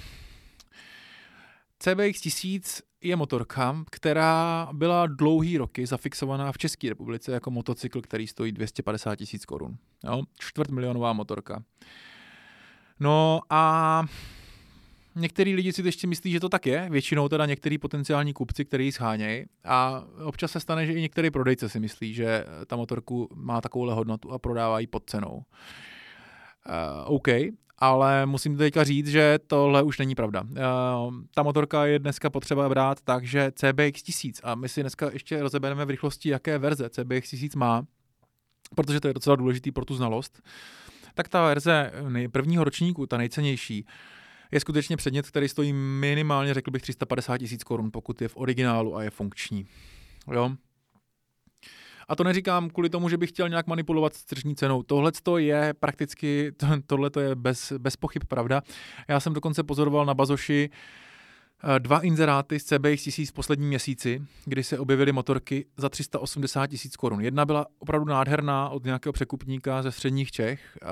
CBX 1.83 2.21
1000 2.21 2.83
je 3.01 3.17
motorka, 3.17 3.85
která 3.91 4.69
byla 4.73 5.07
dlouhý 5.07 5.59
roky 5.59 5.87
zafixovaná 5.87 6.53
v 6.53 6.59
České 6.59 6.89
republice 6.89 7.33
jako 7.33 7.51
motocykl, 7.51 8.03
který 8.03 8.27
stojí 8.27 8.53
250 8.53 9.17
tisíc 9.17 9.45
korun. 9.45 9.77
Čtvrt 10.39 10.71
milionová 10.71 11.13
motorka. 11.13 11.63
No 13.01 13.41
a 13.51 14.05
některý 15.15 15.55
lidi 15.55 15.73
si 15.73 15.83
ještě 15.83 16.07
myslí, 16.07 16.33
že 16.33 16.41
to 16.41 16.49
tak 16.49 16.67
je, 16.67 16.89
většinou 16.91 17.29
teda 17.29 17.47
některý 17.47 17.79
potenciální 17.79 18.33
kupci, 18.33 18.65
který 18.65 18.85
ji 18.85 18.93
schánějí 18.93 19.45
a 19.65 20.05
občas 20.25 20.53
se 20.53 20.61
stane, 20.61 20.87
že 20.87 20.93
i 20.93 21.01
některý 21.01 21.31
prodejce 21.31 21.69
si 21.69 21.81
myslí, 21.81 22.15
že 22.15 22.45
ta 22.67 22.77
motorku 22.77 23.29
má 23.35 23.61
takovouhle 23.61 23.95
hodnotu 23.95 24.33
a 24.33 24.39
prodávají 24.39 24.87
pod 24.87 25.11
cenou. 25.11 25.45
Uh, 26.69 27.15
OK, 27.15 27.29
ale 27.83 28.27
musím 28.27 28.57
teďka 28.57 28.85
říct, 28.85 29.09
že 29.09 29.39
tohle 29.47 29.83
už 29.83 29.99
není 29.99 30.15
pravda. 30.15 30.43
Uh, 30.43 31.15
ta 31.35 31.43
motorka 31.43 31.87
je 31.87 31.99
dneska 31.99 32.31
potřeba 32.31 32.69
brát 32.69 33.01
tak, 33.01 33.25
že 33.25 33.53
CBX 33.55 34.03
1000 34.03 34.41
a 34.45 34.55
my 34.55 34.69
si 34.69 34.81
dneska 34.81 35.11
ještě 35.13 35.43
rozebereme 35.43 35.85
v 35.85 35.91
rychlosti, 35.91 36.29
jaké 36.29 36.59
verze 36.59 36.91
CBX 36.91 37.31
1000 37.31 37.55
má, 37.55 37.87
protože 38.75 39.01
to 39.01 39.09
je 39.09 39.15
docela 39.15 39.37
důležitý 39.37 39.71
pro 39.71 39.85
tu 39.85 39.95
znalost. 39.95 40.43
Tak 41.15 41.29
ta 41.29 41.43
verze 41.43 41.93
prvního 42.33 42.65
ročníku, 42.65 43.07
ta 43.07 43.17
nejcennější, 43.17 43.87
je 44.53 44.61
skutečně 44.61 44.97
předmět, 44.97 45.27
který 45.27 45.49
stojí 45.49 45.73
minimálně, 45.73 46.55
řekl 46.55 46.71
bych, 46.71 46.83
350 46.83 47.39
tisíc 47.39 47.65
korun, 47.65 47.91
pokud 47.91 48.23
je 48.23 48.29
v 48.29 48.37
originálu 48.37 48.97
a 48.97 49.03
je 49.03 49.11
funkční. 49.11 49.67
Jo? 50.33 50.53
A 52.13 52.17
to 52.17 52.25
neříkám 52.25 52.71
kvůli 52.71 52.91
tomu, 52.91 53.09
že 53.09 53.17
bych 53.17 53.31
chtěl 53.31 53.49
nějak 53.49 53.67
manipulovat 53.67 54.15
s 54.15 54.25
tržní 54.25 54.57
cenou. 54.57 54.83
Tohle 54.83 55.13
je 55.39 55.75
prakticky, 55.81 56.53
tohle 56.87 57.11
je 57.21 57.35
bez, 57.35 57.73
bez 57.79 57.97
pochyb 57.97 58.23
pravda. 58.29 58.63
Já 59.09 59.21
jsem 59.21 59.33
dokonce 59.33 59.63
pozoroval 59.63 60.07
na 60.07 60.15
Bazoši 60.15 60.71
Eh, 60.71 61.12
dva 61.79 62.01
inzeráty 62.01 62.61
z 62.61 62.65
CBX 62.65 63.03
tisíc 63.03 63.31
v 63.31 63.33
posledním 63.33 63.69
měsíci, 63.69 64.23
kdy 64.45 64.65
se 64.65 64.79
objevily 64.79 65.13
motorky 65.13 65.67
za 65.77 65.89
380 65.89 66.67
tisíc 66.67 66.97
korun. 66.97 67.21
Jedna 67.21 67.45
byla 67.45 67.67
opravdu 67.79 68.07
nádherná 68.07 68.69
od 68.69 68.85
nějakého 68.85 69.13
překupníka 69.13 69.83
ze 69.83 69.93
středních 69.93 70.31
Čech, 70.31 70.79
eh, 70.83 70.87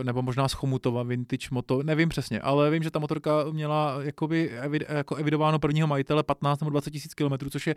eh, 0.00 0.04
nebo 0.04 0.22
možná 0.22 0.48
z 0.48 0.52
Chomutova, 0.52 1.02
vintage 1.02 1.48
moto, 1.50 1.82
nevím 1.82 2.08
přesně, 2.08 2.40
ale 2.40 2.70
vím, 2.70 2.82
že 2.82 2.90
ta 2.90 2.98
motorka 2.98 3.44
měla 3.50 3.98
jakoby 4.02 4.50
jako 4.88 5.16
evidováno 5.16 5.58
prvního 5.58 5.86
majitele 5.86 6.22
15 6.22 6.60
nebo 6.60 6.70
20 6.70 6.90
tisíc 6.90 7.14
kilometrů, 7.14 7.50
což 7.50 7.66
je, 7.66 7.74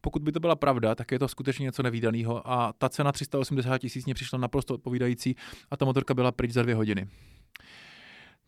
pokud 0.00 0.22
by 0.22 0.32
to 0.32 0.40
byla 0.40 0.56
pravda, 0.56 0.94
tak 0.94 1.12
je 1.12 1.18
to 1.18 1.28
skutečně 1.28 1.64
něco 1.64 1.82
nevýdaného 1.82 2.50
a 2.50 2.72
ta 2.78 2.88
cena 2.88 3.12
380 3.12 3.78
tisíc 3.78 4.04
mě 4.04 4.14
přišla 4.14 4.38
naprosto 4.38 4.74
odpovídající 4.74 5.36
a 5.70 5.76
ta 5.76 5.84
motorka 5.84 6.14
byla 6.14 6.32
pryč 6.32 6.50
za 6.50 6.62
dvě 6.62 6.74
hodiny. 6.74 7.08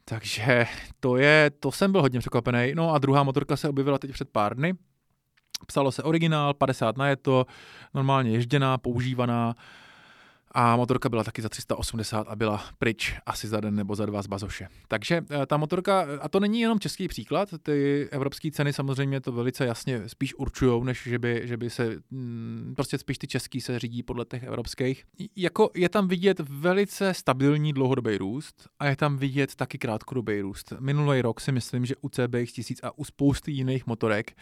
Takže 0.04 0.66
to 1.00 1.16
je, 1.16 1.50
to 1.50 1.72
jsem 1.72 1.92
byl 1.92 2.00
hodně 2.00 2.18
překvapený. 2.20 2.72
No 2.74 2.94
a 2.94 2.98
druhá 2.98 3.22
motorka 3.22 3.56
se 3.56 3.68
objevila 3.68 3.98
teď 3.98 4.12
před 4.12 4.28
pár 4.28 4.56
dny. 4.56 4.74
Psalo 5.66 5.92
se 5.92 6.02
originál, 6.02 6.54
50 6.54 6.96
na 6.96 7.08
je 7.08 7.16
to, 7.16 7.46
normálně 7.94 8.30
ježděná, 8.30 8.78
používaná, 8.78 9.54
a 10.54 10.76
motorka 10.76 11.08
byla 11.08 11.24
taky 11.24 11.42
za 11.42 11.48
380 11.48 12.28
a 12.28 12.36
byla 12.36 12.64
pryč 12.78 13.14
asi 13.26 13.48
za 13.48 13.60
den 13.60 13.74
nebo 13.74 13.94
za 13.94 14.06
dva 14.06 14.22
z 14.22 14.26
Bazoše. 14.26 14.68
Takže 14.88 15.22
eh, 15.30 15.46
ta 15.46 15.56
motorka, 15.56 16.06
a 16.20 16.28
to 16.28 16.40
není 16.40 16.60
jenom 16.60 16.80
český 16.80 17.08
příklad, 17.08 17.48
ty 17.62 18.08
evropské 18.10 18.50
ceny 18.50 18.72
samozřejmě 18.72 19.20
to 19.20 19.32
velice 19.32 19.66
jasně 19.66 20.08
spíš 20.08 20.34
určují, 20.34 20.84
než 20.84 21.02
že 21.02 21.18
by, 21.18 21.42
že 21.44 21.56
by 21.56 21.70
se, 21.70 21.96
mm, 22.10 22.72
prostě 22.76 22.98
spíš 22.98 23.18
ty 23.18 23.26
český 23.26 23.60
se 23.60 23.78
řídí 23.78 24.02
podle 24.02 24.24
těch 24.24 24.42
evropských. 24.42 25.04
Jako 25.36 25.70
je 25.74 25.88
tam 25.88 26.08
vidět 26.08 26.40
velice 26.40 27.14
stabilní 27.14 27.72
dlouhodobý 27.72 28.18
růst 28.18 28.68
a 28.78 28.86
je 28.86 28.96
tam 28.96 29.16
vidět 29.16 29.54
taky 29.54 29.78
krátkodobý 29.78 30.40
růst. 30.40 30.72
Minulý 30.80 31.22
rok 31.22 31.40
si 31.40 31.52
myslím, 31.52 31.86
že 31.86 31.94
u 32.00 32.08
CBX 32.08 32.52
1000 32.52 32.80
a 32.82 32.98
u 32.98 33.04
spousty 33.04 33.52
jiných 33.52 33.86
motorek 33.86 34.36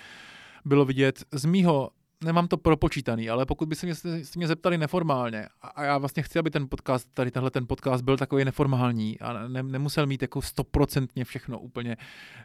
bylo 0.65 0.85
vidět 0.85 1.25
z 1.33 1.45
mýho 1.45 1.91
nemám 2.25 2.49
to 2.49 2.57
propočítaný, 2.57 3.31
ale 3.31 3.47
pokud 3.47 3.69
by 3.69 3.75
se 3.75 3.87
mě, 3.87 3.95
se 3.95 4.23
mě 4.37 4.49
zeptali 4.49 4.79
neformálně, 4.79 5.49
a 5.63 5.85
já 5.85 5.99
vlastně 5.99 6.23
chci, 6.23 6.39
aby 6.39 6.51
ten 6.51 6.69
podcast, 6.69 7.09
tady 7.15 7.31
tenhle 7.31 7.51
ten 7.51 7.67
podcast 7.67 8.05
byl 8.05 8.17
takový 8.17 8.45
neformální 8.45 9.21
a 9.21 9.49
ne, 9.49 9.63
nemusel 9.63 10.07
mít 10.07 10.23
jako 10.23 10.43
stoprocentně 10.43 11.25
všechno 11.25 11.59
úplně, 11.59 11.97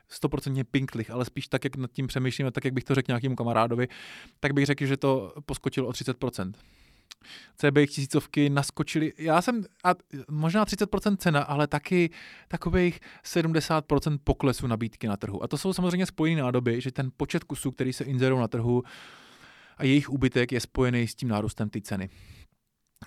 stoprocentně 0.07 0.63
pinklich, 0.63 1.11
ale 1.11 1.25
spíš 1.25 1.47
tak, 1.47 1.63
jak 1.63 1.75
nad 1.75 1.91
tím 1.91 2.07
přemýšlím 2.07 2.47
a 2.47 2.51
tak, 2.51 2.65
jak 2.65 2.73
bych 2.73 2.83
to 2.83 2.95
řekl 2.95 3.11
nějakému 3.11 3.35
kamarádovi, 3.35 3.87
tak 4.39 4.53
bych 4.53 4.65
řekl, 4.65 4.85
že 4.85 4.97
to 4.97 5.33
poskočilo 5.45 5.87
o 5.87 5.91
30%. 5.91 6.53
CBX 7.57 7.95
tisícovky 7.95 8.49
naskočily, 8.49 9.13
já 9.17 9.41
jsem, 9.41 9.63
a 9.83 9.95
možná 10.29 10.65
30% 10.65 11.17
cena, 11.17 11.41
ale 11.41 11.67
taky 11.67 12.09
takových 12.47 12.99
70% 13.25 14.17
poklesu 14.23 14.67
nabídky 14.67 15.07
na 15.07 15.17
trhu. 15.17 15.43
A 15.43 15.47
to 15.47 15.57
jsou 15.57 15.73
samozřejmě 15.73 16.05
spojené 16.05 16.41
nádoby, 16.41 16.81
že 16.81 16.91
ten 16.91 17.11
počet 17.17 17.43
kusů, 17.43 17.71
který 17.71 17.93
se 17.93 18.03
inzerují 18.03 18.41
na 18.41 18.47
trhu, 18.47 18.83
a 19.77 19.83
jejich 19.83 20.09
úbytek 20.09 20.51
je 20.51 20.59
spojený 20.59 21.07
s 21.07 21.15
tím 21.15 21.29
nárůstem 21.29 21.69
ty 21.69 21.81
ceny 21.81 22.09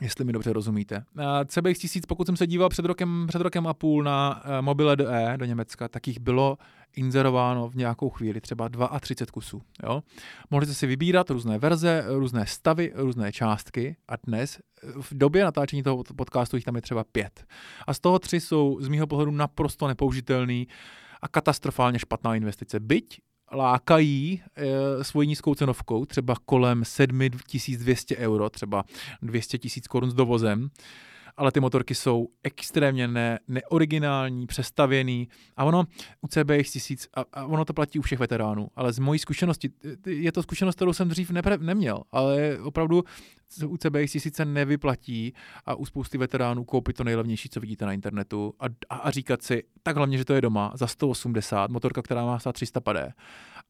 jestli 0.00 0.24
mi 0.24 0.32
dobře 0.32 0.52
rozumíte. 0.52 1.04
CBX 1.46 1.78
1000, 1.78 2.06
pokud 2.06 2.26
jsem 2.26 2.36
se 2.36 2.46
díval 2.46 2.68
před 2.68 2.84
rokem, 2.84 3.24
před 3.28 3.42
rokem 3.42 3.66
a 3.66 3.74
půl 3.74 4.02
na 4.02 4.42
eh, 4.44 4.62
mobile 4.62 4.96
DE 4.96 5.34
do 5.36 5.44
Německa, 5.44 5.88
tak 5.88 6.08
jich 6.08 6.20
bylo 6.20 6.58
inzerováno 6.96 7.68
v 7.68 7.76
nějakou 7.76 8.10
chvíli, 8.10 8.40
třeba 8.40 8.68
32 9.00 9.32
kusů. 9.32 9.62
Jo? 9.82 10.02
Mohli 10.50 10.66
jste 10.66 10.74
si 10.74 10.86
vybírat 10.86 11.30
různé 11.30 11.58
verze, 11.58 12.04
různé 12.08 12.46
stavy, 12.46 12.92
různé 12.94 13.32
částky 13.32 13.96
a 14.08 14.14
dnes 14.26 14.58
v 15.00 15.14
době 15.14 15.44
natáčení 15.44 15.82
toho 15.82 16.04
podcastu 16.16 16.56
jich 16.56 16.64
tam 16.64 16.76
je 16.76 16.82
třeba 16.82 17.04
pět. 17.04 17.44
A 17.86 17.94
z 17.94 18.00
toho 18.00 18.18
tři 18.18 18.40
jsou 18.40 18.78
z 18.80 18.88
mýho 18.88 19.06
pohledu 19.06 19.30
naprosto 19.30 19.88
nepoužitelný 19.88 20.68
a 21.22 21.28
katastrofálně 21.28 21.98
špatná 21.98 22.34
investice. 22.34 22.80
Byť 22.80 23.20
lákají 23.53 24.42
e, 24.57 25.05
svojí 25.05 25.28
nízkou 25.28 25.55
cenovkou, 25.55 26.05
třeba 26.05 26.34
kolem 26.46 26.84
7200 26.84 28.16
euro, 28.16 28.51
třeba 28.51 28.84
200 29.22 29.59
tisíc 29.59 29.86
korun 29.88 30.11
s 30.11 30.14
dovozem, 30.14 30.70
ale 31.37 31.53
ty 31.53 31.61
motorky 31.61 31.95
jsou 31.95 32.28
extrémně 32.43 33.09
ne, 33.09 33.39
neoriginální, 33.49 34.47
přestavěný. 34.47 35.28
A 35.57 35.64
ono 35.64 35.85
u 36.20 36.28
CBX 36.28 36.70
1000, 36.70 37.09
a, 37.14 37.24
a 37.33 37.45
ono 37.45 37.64
to 37.64 37.72
platí 37.72 37.99
u 37.99 38.03
všech 38.03 38.18
veteránů, 38.18 38.68
ale 38.76 38.93
z 38.93 38.99
mojí 38.99 39.18
zkušenosti, 39.18 39.70
je 40.07 40.33
to 40.33 40.43
zkušenost, 40.43 40.74
kterou 40.74 40.93
jsem 40.93 41.09
dřív 41.09 41.31
nepre, 41.31 41.59
neměl, 41.59 42.03
ale 42.12 42.59
opravdu 42.62 43.05
u 43.66 43.76
CBX 43.76 44.12
1000 44.12 44.37
se 44.37 44.45
nevyplatí 44.45 45.35
a 45.66 45.74
u 45.74 45.85
spousty 45.85 46.18
veteránů 46.18 46.64
koupit 46.64 46.97
to 46.97 47.05
nejlevnější, 47.05 47.49
co 47.49 47.61
vidíte 47.61 47.87
na 47.87 47.93
internetu 47.93 48.55
a, 48.61 48.64
a, 48.89 48.97
a 48.97 49.11
říkat 49.11 49.43
si, 49.43 49.62
tak 49.83 49.97
hlavně, 49.97 50.18
že 50.18 50.24
to 50.24 50.35
je 50.35 50.41
doma 50.41 50.72
za 50.74 50.87
180, 50.87 51.70
motorka, 51.70 52.03
která 52.03 52.24
má 52.24 52.39
stát 52.39 52.53
300 52.53 52.81
padé 52.81 53.12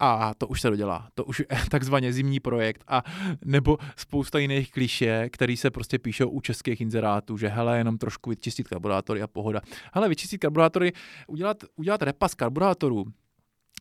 a 0.01 0.35
to 0.35 0.47
už 0.47 0.61
se 0.61 0.71
dodělá. 0.71 1.09
To 1.15 1.25
už 1.25 1.39
je 1.39 1.47
takzvaně 1.71 2.13
zimní 2.13 2.41
projekt 2.41 2.85
a 2.89 3.03
nebo 3.45 3.79
spousta 3.97 4.39
jiných 4.39 4.71
kliše, 4.71 5.29
který 5.29 5.57
se 5.57 5.71
prostě 5.71 5.99
píšou 5.99 6.29
u 6.29 6.41
českých 6.41 6.81
inzerátů, 6.81 7.37
že 7.37 7.49
hele, 7.49 7.79
jenom 7.79 7.99
trošku 7.99 8.31
vyčistit 8.31 8.69
karburátory 8.69 9.23
a 9.23 9.27
pohoda. 9.27 9.61
Hele, 9.93 10.09
vyčistit 10.09 10.41
karburátory, 10.41 10.93
udělat, 11.27 11.57
udělat 11.77 12.03
repas 12.03 12.35
karburátorů, 12.35 13.05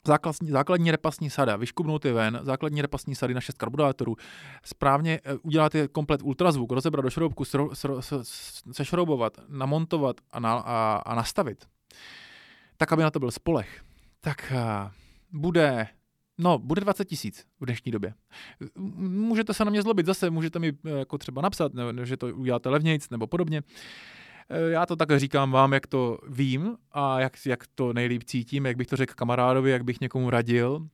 základní, 0.08 0.50
základní 0.50 0.92
repasní 0.92 1.30
sada, 1.30 1.56
vyškubnout 1.56 2.06
je 2.06 2.14
ven, 2.14 2.40
základní 2.44 2.82
repasní 2.82 3.16
sady 3.16 3.34
na 3.34 3.42
6 3.42 3.58
karburátorů, 3.58 4.16
správně 4.66 5.20
eh, 5.24 5.38
udělat 5.42 5.76
je 5.76 5.88
komplet 5.88 6.22
ultrazvuk, 6.24 6.72
rozebrat 6.72 7.04
do 7.04 7.10
šroubku, 7.10 7.44
sešroubovat, 8.72 9.38
namontovat 9.48 10.16
a, 10.32 10.40
na, 10.40 10.54
a, 10.54 11.02
a 11.06 11.16
nastavit 11.16 11.66
tak 12.80 12.92
aby 12.92 13.04
na 13.04 13.12
to 13.12 13.20
byl 13.20 13.32
spolech, 13.32 13.82
tak 14.22 14.54
uh, 14.56 14.92
bude 15.42 15.88
No, 16.42 16.60
bude 16.60 16.82
20 16.82 17.06
tisíc 17.06 17.46
v 17.60 17.66
dnešní 17.66 17.92
době. 17.92 18.14
Můžete 18.98 19.54
se 19.54 19.66
na 19.66 19.72
mě 19.72 19.82
zlobit 19.82 20.06
zase, 20.06 20.30
můžete 20.30 20.60
mi 20.60 20.74
jako 20.84 21.18
třeba 21.18 21.42
napsat, 21.42 21.72
že 22.04 22.18
to 22.18 22.28
uděláte 22.28 22.70
levnějc 22.70 23.10
nebo 23.10 23.28
podobně. 23.28 23.62
Já 24.70 24.86
to 24.86 24.96
tak 24.96 25.20
říkám 25.20 25.52
vám, 25.52 25.74
jak 25.74 25.88
to 25.88 26.18
vím 26.28 26.78
a 26.92 27.20
jak, 27.20 27.46
jak 27.46 27.64
to 27.76 27.94
nejlíp 27.94 28.24
cítím, 28.24 28.66
jak 28.66 28.78
bych 28.78 28.88
to 28.88 28.96
řekl 28.96 29.14
kamarádovi, 29.14 29.72
jak 29.72 29.84
bych 29.84 30.02
někomu 30.02 30.30
radil 30.30 30.88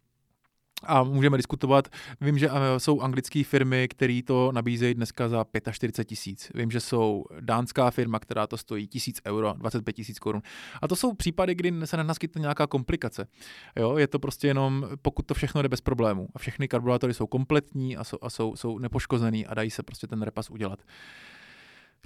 a 0.83 1.03
můžeme 1.03 1.37
diskutovat. 1.37 1.87
Vím, 2.21 2.37
že 2.37 2.49
eh, 2.49 2.79
jsou 2.79 3.01
anglické 3.01 3.43
firmy, 3.43 3.87
které 3.87 4.19
to 4.25 4.51
nabízejí 4.51 4.93
dneska 4.93 5.29
za 5.29 5.45
45 5.71 6.05
tisíc. 6.05 6.51
Vím, 6.55 6.71
že 6.71 6.79
jsou 6.79 7.25
dánská 7.39 7.91
firma, 7.91 8.19
která 8.19 8.47
to 8.47 8.57
stojí 8.57 8.87
1000 8.87 9.21
euro, 9.25 9.53
25 9.57 9.93
tisíc 9.93 10.19
korun. 10.19 10.41
A 10.81 10.87
to 10.87 10.95
jsou 10.95 11.13
případy, 11.13 11.55
kdy 11.55 11.73
se 11.85 11.97
nenaskytne 11.97 12.41
nějaká 12.41 12.67
komplikace. 12.67 13.27
Jo, 13.75 13.97
je 13.97 14.07
to 14.07 14.19
prostě 14.19 14.47
jenom, 14.47 14.87
pokud 15.01 15.25
to 15.25 15.33
všechno 15.33 15.61
jde 15.61 15.69
bez 15.69 15.81
problémů. 15.81 16.27
A 16.35 16.39
všechny 16.39 16.67
karburátory 16.67 17.13
jsou 17.13 17.27
kompletní 17.27 17.97
a 17.97 18.03
jsou, 18.03 18.17
a 18.21 18.29
jsou, 18.29 18.55
jsou 18.55 18.79
nepoškozený 18.79 19.45
a 19.45 19.53
dají 19.53 19.71
se 19.71 19.83
prostě 19.83 20.07
ten 20.07 20.21
repas 20.21 20.49
udělat. 20.49 20.79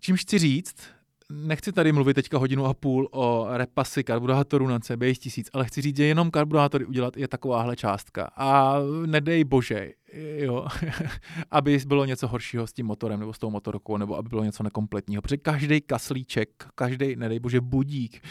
Čímž 0.02 0.22
chci 0.22 0.40
říct, 0.40 0.90
nechci 1.32 1.72
tady 1.72 1.92
mluvit 1.92 2.14
teďka 2.14 2.38
hodinu 2.38 2.66
a 2.66 2.74
půl 2.74 3.08
o 3.12 3.48
repasy 3.52 4.04
karburátorů 4.04 4.68
na 4.68 4.80
CBX 4.80 5.20
1000, 5.20 5.50
ale 5.54 5.66
chci 5.66 5.82
říct, 5.82 5.98
že 5.98 6.06
jenom 6.06 6.32
karburátory 6.32 6.86
udělat 6.86 7.18
je 7.18 7.28
takováhle 7.28 7.76
částka. 7.76 8.30
A 8.38 8.76
nedej 9.06 9.44
bože, 9.44 9.92
jo, 10.38 10.68
aby 11.52 11.80
bylo 11.88 12.06
něco 12.06 12.28
horšího 12.28 12.68
s 12.68 12.74
tím 12.74 12.86
motorem 12.86 13.20
nebo 13.20 13.34
s 13.34 13.40
tou 13.40 13.50
motorkou, 13.50 13.98
nebo 13.98 14.18
aby 14.18 14.30
bylo 14.30 14.44
něco 14.44 14.64
nekompletního. 14.64 15.22
Protože 15.22 15.38
každý 15.38 15.82
kaslíček, 15.82 16.50
každý, 16.76 17.16
nedej 17.16 17.40
bože, 17.40 17.62
budík, 17.62 18.22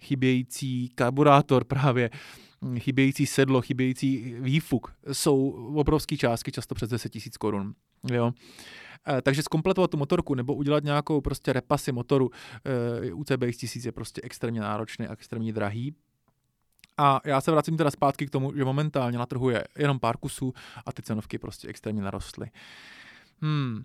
chybějící 0.00 0.88
karburátor 0.88 1.64
právě, 1.64 2.10
chybějící 2.78 3.26
sedlo, 3.26 3.62
chybějící 3.62 4.34
výfuk 4.40 4.92
jsou 5.12 5.50
obrovské 5.76 6.16
částky, 6.16 6.52
často 6.52 6.74
přes 6.74 6.90
10 6.90 7.14
000 7.14 7.22
korun. 7.38 7.74
Jo. 8.12 8.32
Eh, 9.08 9.22
takže 9.22 9.42
zkompletovat 9.42 9.90
tu 9.90 9.96
motorku 9.96 10.34
nebo 10.34 10.54
udělat 10.54 10.84
nějakou 10.84 11.20
prostě 11.20 11.52
repasy 11.52 11.92
motoru 11.92 12.30
eh, 13.04 13.12
u 13.12 13.24
CBX 13.24 13.56
1000 13.56 13.84
je 13.84 13.92
prostě 13.92 14.20
extrémně 14.24 14.60
náročný 14.60 15.06
a 15.06 15.12
extrémně 15.12 15.52
drahý. 15.52 15.94
A 16.98 17.20
já 17.24 17.40
se 17.40 17.50
vracím 17.50 17.76
teda 17.76 17.90
zpátky 17.90 18.26
k 18.26 18.30
tomu, 18.30 18.56
že 18.56 18.64
momentálně 18.64 19.18
na 19.18 19.26
trhu 19.26 19.50
je 19.50 19.64
jenom 19.78 19.98
pár 19.98 20.16
kusů 20.16 20.52
a 20.86 20.92
ty 20.92 21.02
cenovky 21.02 21.38
prostě 21.38 21.68
extrémně 21.68 22.02
narostly. 22.02 22.50
Hmm, 23.40 23.84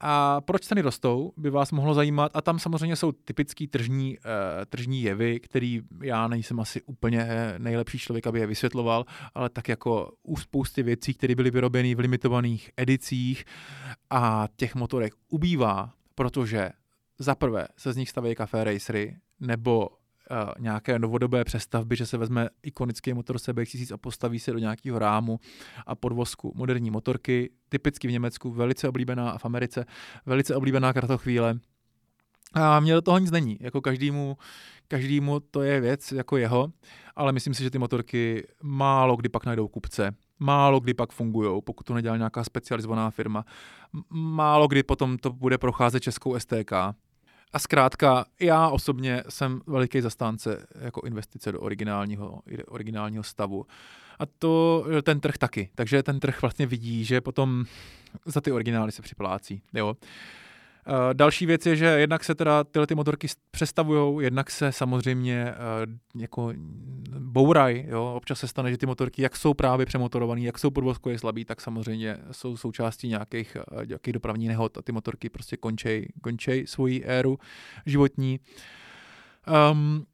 a 0.00 0.40
proč 0.40 0.62
ceny 0.62 0.80
rostou, 0.80 1.32
by 1.36 1.50
vás 1.50 1.72
mohlo 1.72 1.94
zajímat. 1.94 2.32
A 2.34 2.40
tam 2.40 2.58
samozřejmě 2.58 2.96
jsou 2.96 3.12
typický 3.12 3.66
tržní, 3.66 4.18
uh, 4.18 4.24
tržní 4.68 5.02
jevy, 5.02 5.40
který 5.40 5.82
já 6.02 6.28
nejsem 6.28 6.60
asi 6.60 6.82
úplně 6.82 7.28
nejlepší 7.58 7.98
člověk, 7.98 8.26
aby 8.26 8.40
je 8.40 8.46
vysvětloval, 8.46 9.04
ale 9.34 9.50
tak 9.50 9.68
jako 9.68 10.12
u 10.22 10.36
spousty 10.36 10.82
věcí, 10.82 11.14
které 11.14 11.34
byly 11.34 11.50
vyrobeny 11.50 11.94
v 11.94 11.98
limitovaných 11.98 12.70
edicích 12.76 13.44
a 14.10 14.48
těch 14.56 14.74
motorek 14.74 15.14
ubývá, 15.28 15.92
protože 16.14 16.70
za 17.18 17.34
prvé 17.34 17.68
se 17.76 17.92
z 17.92 17.96
nich 17.96 18.10
staví 18.10 18.34
café 18.34 18.64
racery, 18.64 19.16
nebo 19.40 19.88
uh, 20.30 20.36
nějaké 20.58 20.98
novodobé 20.98 21.44
přestavby, 21.44 21.96
že 21.96 22.06
se 22.06 22.16
vezme 22.16 22.48
ikonický 22.62 23.14
motor 23.14 23.36
CBX1000 23.36 23.94
a 23.94 23.96
postaví 23.96 24.38
se 24.38 24.52
do 24.52 24.58
nějakého 24.58 24.98
rámu 24.98 25.40
a 25.86 25.94
podvozku 25.94 26.52
moderní 26.54 26.90
motorky, 26.90 27.50
typicky 27.68 28.08
v 28.08 28.12
Německu, 28.12 28.50
velice 28.50 28.88
oblíbená 28.88 29.30
a 29.30 29.38
v 29.38 29.44
Americe 29.44 29.86
velice 30.26 30.56
oblíbená 30.56 30.92
kratochvíle. 30.92 31.58
A 32.54 32.80
mě 32.80 32.94
do 32.94 33.02
toho 33.02 33.18
nic 33.18 33.30
není, 33.30 33.56
jako 33.60 33.80
každému, 33.80 34.36
každému 34.88 35.40
to 35.40 35.62
je 35.62 35.80
věc 35.80 36.12
jako 36.12 36.36
jeho, 36.36 36.72
ale 37.16 37.32
myslím 37.32 37.54
si, 37.54 37.62
že 37.62 37.70
ty 37.70 37.78
motorky 37.78 38.46
málo 38.62 39.16
kdy 39.16 39.28
pak 39.28 39.46
najdou 39.46 39.68
kupce, 39.68 40.14
málo 40.38 40.80
kdy 40.80 40.94
pak 40.94 41.12
fungují, 41.12 41.62
pokud 41.62 41.86
to 41.86 41.94
nedělá 41.94 42.16
nějaká 42.16 42.44
specializovaná 42.44 43.10
firma. 43.10 43.44
Málo 44.10 44.68
kdy 44.68 44.82
potom 44.82 45.18
to 45.18 45.32
bude 45.32 45.58
procházet 45.58 46.02
českou 46.02 46.38
STK. 46.38 46.72
A 47.54 47.58
zkrátka, 47.58 48.24
já 48.40 48.68
osobně 48.68 49.22
jsem 49.28 49.60
veliký 49.66 50.00
zastánce 50.00 50.66
jako 50.80 51.00
investice 51.06 51.52
do 51.52 51.60
originálního, 51.60 52.40
originálního 52.68 53.22
stavu. 53.22 53.66
A 54.18 54.26
to 54.26 54.84
ten 55.02 55.20
trh 55.20 55.38
taky. 55.38 55.68
Takže 55.74 56.02
ten 56.02 56.20
trh 56.20 56.42
vlastně 56.42 56.66
vidí, 56.66 57.04
že 57.04 57.20
potom 57.20 57.64
za 58.26 58.40
ty 58.40 58.52
originály 58.52 58.92
se 58.92 59.02
připlácí. 59.02 59.62
Jo. 59.74 59.96
Eh, 60.02 60.43
další 61.12 61.46
věc 61.46 61.66
je, 61.66 61.76
že 61.76 61.84
jednak 61.84 62.24
se 62.24 62.34
teda 62.34 62.64
tyhle 62.64 62.86
ty 62.86 62.94
motorky 62.94 63.26
přestavují, 63.50 64.24
jednak 64.24 64.50
se 64.50 64.72
samozřejmě 64.72 65.54
uh, 65.54 66.20
jako 66.22 66.52
bouraj, 67.18 67.84
jo, 67.88 68.12
občas 68.16 68.38
se 68.38 68.48
stane, 68.48 68.70
že 68.70 68.78
ty 68.78 68.86
motorky, 68.86 69.22
jak 69.22 69.36
jsou 69.36 69.54
právě 69.54 69.86
přemotorované, 69.86 70.40
jak 70.40 70.58
jsou 70.58 70.70
podvozkově 70.70 71.18
slabý, 71.18 71.44
tak 71.44 71.60
samozřejmě 71.60 72.18
jsou 72.30 72.56
součástí 72.56 73.08
nějakých, 73.08 73.56
uh, 73.72 73.86
nějakých 73.86 74.12
dopravních 74.12 74.48
nehod 74.48 74.78
a 74.78 74.82
ty 74.82 74.92
motorky 74.92 75.28
prostě 75.28 75.56
končej, 75.56 76.08
končej 76.22 76.66
svoji 76.66 77.04
éru 77.04 77.38
životní. 77.86 78.40
Um, 79.72 80.06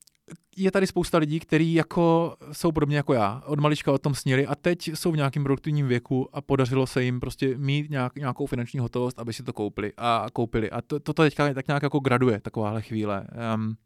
je 0.62 0.70
tady 0.70 0.86
spousta 0.86 1.18
lidí, 1.18 1.40
kteří 1.40 1.74
jako 1.74 2.36
jsou 2.52 2.72
podobně 2.72 2.96
jako 2.96 3.14
já, 3.14 3.42
od 3.46 3.60
malička 3.60 3.92
o 3.92 3.98
tom 3.98 4.14
sněli 4.14 4.46
a 4.46 4.54
teď 4.54 4.88
jsou 4.88 5.12
v 5.12 5.16
nějakém 5.16 5.42
produktivním 5.42 5.88
věku 5.88 6.28
a 6.32 6.40
podařilo 6.40 6.86
se 6.86 7.04
jim 7.04 7.20
prostě 7.20 7.58
mít 7.58 7.90
nějak, 7.90 8.14
nějakou 8.14 8.46
finanční 8.46 8.80
hotovost, 8.80 9.18
aby 9.18 9.32
si 9.32 9.42
to 9.42 9.52
koupili 9.52 9.92
a 9.96 10.26
koupili. 10.32 10.70
A 10.70 10.82
to, 10.82 11.00
to 11.00 11.12
teďka 11.12 11.54
tak 11.54 11.68
nějak 11.68 11.82
jako 11.82 11.98
graduje, 12.00 12.40
takováhle 12.40 12.82
chvíle. 12.82 13.26
Um, 13.54 13.76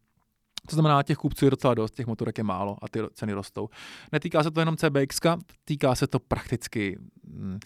to 0.68 0.76
znamená, 0.76 1.02
těch 1.02 1.16
kupců 1.16 1.44
je 1.44 1.50
docela 1.50 1.74
dost, 1.74 1.94
těch 1.94 2.06
motorek 2.06 2.38
je 2.38 2.44
málo 2.44 2.76
a 2.82 2.88
ty 2.88 3.00
ceny 3.14 3.32
rostou. 3.32 3.68
Netýká 4.12 4.42
se 4.42 4.50
to 4.50 4.60
jenom 4.60 4.76
CBX, 4.76 5.20
týká 5.64 5.94
se 5.94 6.06
to 6.06 6.18
prakticky 6.18 6.98
mm, 7.26 7.58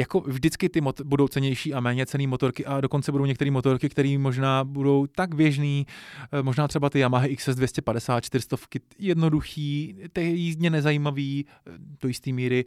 jako 0.00 0.20
vždycky 0.20 0.68
ty 0.68 0.80
mot- 0.80 1.04
budou 1.04 1.28
cenější 1.28 1.74
a 1.74 1.80
méně 1.80 2.06
cený 2.06 2.26
motorky 2.26 2.66
a 2.66 2.80
dokonce 2.80 3.12
budou 3.12 3.24
některé 3.24 3.50
motorky, 3.50 3.88
které 3.88 4.18
možná 4.18 4.64
budou 4.64 5.06
tak 5.06 5.34
běžný, 5.34 5.86
eh, 6.32 6.42
možná 6.42 6.68
třeba 6.68 6.90
ty 6.90 6.98
Yamaha 6.98 7.26
XS 7.28 7.56
250 7.56 8.20
400 8.20 8.56
jednoduchý, 8.98 9.96
ty 10.12 10.22
jízdně 10.22 10.70
nezajímavý, 10.70 11.46
eh, 11.48 11.70
do 12.02 12.08
jisté 12.08 12.32
míry, 12.32 12.64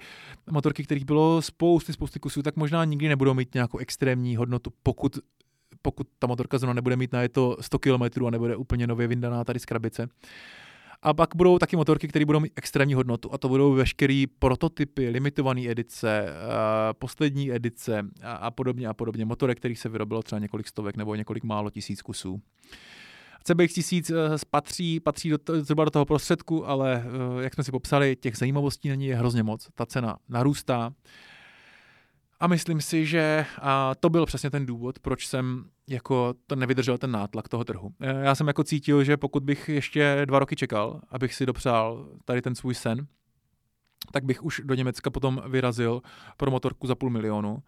motorky, 0.52 0.84
kterých 0.84 1.06
bylo 1.06 1.42
spousty, 1.42 1.94
spousty 1.94 2.20
kusů, 2.20 2.42
tak 2.42 2.56
možná 2.56 2.86
nikdy 2.86 3.08
nebudou 3.08 3.34
mít 3.34 3.54
nějakou 3.54 3.78
extrémní 3.78 4.36
hodnotu, 4.36 4.74
pokud 4.84 5.18
pokud 5.82 6.08
ta 6.20 6.28
motorka 6.28 6.58
zrovna 6.58 6.74
nebude 6.74 6.96
mít 6.96 7.14
na 7.14 7.22
je 7.22 7.30
to 7.30 7.58
100 7.62 7.80
km 7.80 8.26
a 8.28 8.30
nebude 8.30 8.56
úplně 8.56 8.88
nově 8.88 9.08
vyndaná 9.08 9.44
tady 9.44 9.60
z 9.60 9.66
krabice. 9.66 10.08
A 11.06 11.14
pak 11.14 11.30
budou 11.36 11.58
taky 11.58 11.76
motorky, 11.76 12.08
které 12.08 12.26
budou 12.26 12.40
mít 12.40 12.54
extrémní 12.56 12.94
hodnotu 12.94 13.34
a 13.34 13.38
to 13.38 13.50
budou 13.50 13.74
veškeré 13.74 14.24
prototypy, 14.40 15.10
limitované 15.10 15.62
edice, 15.70 16.26
uh, 16.26 16.30
poslední 16.94 17.52
edice 17.52 18.06
a, 18.24 18.34
a 18.34 18.52
podobně 18.52 18.88
a 18.88 18.94
podobně. 18.94 19.26
Motorek, 19.26 19.58
který 19.58 19.76
se 19.76 19.90
vyrobilo 19.90 20.24
třeba 20.24 20.40
několik 20.40 20.68
stovek 20.68 20.98
nebo 20.98 21.16
několik 21.16 21.44
málo 21.44 21.70
tisíc 21.70 22.02
kusů. 22.02 22.42
CBX 23.44 23.74
1000 23.74 24.12
patří, 24.50 25.00
patří 25.00 25.30
do, 25.30 25.38
zhruba 25.60 25.86
do 25.86 25.92
toho 25.92 26.06
prostředku, 26.06 26.68
ale 26.68 27.04
uh, 27.36 27.42
jak 27.42 27.54
jsme 27.54 27.64
si 27.64 27.72
popsali, 27.72 28.16
těch 28.16 28.38
zajímavostí 28.38 28.90
na 28.90 28.96
ní 28.96 29.06
je 29.06 29.16
hrozně 29.16 29.44
moc. 29.44 29.68
Ta 29.76 29.86
cena 29.86 30.18
narůstá. 30.30 30.94
A 32.44 32.48
myslím 32.48 32.82
si, 32.82 33.06
že 33.06 33.46
a 33.62 33.96
to 33.96 34.10
byl 34.10 34.26
přesně 34.26 34.50
ten 34.50 34.66
důvod, 34.66 35.00
proč 35.00 35.28
jsem 35.28 35.66
jako 35.88 36.34
to 36.48 36.56
nevydržel 36.56 36.98
ten 36.98 37.12
nátlak 37.12 37.50
toho 37.50 37.64
trhu. 37.64 37.94
E, 38.02 38.26
já 38.26 38.36
jsem 38.36 38.48
jako 38.48 38.64
cítil, 38.64 39.04
že 39.04 39.18
pokud 39.18 39.44
bych 39.44 39.70
ještě 39.70 40.22
dva 40.26 40.40
roky 40.40 40.56
čekal, 40.56 41.02
abych 41.10 41.34
si 41.34 41.46
dopřál 41.46 42.10
tady 42.26 42.42
ten 42.42 42.56
svůj 42.56 42.76
sen, 42.76 43.08
tak 44.12 44.24
bych 44.24 44.44
už 44.44 44.62
do 44.64 44.74
Německa 44.74 45.10
potom 45.10 45.42
vyrazil 45.48 46.02
pro 46.38 46.52
motorku 46.52 46.88
za 46.88 46.96
půl 46.96 47.10
milionu 47.10 47.64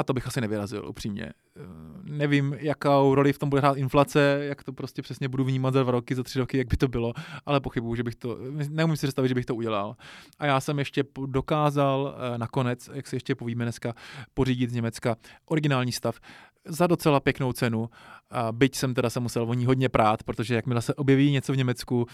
a 0.00 0.02
to 0.02 0.12
bych 0.12 0.26
asi 0.26 0.40
nevyrazil, 0.40 0.88
upřímně. 0.88 1.24
Eh, 1.24 1.60
nevím, 2.04 2.56
jakou 2.58 3.14
roli 3.14 3.32
v 3.32 3.38
tom 3.38 3.50
bude 3.50 3.60
hrát 3.60 3.76
inflace, 3.76 4.38
jak 4.42 4.64
to 4.64 4.72
prostě 4.72 5.02
přesně 5.02 5.28
budu 5.28 5.44
vnímat 5.44 5.74
za 5.74 5.82
dva 5.82 5.92
roky, 5.92 6.14
za 6.14 6.22
tři 6.22 6.38
roky, 6.38 6.58
jak 6.58 6.66
by 6.66 6.76
to 6.76 6.88
bylo, 6.88 7.12
ale 7.46 7.60
pochybuju, 7.60 7.94
že 7.94 8.02
bych 8.02 8.14
to, 8.14 8.38
neumím 8.68 8.96
si 8.96 9.06
představit, 9.06 9.28
že 9.28 9.34
bych 9.34 9.46
to 9.46 9.54
udělal. 9.54 9.96
A 10.38 10.46
já 10.46 10.60
jsem 10.60 10.78
ještě 10.78 11.04
dokázal 11.26 12.14
eh, 12.16 12.38
nakonec, 12.38 12.90
jak 12.92 13.06
se 13.06 13.16
ještě 13.16 13.34
povíme 13.34 13.64
dneska, 13.64 13.94
pořídit 14.34 14.70
z 14.70 14.74
Německa 14.74 15.16
originální 15.46 15.92
stav 15.92 16.20
za 16.64 16.86
docela 16.86 17.20
pěknou 17.20 17.52
cenu, 17.52 17.90
a 18.30 18.52
byť 18.52 18.76
jsem 18.76 18.94
teda 18.94 19.10
se 19.10 19.20
musel 19.20 19.42
o 19.42 19.54
ní 19.54 19.66
hodně 19.66 19.88
prát, 19.88 20.22
protože 20.22 20.54
jakmile 20.54 20.82
se 20.82 20.94
objeví 20.94 21.30
něco 21.30 21.52
v 21.52 21.56
Německu, 21.56 22.06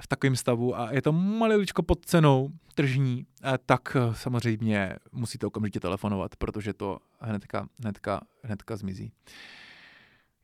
v 0.00 0.06
takovém 0.06 0.36
stavu 0.36 0.78
a 0.78 0.92
je 0.92 1.02
to 1.02 1.12
maliličko 1.12 1.82
pod 1.82 2.06
cenou 2.06 2.50
tržní, 2.74 3.26
eh, 3.44 3.58
tak 3.66 3.96
eh, 3.96 4.14
samozřejmě 4.14 4.96
musíte 5.12 5.46
okamžitě 5.46 5.80
telefonovat, 5.80 6.36
protože 6.36 6.72
to 6.72 6.98
hnedka, 7.20 7.68
hnedka, 7.82 8.20
hnedka 8.42 8.76
zmizí. 8.76 9.12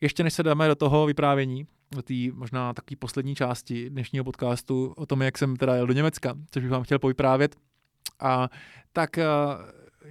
Ještě 0.00 0.22
než 0.22 0.34
se 0.34 0.42
dáme 0.42 0.68
do 0.68 0.74
toho 0.74 1.06
vyprávění, 1.06 1.66
do 1.94 2.02
té 2.02 2.14
možná 2.32 2.74
takové 2.74 2.96
poslední 2.96 3.34
části 3.34 3.90
dnešního 3.90 4.24
podcastu 4.24 4.94
o 4.96 5.06
tom, 5.06 5.22
jak 5.22 5.38
jsem 5.38 5.56
teda 5.56 5.74
jel 5.74 5.86
do 5.86 5.92
Německa, 5.92 6.34
což 6.50 6.62
bych 6.62 6.72
vám 6.72 6.82
chtěl 6.82 6.98
povyprávět, 6.98 7.56
a 8.20 8.48
tak 8.92 9.18
eh, 9.18 9.24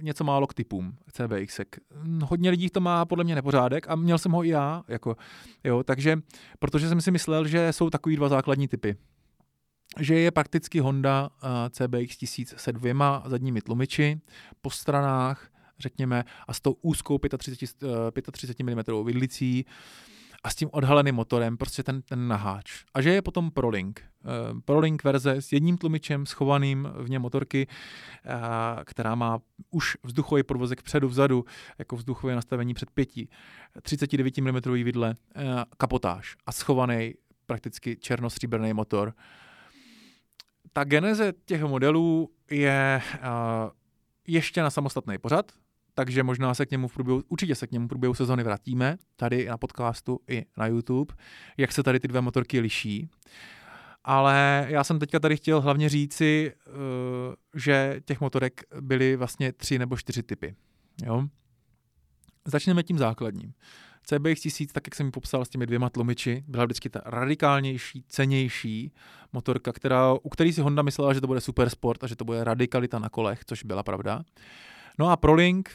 něco 0.00 0.24
málo 0.24 0.46
k 0.46 0.54
typům 0.54 0.96
CBX. 1.12 1.60
Hodně 2.24 2.50
lidí 2.50 2.70
to 2.70 2.80
má 2.80 3.04
podle 3.04 3.24
mě 3.24 3.34
nepořádek 3.34 3.88
a 3.88 3.96
měl 3.96 4.18
jsem 4.18 4.32
ho 4.32 4.44
i 4.44 4.48
já, 4.48 4.84
jako, 4.88 5.16
jo, 5.64 5.82
takže, 5.82 6.18
protože 6.58 6.88
jsem 6.88 7.00
si 7.00 7.10
myslel, 7.10 7.48
že 7.48 7.72
jsou 7.72 7.90
takový 7.90 8.16
dva 8.16 8.28
základní 8.28 8.68
typy. 8.68 8.96
že 10.00 10.18
je 10.18 10.30
prakticky 10.30 10.80
Honda 10.80 11.30
CBX 11.70 12.16
1000 12.16 12.54
se 12.56 12.72
dvěma 12.72 13.22
zadními 13.26 13.60
tlumiči 13.60 14.20
po 14.60 14.70
stranách, 14.70 15.48
řekněme, 15.78 16.24
a 16.48 16.52
s 16.52 16.60
tou 16.60 16.76
úzkou 16.82 17.18
35, 17.38 18.32
35 18.32 18.74
mm 18.74 19.04
vidlicí 19.04 19.66
a 20.46 20.50
s 20.50 20.54
tím 20.54 20.68
odhaleným 20.72 21.14
motorem, 21.14 21.56
prostě 21.56 21.82
ten, 21.82 22.02
ten 22.02 22.28
naháč. 22.28 22.84
A 22.94 23.00
že 23.00 23.10
je 23.10 23.22
potom 23.22 23.50
ProLink. 23.50 24.02
Uh, 24.52 24.60
ProLink 24.60 25.04
verze 25.04 25.42
s 25.42 25.52
jedním 25.52 25.78
tlumičem 25.78 26.26
schovaným 26.26 26.88
v 26.94 27.10
něm 27.10 27.22
motorky, 27.22 27.66
uh, 27.66 28.32
která 28.84 29.14
má 29.14 29.38
už 29.70 29.96
vzduchový 30.02 30.42
podvozek 30.42 30.82
předu, 30.82 31.08
vzadu, 31.08 31.44
jako 31.78 31.96
vzduchové 31.96 32.34
nastavení 32.34 32.74
před 32.74 32.90
pěti, 32.90 33.28
39 33.82 34.38
mm 34.38 34.60
vidle, 34.84 35.16
uh, 35.36 35.42
kapotáž 35.76 36.36
a 36.46 36.52
schovaný 36.52 37.14
prakticky 37.46 37.96
černostříbrný 37.96 38.72
motor. 38.72 39.14
Ta 40.72 40.84
geneze 40.84 41.32
těch 41.44 41.62
modelů 41.62 42.30
je 42.50 43.02
ještě 44.26 44.62
na 44.62 44.70
samostatný 44.70 45.18
pořad, 45.18 45.52
takže 45.98 46.22
možná 46.22 46.54
se 46.54 46.66
k 46.66 46.70
němu 46.70 46.88
v 46.88 46.94
průběhu, 46.94 47.22
určitě 47.28 47.54
se 47.54 47.66
k 47.66 47.72
němu 47.72 47.86
v 47.86 47.88
průběhu 47.88 48.14
sezóny 48.14 48.42
vrátíme, 48.42 48.96
tady 49.16 49.46
na 49.46 49.58
podcastu 49.58 50.18
i 50.28 50.44
na 50.56 50.66
YouTube, 50.66 51.14
jak 51.56 51.72
se 51.72 51.82
tady 51.82 52.00
ty 52.00 52.08
dvě 52.08 52.20
motorky 52.20 52.60
liší. 52.60 53.08
Ale 54.04 54.66
já 54.68 54.84
jsem 54.84 54.98
teďka 54.98 55.20
tady 55.20 55.36
chtěl 55.36 55.60
hlavně 55.60 55.88
říci, 55.88 56.52
eh, 56.52 56.70
že 57.54 58.00
těch 58.04 58.20
motorek 58.20 58.60
byly 58.80 59.16
vlastně 59.16 59.52
tři 59.52 59.78
nebo 59.78 59.96
čtyři 59.96 60.22
typy. 60.22 60.54
Jo? 61.06 61.26
Začneme 62.44 62.82
tím 62.82 62.98
základním. 62.98 63.52
CBX 64.02 64.40
1000, 64.40 64.72
tak 64.72 64.86
jak 64.86 64.94
jsem 64.94 65.06
ji 65.06 65.12
popsal 65.12 65.44
s 65.44 65.48
těmi 65.48 65.66
dvěma 65.66 65.90
tlumiči, 65.90 66.44
byla 66.48 66.64
vždycky 66.64 66.90
ta 66.90 67.00
radikálnější, 67.04 68.04
cenější 68.08 68.92
motorka, 69.32 69.72
která, 69.72 70.12
u 70.12 70.28
který 70.28 70.52
si 70.52 70.60
Honda 70.60 70.82
myslela, 70.82 71.14
že 71.14 71.20
to 71.20 71.26
bude 71.26 71.40
super 71.40 71.70
sport 71.70 72.04
a 72.04 72.06
že 72.06 72.16
to 72.16 72.24
bude 72.24 72.44
radikalita 72.44 72.98
na 72.98 73.08
kolech, 73.08 73.44
což 73.46 73.64
byla 73.64 73.82
pravda. 73.82 74.22
No 74.98 75.10
a 75.10 75.16
ProLink, 75.16 75.70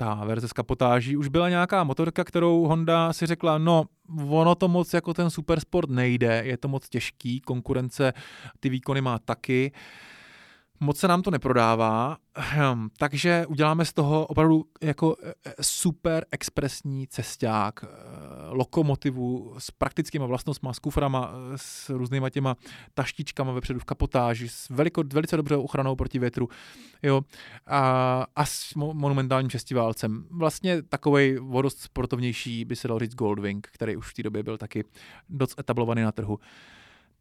ta 0.00 0.14
verze 0.14 0.48
z 0.48 0.52
kapotáží, 0.52 1.16
už 1.16 1.28
byla 1.28 1.48
nějaká 1.48 1.84
motorka, 1.84 2.24
kterou 2.24 2.66
Honda 2.66 3.12
si 3.12 3.26
řekla, 3.26 3.58
no 3.58 3.84
ono 4.28 4.54
to 4.54 4.68
moc 4.68 4.94
jako 4.94 5.14
ten 5.14 5.30
supersport 5.30 5.90
nejde, 5.90 6.42
je 6.44 6.56
to 6.56 6.68
moc 6.68 6.88
těžký, 6.88 7.40
konkurence 7.40 8.12
ty 8.60 8.68
výkony 8.68 9.00
má 9.00 9.18
taky, 9.18 9.72
moc 10.80 10.98
se 10.98 11.08
nám 11.08 11.22
to 11.22 11.30
neprodává, 11.30 12.16
hm, 12.38 12.88
takže 12.98 13.46
uděláme 13.46 13.84
z 13.84 13.92
toho 13.92 14.26
opravdu 14.26 14.64
jako 14.82 15.16
e, 15.22 15.30
e, 15.30 15.54
super 15.60 16.26
expresní 16.30 17.06
cesták, 17.06 17.84
e, 17.84 17.86
lokomotivu 18.48 19.54
s 19.58 19.70
praktickými 19.70 20.26
vlastnostmi, 20.26 20.68
s 20.72 20.78
kuframa, 20.78 21.32
s 21.56 21.90
různýma 21.90 22.30
těma 22.30 22.56
taštičkama 22.94 23.52
vepředu 23.52 23.80
v 23.80 23.84
kapotáži, 23.84 24.48
s 24.48 24.68
veliko, 24.68 25.02
velice 25.12 25.36
dobře 25.36 25.56
ochranou 25.56 25.96
proti 25.96 26.18
větru 26.18 26.48
jo, 27.02 27.22
a, 27.66 28.26
a 28.36 28.46
s 28.46 28.74
monumentálním 28.74 29.50
šestiválcem. 29.50 30.24
Vlastně 30.30 30.82
takový 30.82 31.36
vodost 31.36 31.80
sportovnější 31.80 32.64
by 32.64 32.76
se 32.76 32.88
dal 32.88 32.98
říct 32.98 33.14
Goldwing, 33.14 33.68
který 33.72 33.96
už 33.96 34.10
v 34.10 34.14
té 34.14 34.22
době 34.22 34.42
byl 34.42 34.58
taky 34.58 34.84
dost 35.28 35.60
etablovaný 35.60 36.02
na 36.02 36.12
trhu. 36.12 36.38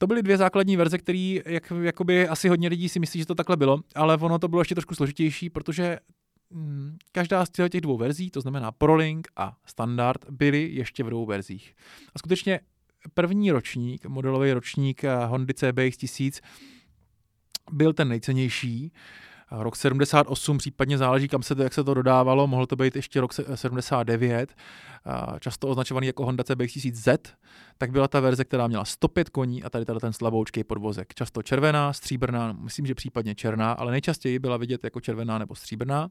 To 0.02 0.08
byly 0.08 0.24
dvě 0.24 0.38
základní 0.38 0.78
verze, 0.78 0.98
které 0.98 1.40
jak, 1.46 1.74
jakoby 1.82 2.28
asi 2.28 2.50
hodně 2.50 2.70
lidí 2.70 2.90
si 2.90 3.00
myslí, 3.00 3.20
že 3.20 3.26
to 3.26 3.36
takhle 3.36 3.58
bylo, 3.58 3.80
ale 3.96 4.18
ono 4.18 4.40
to 4.40 4.48
bylo 4.48 4.62
ještě 4.62 4.76
trošku 4.76 4.96
složitější, 4.96 5.50
protože 5.50 5.98
mm, 6.50 6.98
každá 7.12 7.46
z 7.46 7.50
těch 7.70 7.82
dvou 7.82 7.98
verzí, 7.98 8.32
to 8.32 8.42
znamená 8.42 8.72
ProLink 8.72 9.28
a 9.36 9.58
Standard, 9.66 10.30
byly 10.30 10.70
ještě 10.72 11.04
v 11.04 11.10
dvou 11.10 11.26
verzích. 11.26 11.76
A 12.16 12.20
skutečně 12.20 12.60
první 13.14 13.52
ročník, 13.52 14.06
modelový 14.06 14.54
ročník 14.54 15.04
Hondy 15.28 15.54
CBX 15.54 15.98
1000, 15.98 16.42
byl 17.72 17.94
ten 17.94 18.08
nejcennější 18.08 18.92
rok 19.52 19.76
78, 19.76 20.58
případně 20.58 20.98
záleží, 20.98 21.28
kam 21.28 21.44
se 21.44 21.56
to, 21.56 21.64
jak 21.64 21.74
se 21.74 21.84
to 21.84 21.94
dodávalo, 21.94 22.48
mohlo 22.48 22.68
to 22.68 22.76
být 22.76 22.96
ještě 22.96 23.22
rok 23.22 23.34
79, 23.56 24.56
často 25.40 25.68
označovaný 25.68 26.08
jako 26.08 26.26
Honda 26.26 26.44
CBX 26.44 26.74
1000Z, 26.74 27.18
tak 27.78 27.92
byla 27.92 28.08
ta 28.08 28.20
verze, 28.20 28.46
která 28.46 28.68
měla 28.68 28.86
105 28.86 29.30
koní 29.30 29.64
a 29.64 29.70
tady 29.70 29.86
tady 29.86 30.00
ten 30.00 30.14
slaboučký 30.14 30.64
podvozek. 30.64 31.14
Často 31.14 31.44
červená, 31.44 31.94
stříbrná, 31.94 32.54
myslím, 32.54 32.86
že 32.86 32.96
případně 32.96 33.36
černá, 33.36 33.72
ale 33.72 33.92
nejčastěji 33.92 34.40
byla 34.40 34.58
vidět 34.58 34.84
jako 34.84 35.02
červená 35.02 35.38
nebo 35.38 35.56
stříbrná. 35.56 36.10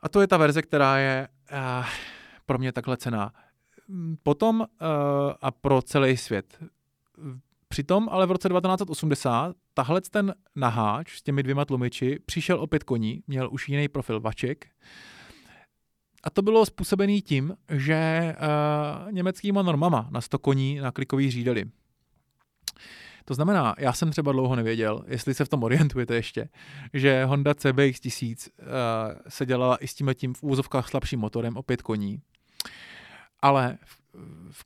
A 0.00 0.08
to 0.08 0.20
je 0.20 0.26
ta 0.26 0.36
verze, 0.36 0.62
která 0.62 0.98
je 0.98 1.28
uh, 1.52 1.86
pro 2.46 2.58
mě 2.58 2.72
takhle 2.72 2.96
cená. 2.96 3.32
Potom 4.22 4.60
uh, 4.60 4.66
a 5.40 5.50
pro 5.50 5.82
celý 5.82 6.16
svět 6.16 6.58
Přitom 7.72 8.08
ale 8.12 8.26
v 8.26 8.30
roce 8.30 8.48
1980 8.48 9.56
tahle 9.74 10.00
ten 10.00 10.34
naháč 10.56 11.18
s 11.18 11.22
těmi 11.22 11.42
dvěma 11.42 11.64
tlumiči 11.64 12.18
přišel 12.26 12.60
o 12.60 12.66
pět 12.66 12.84
koní, 12.84 13.22
měl 13.26 13.48
už 13.52 13.68
jiný 13.68 13.88
profil 13.88 14.20
vaček. 14.20 14.66
A 16.22 16.30
to 16.30 16.42
bylo 16.42 16.66
způsobené 16.66 17.20
tím, 17.20 17.56
že 17.68 18.34
uh, 19.06 19.12
německýma 19.12 19.62
normama 19.62 20.08
na 20.10 20.20
100 20.20 20.38
koní 20.38 20.76
na 20.76 20.92
klikový 20.92 21.30
řídeli. 21.30 21.64
To 23.24 23.34
znamená, 23.34 23.74
já 23.78 23.92
jsem 23.92 24.10
třeba 24.10 24.32
dlouho 24.32 24.56
nevěděl, 24.56 25.04
jestli 25.06 25.34
se 25.34 25.44
v 25.44 25.48
tom 25.48 25.62
orientujete 25.62 26.14
ještě, 26.14 26.48
že 26.92 27.24
Honda 27.24 27.54
CBX 27.54 28.00
1000 28.00 28.48
uh, 28.48 28.64
se 29.28 29.46
dělala 29.46 29.76
i 29.76 29.86
s 29.86 29.94
tím 29.94 30.10
tím 30.14 30.34
v 30.34 30.42
úzovkách 30.42 30.88
slabším 30.88 31.20
motorem 31.20 31.56
o 31.56 31.62
pět 31.62 31.82
koní. 31.82 32.22
Ale 33.42 33.78
v 33.84 34.01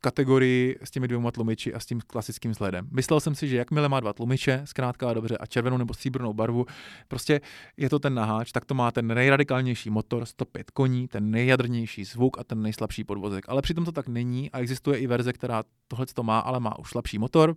kategorii 0.01 0.79
s 0.83 0.91
těmi 0.91 1.07
dvěma 1.07 1.31
tlumiči 1.31 1.73
a 1.73 1.79
s 1.79 1.85
tím 1.85 2.01
klasickým 2.07 2.53
sledem. 2.53 2.87
Myslel 2.91 3.19
jsem 3.19 3.35
si, 3.35 3.47
že 3.47 3.57
jakmile 3.57 3.89
má 3.89 3.99
dva 3.99 4.13
tlumiče, 4.13 4.61
zkrátka 4.65 5.09
a 5.09 5.13
dobře, 5.13 5.37
a 5.37 5.45
červenou 5.45 5.77
nebo 5.77 5.93
stříbrnou 5.93 6.33
barvu, 6.33 6.65
prostě 7.07 7.41
je 7.77 7.89
to 7.89 7.99
ten 7.99 8.13
naháč, 8.13 8.51
tak 8.51 8.65
to 8.65 8.73
má 8.73 8.91
ten 8.91 9.07
nejradikálnější 9.07 9.89
motor, 9.89 10.25
105 10.25 10.71
koní, 10.71 11.07
ten 11.07 11.31
nejjadrnější 11.31 12.03
zvuk 12.03 12.39
a 12.39 12.43
ten 12.43 12.61
nejslabší 12.61 13.03
podvozek. 13.03 13.45
Ale 13.49 13.61
přitom 13.61 13.85
to 13.85 13.91
tak 13.91 14.07
není 14.07 14.51
a 14.51 14.59
existuje 14.59 14.97
i 14.97 15.07
verze, 15.07 15.33
která 15.33 15.63
tohle 15.87 16.05
to 16.05 16.23
má, 16.23 16.39
ale 16.39 16.59
má 16.59 16.79
už 16.79 16.89
slabší 16.89 17.19
motor. 17.19 17.55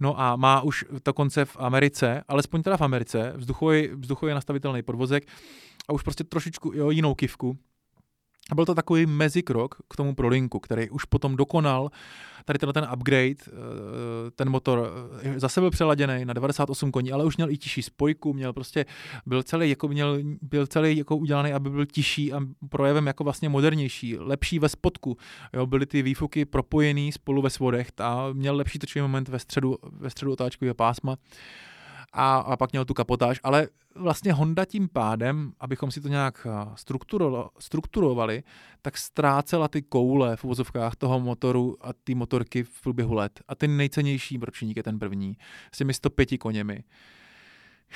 No 0.00 0.20
a 0.20 0.36
má 0.36 0.60
už 0.60 0.84
to 1.02 1.12
konce 1.12 1.44
v 1.44 1.56
Americe, 1.60 2.22
alespoň 2.28 2.62
teda 2.62 2.76
v 2.76 2.80
Americe, 2.80 3.32
vzduchový, 3.36 3.88
vzduchový 3.88 4.32
nastavitelný 4.32 4.82
podvozek 4.82 5.26
a 5.88 5.92
už 5.92 6.02
prostě 6.02 6.24
trošičku 6.24 6.72
jo, 6.74 6.90
jinou 6.90 7.14
kivku, 7.14 7.58
a 8.50 8.54
byl 8.54 8.66
to 8.66 8.74
takový 8.74 9.06
mezikrok 9.06 9.74
k 9.90 9.96
tomu 9.96 10.14
ProLinku, 10.14 10.60
který 10.60 10.90
už 10.90 11.04
potom 11.04 11.36
dokonal 11.36 11.90
tady 12.44 12.58
tenhle 12.58 12.72
ten 12.72 12.88
upgrade, 12.94 13.28
eh, 13.28 14.30
ten 14.34 14.50
motor 14.50 14.90
eh, 15.22 15.40
zase 15.40 15.60
byl 15.60 15.70
přeladěný 15.70 16.24
na 16.24 16.32
98 16.32 16.92
koní, 16.92 17.12
ale 17.12 17.24
už 17.24 17.36
měl 17.36 17.50
i 17.50 17.58
tiší 17.58 17.82
spojku, 17.82 18.32
měl 18.32 18.52
prostě, 18.52 18.86
byl 19.26 19.42
celý, 19.42 19.70
jako 19.70 19.88
měl, 19.88 20.18
byl 20.42 20.66
celý 20.66 20.96
jako 20.96 21.16
udělaný, 21.16 21.52
aby 21.52 21.70
byl 21.70 21.86
tiší 21.86 22.32
a 22.32 22.40
projevem 22.68 23.06
jako 23.06 23.24
vlastně 23.24 23.48
modernější, 23.48 24.18
lepší 24.18 24.58
ve 24.58 24.68
spodku. 24.68 25.16
Jo, 25.52 25.66
byly 25.66 25.86
ty 25.86 26.02
výfuky 26.02 26.44
propojený 26.44 27.12
spolu 27.12 27.42
ve 27.42 27.50
svodech 27.50 27.88
a 27.98 28.26
měl 28.32 28.56
lepší 28.56 28.78
točivý 28.78 29.02
moment 29.02 29.28
ve 29.28 29.38
středu, 29.38 29.76
ve 29.92 30.10
středu 30.10 30.32
otáčkového 30.32 30.74
pásma 30.74 31.16
a, 32.12 32.36
a 32.36 32.56
pak 32.56 32.72
měl 32.72 32.84
tu 32.84 32.94
kapotáž, 32.94 33.40
ale 33.42 33.68
vlastně 33.94 34.32
Honda 34.32 34.64
tím 34.64 34.88
pádem, 34.88 35.52
abychom 35.60 35.90
si 35.90 36.00
to 36.00 36.08
nějak 36.08 36.46
strukturo, 36.74 37.50
strukturovali, 37.58 38.42
tak 38.82 38.98
ztrácela 38.98 39.68
ty 39.68 39.82
koule 39.82 40.36
v 40.36 40.44
uvozovkách 40.44 40.96
toho 40.96 41.20
motoru 41.20 41.76
a 41.80 41.92
ty 41.92 42.14
motorky 42.14 42.62
v 42.62 42.80
průběhu 42.82 43.14
let. 43.14 43.40
A 43.48 43.54
ten 43.54 43.76
nejcennější 43.76 44.38
ročník 44.42 44.76
je 44.76 44.82
ten 44.82 44.98
první, 44.98 45.36
s 45.74 45.78
těmi 45.78 45.94
105 45.94 46.38
koněmi. 46.38 46.84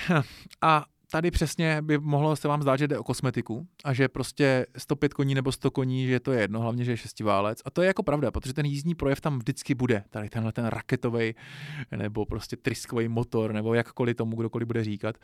A 0.63 0.85
tady 1.11 1.31
přesně 1.31 1.83
by 1.83 1.99
mohlo 1.99 2.37
se 2.37 2.49
vám 2.49 2.63
zdát, 2.63 2.77
že 2.77 2.89
jde 2.89 2.99
o 2.99 3.05
kosmetiku 3.05 3.67
a 3.85 3.93
že 3.93 4.09
prostě 4.09 4.67
105 4.77 5.15
koní 5.15 5.35
nebo 5.35 5.53
100 5.53 5.71
koní, 5.71 6.07
že 6.07 6.21
to 6.21 6.33
je 6.33 6.41
jedno, 6.41 6.61
hlavně, 6.61 6.85
že 6.85 6.91
je 6.91 6.97
šestiválec. 6.97 7.63
A 7.65 7.71
to 7.71 7.83
je 7.83 7.87
jako 7.87 8.03
pravda, 8.03 8.31
protože 8.31 8.55
ten 8.55 8.67
jízdní 8.67 8.95
projev 8.95 9.21
tam 9.21 9.39
vždycky 9.39 9.75
bude. 9.75 10.05
Tady 10.11 10.29
tenhle 10.29 10.53
ten 10.53 10.67
raketový 10.67 11.35
nebo 11.97 12.27
prostě 12.27 12.57
tryskový 12.57 13.09
motor, 13.09 13.53
nebo 13.53 13.75
jakkoliv 13.75 14.17
tomu 14.17 14.37
kdokoliv 14.37 14.67
bude 14.67 14.85
říkat. 14.85 15.17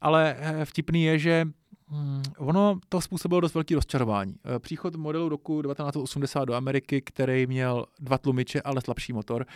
Ale 0.00 0.36
eh, 0.38 0.64
vtipný 0.64 1.04
je, 1.04 1.18
že 1.18 1.46
Hmm, 1.88 2.22
ono 2.38 2.78
to 2.88 3.00
způsobilo 3.00 3.40
dost 3.40 3.54
velký 3.54 3.74
rozčarování. 3.74 4.34
Eh, 4.56 4.58
příchod 4.58 4.96
modelu 4.96 5.28
roku 5.28 5.62
1980 5.62 6.44
do 6.44 6.54
Ameriky, 6.54 7.00
který 7.00 7.46
měl 7.46 7.86
dva 8.00 8.18
tlumiče, 8.18 8.62
ale 8.62 8.80
slabší 8.80 9.12
motor, 9.12 9.46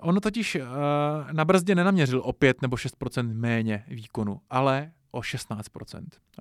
Ono 0.00 0.20
totiž 0.20 0.54
uh, 0.54 0.62
na 1.32 1.44
brzdě 1.44 1.74
nenaměřil 1.74 2.20
o 2.24 2.32
5 2.32 2.62
nebo 2.62 2.76
6% 2.76 3.34
méně 3.34 3.84
výkonu, 3.88 4.40
ale 4.50 4.92
o 5.10 5.22
16 5.22 5.66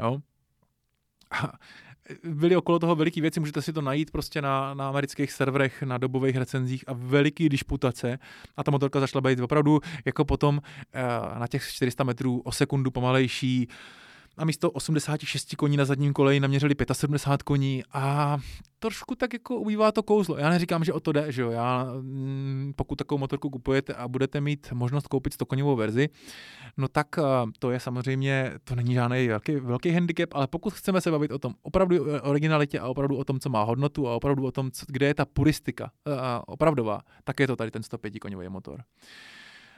jo? 0.02 0.20
A 1.32 1.52
byly 2.24 2.56
okolo 2.56 2.80
toho 2.80 2.96
veliký 2.96 3.22
věci, 3.22 3.40
můžete 3.40 3.62
si 3.62 3.74
to 3.74 3.82
najít 3.82 4.12
prostě 4.12 4.42
na, 4.42 4.74
na 4.74 4.90
amerických 4.90 5.32
serverech, 5.32 5.84
na 5.84 5.98
dobových 5.98 6.36
recenzích 6.36 6.84
a 6.88 6.94
veliký 6.94 7.50
disputace 7.50 8.20
a 8.58 8.64
ta 8.64 8.72
motorka 8.72 9.00
začala 9.00 9.22
být 9.22 9.40
opravdu 9.40 9.80
jako 10.06 10.26
potom 10.26 10.58
uh, 10.58 11.40
na 11.40 11.48
těch 11.48 11.68
400 11.72 12.04
metrů 12.04 12.42
o 12.46 12.52
sekundu 12.52 12.92
pomalejší, 12.92 13.68
a 14.38 14.46
místo 14.46 14.72
86 14.72 15.56
koní 15.56 15.78
na 15.78 15.86
zadním 15.86 16.14
koleji 16.14 16.40
naměřili 16.40 16.76
75 16.92 17.44
koní 17.44 17.84
a 17.94 18.38
trošku 18.80 19.16
tak 19.16 19.34
jako 19.34 19.56
ubývá 19.56 19.92
to 19.92 20.04
kouzlo. 20.04 20.38
Já 20.38 20.50
neříkám, 20.50 20.84
že 20.84 20.94
o 20.94 21.00
to 21.00 21.12
jde, 21.12 21.32
že 21.32 21.42
jo. 21.42 21.52
Já, 21.52 21.88
mm, 22.02 22.74
pokud 22.76 22.96
takovou 22.96 23.20
motorku 23.20 23.50
kupujete 23.50 23.94
a 23.94 24.08
budete 24.08 24.42
mít 24.42 24.68
možnost 24.74 25.08
koupit 25.08 25.34
100 25.34 25.46
koněvou 25.46 25.76
verzi, 25.76 26.10
no 26.78 26.88
tak 26.88 27.08
to 27.60 27.72
je 27.72 27.80
samozřejmě, 27.80 28.52
to 28.64 28.76
není 28.76 28.94
žádný 28.94 29.28
velký, 29.28 29.56
velký 29.56 29.92
handicap, 29.92 30.30
ale 30.34 30.48
pokud 30.48 30.74
chceme 30.74 31.02
se 31.02 31.12
bavit 31.12 31.32
o 31.32 31.40
tom 31.40 31.54
opravdu 31.62 32.04
o 32.04 32.22
originalitě 32.30 32.80
a 32.80 32.88
opravdu 32.88 33.18
o 33.18 33.24
tom, 33.24 33.40
co 33.40 33.50
má 33.50 33.64
hodnotu 33.64 34.08
a 34.08 34.16
opravdu 34.16 34.46
o 34.46 34.52
tom, 34.52 34.72
kde 34.88 35.06
je 35.06 35.14
ta 35.14 35.26
puristika 35.26 35.92
opravdová, 36.48 37.02
tak 37.24 37.40
je 37.40 37.48
to 37.48 37.56
tady 37.56 37.72
ten 37.72 37.84
105 37.84 38.20
koněvý 38.20 38.50
motor. 38.50 38.84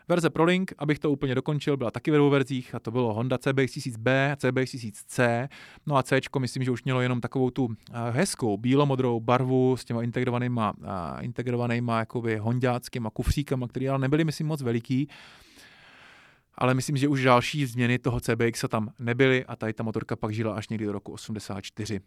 Verze 0.09 0.29
ProLink, 0.29 0.73
abych 0.77 0.99
to 0.99 1.11
úplně 1.11 1.35
dokončil, 1.35 1.77
byla 1.77 1.91
taky 1.91 2.11
ve 2.11 2.17
dvou 2.17 2.29
verzích 2.29 2.75
a 2.75 2.79
to 2.79 2.91
bylo 2.91 3.13
Honda 3.13 3.37
CBX1000B, 3.37 4.35
CBX1000C. 4.35 5.47
No 5.85 5.97
a 5.97 6.03
C, 6.03 6.19
myslím, 6.39 6.63
že 6.63 6.71
už 6.71 6.83
mělo 6.83 7.01
jenom 7.01 7.21
takovou 7.21 7.49
tu 7.49 7.67
eh, 7.71 7.93
hezkou 8.11 8.57
bílomodrou 8.57 9.19
barvu 9.19 9.77
s 9.77 9.85
těma 9.85 10.03
integrovanýma, 10.03 10.73
eh, 10.83 11.23
integrovanýma 11.23 11.99
jakoby 11.99 12.37
hondáckýma 12.37 13.09
kufříkama, 13.09 13.67
které 13.67 13.89
ale 13.89 13.99
nebyly, 13.99 14.23
myslím, 14.23 14.47
moc 14.47 14.61
veliký 14.61 15.07
ale 16.61 16.73
myslím, 16.73 16.97
že 16.97 17.07
už 17.07 17.23
další 17.23 17.65
změny 17.65 17.99
toho 17.99 18.19
CBX 18.19 18.65
tam 18.69 18.89
nebyly 18.99 19.45
a 19.45 19.55
tady 19.55 19.73
ta 19.73 19.83
motorka 19.83 20.15
pak 20.15 20.33
žila 20.33 20.53
až 20.53 20.69
někdy 20.69 20.85
do 20.85 20.91
roku 20.91 21.11
84. 21.11 21.99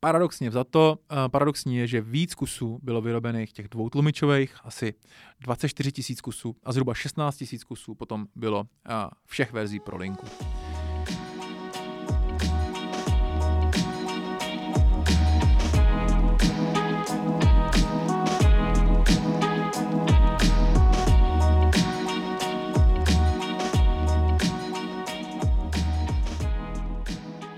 Paradoxně 0.00 0.50
to, 0.70 0.98
eh, 1.12 1.28
paradoxní 1.28 1.76
je, 1.76 1.86
že 1.86 2.00
víc 2.00 2.34
kusů 2.34 2.78
bylo 2.82 3.00
vyrobených 3.00 3.52
těch 3.52 3.68
dvou 3.68 3.90
tlumičových, 3.90 4.56
asi 4.64 4.94
24 5.40 5.92
tisíc 5.92 6.20
kusů 6.20 6.56
a 6.64 6.72
zhruba 6.72 6.94
16 6.94 7.36
tisíc 7.36 7.64
kusů 7.64 7.94
potom 7.94 8.26
bylo 8.34 8.64
eh, 8.88 8.92
všech 9.26 9.52
verzí 9.52 9.80
pro 9.80 9.96
linku. 9.96 10.26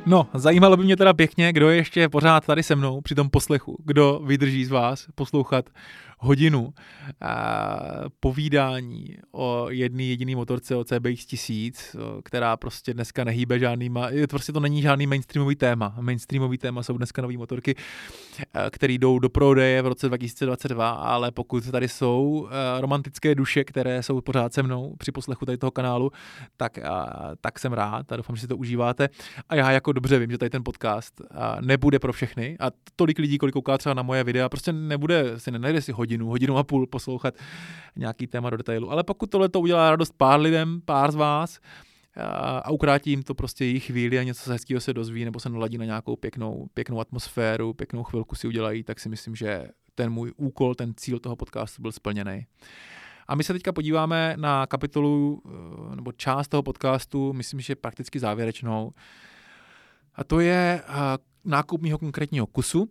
No, 0.08 0.26
zajímalo 0.34 0.76
by 0.76 0.84
mě 0.84 0.96
teda 0.96 1.12
pěkně, 1.12 1.52
kdo 1.52 1.70
je 1.70 1.76
ještě 1.76 2.08
pořád 2.08 2.46
tady 2.46 2.62
se 2.62 2.76
mnou 2.76 3.00
při 3.00 3.14
tom 3.14 3.30
poslechu, 3.30 3.76
kdo 3.84 4.20
vydrží 4.24 4.64
z 4.64 4.70
vás 4.70 5.06
poslouchat 5.14 5.64
hodinu 6.18 6.74
a 7.20 7.78
povídání 8.20 9.16
o 9.32 9.66
jedné 9.70 10.02
jediné 10.02 10.36
motorce 10.36 10.76
o 10.76 10.84
CBX 10.84 11.26
1000, 11.26 11.96
která 12.24 12.56
prostě 12.56 12.94
dneska 12.94 13.24
nehýbe 13.24 13.58
žádnýma, 13.58 14.08
prostě 14.30 14.52
to 14.52 14.60
není 14.60 14.82
žádný 14.82 15.06
mainstreamový 15.06 15.56
téma. 15.56 15.94
Mainstreamový 16.00 16.58
téma 16.58 16.82
jsou 16.82 16.96
dneska 16.96 17.22
nové 17.22 17.36
motorky, 17.36 17.74
které 18.70 18.92
jdou 18.92 19.18
do 19.18 19.28
prodeje 19.28 19.82
v 19.82 19.86
roce 19.86 20.08
2022, 20.08 20.90
ale 20.90 21.30
pokud 21.30 21.70
tady 21.70 21.88
jsou 21.88 22.48
romantické 22.78 23.34
duše, 23.34 23.64
které 23.64 24.02
jsou 24.02 24.20
pořád 24.20 24.52
se 24.52 24.62
mnou 24.62 24.94
při 24.98 25.12
poslechu 25.12 25.46
tady 25.46 25.58
toho 25.58 25.70
kanálu, 25.70 26.10
tak, 26.56 26.78
tak 27.40 27.58
jsem 27.58 27.72
rád 27.72 28.12
a 28.12 28.16
doufám, 28.16 28.36
že 28.36 28.42
si 28.42 28.48
to 28.48 28.56
užíváte. 28.56 29.08
A 29.48 29.54
já 29.54 29.70
jako 29.70 29.92
dobře 29.92 30.18
vím, 30.18 30.30
že 30.30 30.38
tady 30.38 30.50
ten 30.50 30.64
podcast 30.64 31.20
nebude 31.60 31.98
pro 31.98 32.12
všechny 32.12 32.56
a 32.60 32.70
tolik 32.96 33.18
lidí, 33.18 33.38
kolik 33.38 33.52
kouká 33.52 33.78
třeba 33.78 33.94
na 33.94 34.02
moje 34.02 34.24
videa, 34.24 34.48
prostě 34.48 34.72
nebude, 34.72 35.40
si 35.40 35.50
nenajde 35.50 35.82
si 35.82 35.92
hodně 35.92 36.07
hodinu, 36.08 36.28
hodinu 36.28 36.56
a 36.56 36.64
půl 36.64 36.86
poslouchat 36.86 37.34
nějaký 37.96 38.26
téma 38.26 38.50
do 38.50 38.56
detailu. 38.56 38.90
Ale 38.90 39.04
pokud 39.04 39.30
tohle 39.30 39.48
to 39.48 39.60
udělá 39.60 39.90
radost 39.90 40.14
pár 40.16 40.40
lidem, 40.40 40.80
pár 40.84 41.12
z 41.12 41.14
vás, 41.14 41.60
a 42.62 42.70
ukrátí 42.70 43.10
jim 43.10 43.22
to 43.22 43.34
prostě 43.34 43.64
jejich 43.64 43.84
chvíli 43.84 44.18
a 44.18 44.22
něco 44.22 44.50
hezkého 44.50 44.80
se 44.80 44.92
dozví, 44.92 45.24
nebo 45.24 45.40
se 45.40 45.48
naladí 45.48 45.78
na 45.78 45.84
nějakou 45.84 46.16
pěknou, 46.16 46.66
pěknou 46.74 47.00
atmosféru, 47.00 47.72
pěknou 47.72 48.02
chvilku 48.02 48.34
si 48.34 48.48
udělají, 48.48 48.82
tak 48.82 49.00
si 49.00 49.08
myslím, 49.08 49.36
že 49.36 49.68
ten 49.94 50.10
můj 50.10 50.32
úkol, 50.36 50.74
ten 50.74 50.94
cíl 50.96 51.18
toho 51.18 51.36
podcastu 51.36 51.82
byl 51.82 51.92
splněný. 51.92 52.46
A 53.28 53.34
my 53.34 53.44
se 53.44 53.52
teďka 53.52 53.72
podíváme 53.72 54.34
na 54.36 54.66
kapitolu 54.66 55.42
eh, 55.92 55.96
nebo 55.96 56.12
část 56.12 56.48
toho 56.48 56.62
podcastu, 56.62 57.32
myslím, 57.32 57.60
že 57.60 57.76
prakticky 57.76 58.18
závěrečnou. 58.18 58.92
A 60.14 60.24
to 60.24 60.40
je 60.40 60.82
eh, 60.82 60.92
nákup 61.44 61.82
mého 61.82 61.98
konkrétního 61.98 62.46
kusu, 62.46 62.90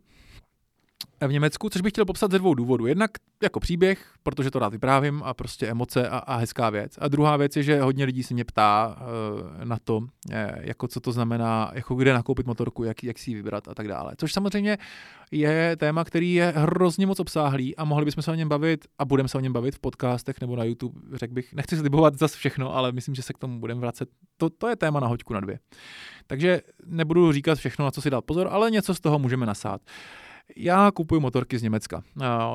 v 1.22 1.32
Německu, 1.32 1.70
což 1.70 1.82
bych 1.82 1.92
chtěl 1.92 2.06
popsat 2.06 2.32
ze 2.32 2.40
dvou 2.40 2.54
důvodů. 2.54 2.86
Jednak 2.86 3.12
jako 3.44 3.60
příběh, 3.60 4.06
protože 4.24 4.52
to 4.52 4.60
rád 4.60 4.70
vyprávím 4.70 5.22
a 5.24 5.34
prostě 5.34 5.68
emoce 5.68 6.10
a, 6.10 6.18
a 6.18 6.36
hezká 6.36 6.70
věc. 6.70 6.98
A 7.02 7.08
druhá 7.08 7.38
věc 7.38 7.56
je, 7.56 7.64
že 7.64 7.82
hodně 7.82 8.06
lidí 8.06 8.24
se 8.24 8.34
mě 8.34 8.46
ptá 8.46 8.98
uh, 9.00 9.66
na 9.66 9.78
to, 9.84 10.02
eh, 10.32 10.58
jako 10.60 10.88
co 10.88 11.00
to 11.00 11.12
znamená, 11.12 11.72
jako 11.74 11.96
kde 11.96 12.14
nakoupit 12.14 12.48
motorku, 12.48 12.84
jak, 12.84 13.04
jak 13.04 13.20
si 13.20 13.32
ji 13.32 13.36
vybrat 13.36 13.68
a 13.68 13.76
tak 13.76 13.88
dále. 13.88 14.14
Což 14.18 14.34
samozřejmě 14.34 14.78
je 15.32 15.76
téma, 15.78 16.04
který 16.04 16.34
je 16.34 16.54
hrozně 16.56 17.06
moc 17.06 17.20
obsáhlý 17.20 17.76
a 17.76 17.86
mohli 17.86 18.06
bychom 18.06 18.24
se 18.24 18.32
o 18.32 18.36
něm 18.36 18.50
bavit 18.50 18.86
a 19.00 19.06
budeme 19.06 19.30
se 19.30 19.38
o 19.38 19.42
něm 19.42 19.54
bavit 19.54 19.76
v 19.76 19.80
podcastech 19.80 20.42
nebo 20.42 20.56
na 20.56 20.64
YouTube, 20.64 21.00
řekl 21.14 21.34
bych. 21.34 21.54
Nechci 21.54 21.78
slibovat 21.78 22.20
zase 22.20 22.38
všechno, 22.38 22.76
ale 22.76 22.92
myslím, 22.92 23.16
že 23.16 23.22
se 23.22 23.34
k 23.34 23.38
tomu 23.38 23.60
budeme 23.60 23.82
vracet. 23.82 24.10
To, 24.38 24.50
to 24.50 24.68
je 24.68 24.76
téma 24.76 25.00
na 25.00 25.08
hoďku 25.08 25.34
na 25.34 25.40
dvě. 25.40 25.60
Takže 26.28 26.62
nebudu 26.86 27.32
říkat 27.32 27.58
všechno, 27.58 27.86
na 27.86 27.92
co 27.92 28.02
si 28.02 28.10
dát 28.10 28.26
pozor, 28.26 28.48
ale 28.52 28.72
něco 28.72 28.96
z 28.96 29.00
toho 29.00 29.20
můžeme 29.20 29.46
nasát. 29.46 29.82
Já 30.56 30.92
kupuju 30.92 31.22
motorky 31.22 31.60
z 31.60 31.64
Německa. 31.64 32.04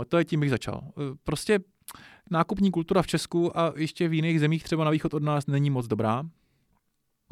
To 0.09 0.19
je 0.19 0.25
tím, 0.25 0.41
bych 0.41 0.51
začal. 0.51 0.83
Prostě 1.25 1.59
nákupní 2.31 2.71
kultura 2.71 3.03
v 3.03 3.07
Česku 3.07 3.59
a 3.59 3.73
ještě 3.77 4.09
v 4.09 4.15
jiných 4.15 4.41
zemích, 4.41 4.65
třeba 4.65 4.85
na 4.85 4.91
východ 4.91 5.15
od 5.15 5.23
nás, 5.23 5.47
není 5.47 5.71
moc 5.71 5.87
dobrá. 5.87 6.23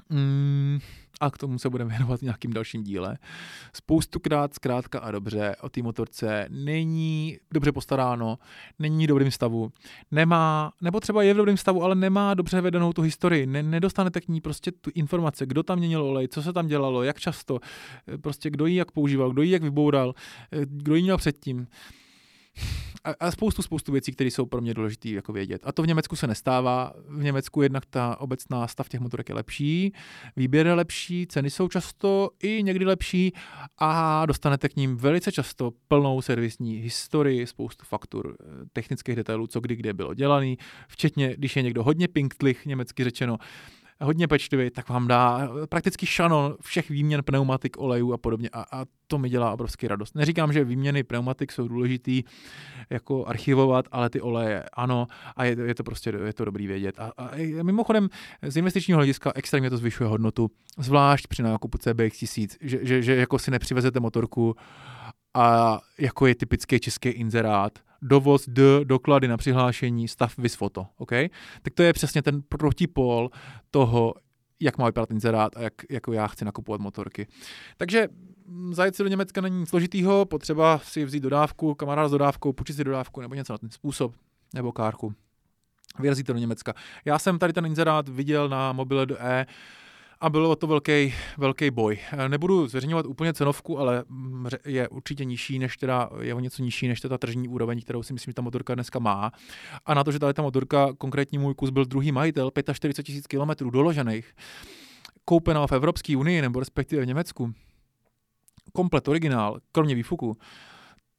Mm, 0.09 0.79
a 1.21 1.31
k 1.31 1.39
tomu 1.39 1.59
se 1.59 1.71
budeme 1.71 1.91
věnovat 1.91 2.21
v 2.21 2.23
nějakým 2.23 2.53
dalším 2.53 2.83
díle. 2.83 3.19
Spoustukrát 3.73 4.55
zkrátka 4.55 4.99
a 4.99 5.11
dobře 5.11 5.57
o 5.61 5.69
té 5.69 5.83
motorce 5.83 6.47
není 6.51 7.39
dobře 7.53 7.73
postaráno, 7.73 8.39
není 8.79 9.05
v 9.05 9.09
dobrém 9.09 9.31
stavu, 9.31 9.73
nemá, 10.11 10.73
nebo 10.81 11.01
třeba 11.01 11.23
je 11.23 11.35
v 11.35 11.37
dobrém 11.37 11.57
stavu, 11.57 11.83
ale 11.83 11.95
nemá 11.95 12.35
dobře 12.35 12.61
vedenou 12.61 12.93
tu 12.93 13.03
historii, 13.03 13.47
ne, 13.47 13.63
nedostanete 13.63 14.21
k 14.21 14.29
ní 14.29 14.41
prostě 14.41 14.73
tu 14.73 14.91
informace, 14.95 15.47
kdo 15.47 15.63
tam 15.63 15.79
měnil 15.79 16.03
olej, 16.03 16.29
co 16.29 16.43
se 16.43 16.53
tam 16.53 16.67
dělalo, 16.67 17.03
jak 17.03 17.21
často, 17.21 17.59
prostě 18.21 18.51
kdo 18.51 18.67
ji 18.67 18.77
jak 18.77 18.91
používal, 18.91 19.31
kdo 19.31 19.43
ji 19.43 19.51
jak 19.51 19.63
vyboural, 19.63 20.15
kdo 20.65 20.95
ji 20.95 21.03
měl 21.03 21.17
předtím 21.17 21.67
a, 23.05 23.27
a 23.27 23.31
spoustu, 23.31 23.63
spoustu 23.63 23.93
věcí, 23.93 24.13
které 24.13 24.31
jsou 24.31 24.47
pro 24.47 24.61
mě 24.61 24.75
důležité 24.75 25.09
jako 25.09 25.33
vědět. 25.33 25.63
A 25.65 25.73
to 25.73 25.83
v 25.83 25.87
Německu 25.87 26.17
se 26.17 26.27
nestává. 26.27 26.93
V 27.09 27.23
Německu 27.23 27.63
jednak 27.63 27.87
ta 27.87 28.21
obecná 28.21 28.67
stav 28.67 28.89
těch 28.89 29.01
motorek 29.01 29.29
je 29.29 29.35
lepší, 29.35 29.93
výběr 30.37 30.67
je 30.67 30.75
lepší, 30.75 31.27
ceny 31.27 31.51
jsou 31.51 31.69
často 31.69 32.31
i 32.43 32.63
někdy 32.63 32.85
lepší 32.85 33.33
a 33.79 34.27
dostanete 34.27 34.69
k 34.69 34.77
ním 34.77 34.97
velice 34.97 35.33
často 35.33 35.73
plnou 35.89 36.23
servisní 36.23 36.77
historii, 36.77 37.47
spoustu 37.47 37.85
faktur, 37.85 38.37
eh, 38.41 38.45
technických 38.73 39.17
detailů, 39.17 39.47
co 39.47 39.61
kdy 39.61 39.77
kde 39.77 39.93
bylo 39.93 40.15
dělaný, 40.15 40.59
včetně, 40.89 41.35
když 41.37 41.57
je 41.57 41.63
někdo 41.63 41.83
hodně 41.83 42.09
pinktlich, 42.09 42.67
německy 42.67 43.05
řečeno, 43.05 43.39
hodně 44.01 44.29
pečlivý, 44.29 44.71
tak 44.71 44.89
vám 44.89 45.09
dá 45.09 45.49
prakticky 45.69 46.07
šanon 46.07 46.57
všech 46.61 46.91
výměn 46.91 47.23
pneumatik, 47.23 47.79
olejů 47.79 48.13
a 48.13 48.19
podobně 48.19 48.49
a, 48.53 48.65
a 48.73 48.85
to 49.07 49.19
mi 49.19 49.29
dělá 49.29 49.53
obrovský 49.53 49.89
radost. 49.89 50.15
Neříkám, 50.15 50.53
že 50.53 50.65
výměny 50.65 51.03
pneumatik 51.03 51.53
jsou 51.53 51.69
důležitý 51.69 52.23
jako 52.91 53.27
archivovat, 53.27 53.85
ale 53.93 54.11
ty 54.11 54.21
oleje 54.21 54.65
ano 54.73 55.07
a 55.37 55.45
je, 55.45 55.57
je 55.65 55.75
to 55.75 55.85
prostě 55.85 56.13
je 56.25 56.33
to 56.33 56.45
dobrý 56.45 56.67
vědět. 56.67 56.99
A, 56.99 57.13
a 57.17 57.31
mimochodem 57.63 58.09
z 58.43 58.57
investičního 58.57 58.99
hlediska 58.99 59.33
extrémně 59.35 59.71
to 59.71 59.77
zvyšuje 59.77 60.09
hodnotu, 60.09 60.51
zvlášť 60.79 61.27
při 61.27 61.43
nákupu 61.43 61.79
CBX 61.79 62.19
1000, 62.19 62.57
že, 62.61 62.79
že, 62.83 63.03
že 63.03 63.17
jako 63.17 63.39
si 63.39 63.51
nepřivezete 63.51 64.01
motorku 64.01 64.55
a 65.35 65.79
jako 65.99 66.27
je 66.27 66.35
typický 66.35 66.81
český 66.81 67.09
inzerát, 67.09 67.79
dovoz 68.03 68.49
D, 68.49 68.85
doklady 68.85 69.29
na 69.29 69.37
přihlášení, 69.37 70.09
stav 70.09 70.39
vys 70.39 70.55
foto, 70.55 70.87
OK? 70.97 71.13
Tak 71.63 71.75
to 71.75 71.83
je 71.83 71.93
přesně 71.93 72.23
ten 72.23 72.43
protipol 72.49 73.31
toho, 73.71 74.15
jak 74.61 74.79
má 74.79 74.87
vypadat 74.87 75.11
inzerát 75.11 75.57
a 75.57 75.63
jak 75.63 75.75
jako 75.91 76.13
já 76.13 76.27
chci 76.27 76.45
nakupovat 76.45 76.81
motorky. 76.81 77.27
Takže 77.77 78.09
zajet 78.73 78.97
si 78.97 79.03
do 79.03 79.09
Německa 79.09 79.41
není 79.41 79.59
nic 79.61 79.69
složitýho, 79.69 80.25
potřeba 80.25 80.79
si 80.79 81.05
vzít 81.05 81.21
dodávku, 81.21 81.75
kamarád 81.75 82.09
s 82.09 82.13
dodávkou, 82.13 82.53
půjčit 82.53 82.77
si 82.77 82.85
dodávku 82.85 83.21
nebo 83.21 83.35
něco 83.35 83.53
na 83.53 83.59
ten 83.59 83.71
způsob, 83.71 84.15
nebo 84.55 84.73
kárku. 84.73 85.15
Vyrazíte 85.99 86.33
do 86.33 86.39
Německa. 86.39 86.75
Já 87.05 87.19
jsem 87.19 87.39
tady 87.39 87.53
ten 87.53 87.67
inzerát 87.67 88.09
viděl 88.09 88.49
na 88.49 88.73
mobile 88.73 89.07
do 89.07 89.17
E, 89.21 89.47
a 90.21 90.31
bylo 90.31 90.57
to 90.57 90.67
velký, 90.67 91.15
velký 91.39 91.71
boj. 91.71 91.99
Nebudu 92.29 92.67
zveřejňovat 92.67 93.07
úplně 93.07 93.35
cenovku, 93.35 93.79
ale 93.79 94.05
mm, 94.09 94.47
je 94.65 94.89
určitě 94.89 95.25
nižší, 95.25 95.59
než 95.59 95.77
teda, 95.77 96.11
je 96.21 96.35
o 96.35 96.41
něco 96.41 96.63
nižší, 96.63 96.89
než 96.89 97.01
ta 97.01 97.19
tržní 97.19 97.49
úroveň, 97.49 97.81
kterou 97.81 98.03
si 98.03 98.13
myslím, 98.13 98.31
že 98.31 98.35
ta 98.35 98.43
motorka 98.43 98.75
dneska 98.75 98.99
má. 98.99 99.33
A 99.87 99.95
na 99.95 100.05
to, 100.05 100.13
že 100.13 100.19
tady 100.19 100.35
ta 100.35 100.43
motorka, 100.43 100.93
konkrétní 100.99 101.39
můj 101.39 101.55
kus 101.55 101.71
byl 101.71 101.85
druhý 101.85 102.13
majitel, 102.13 102.51
45 102.73 103.07
tisíc 103.07 103.27
kilometrů 103.27 103.71
doložených, 103.71 104.35
koupená 105.25 105.67
v 105.67 105.73
Evropské 105.73 106.17
unii 106.17 106.43
nebo 106.43 106.61
respektive 106.61 107.03
v 107.03 107.07
Německu, 107.07 107.53
komplet 108.73 109.09
originál, 109.09 109.61
kromě 109.73 109.95
výfuku, 109.95 110.37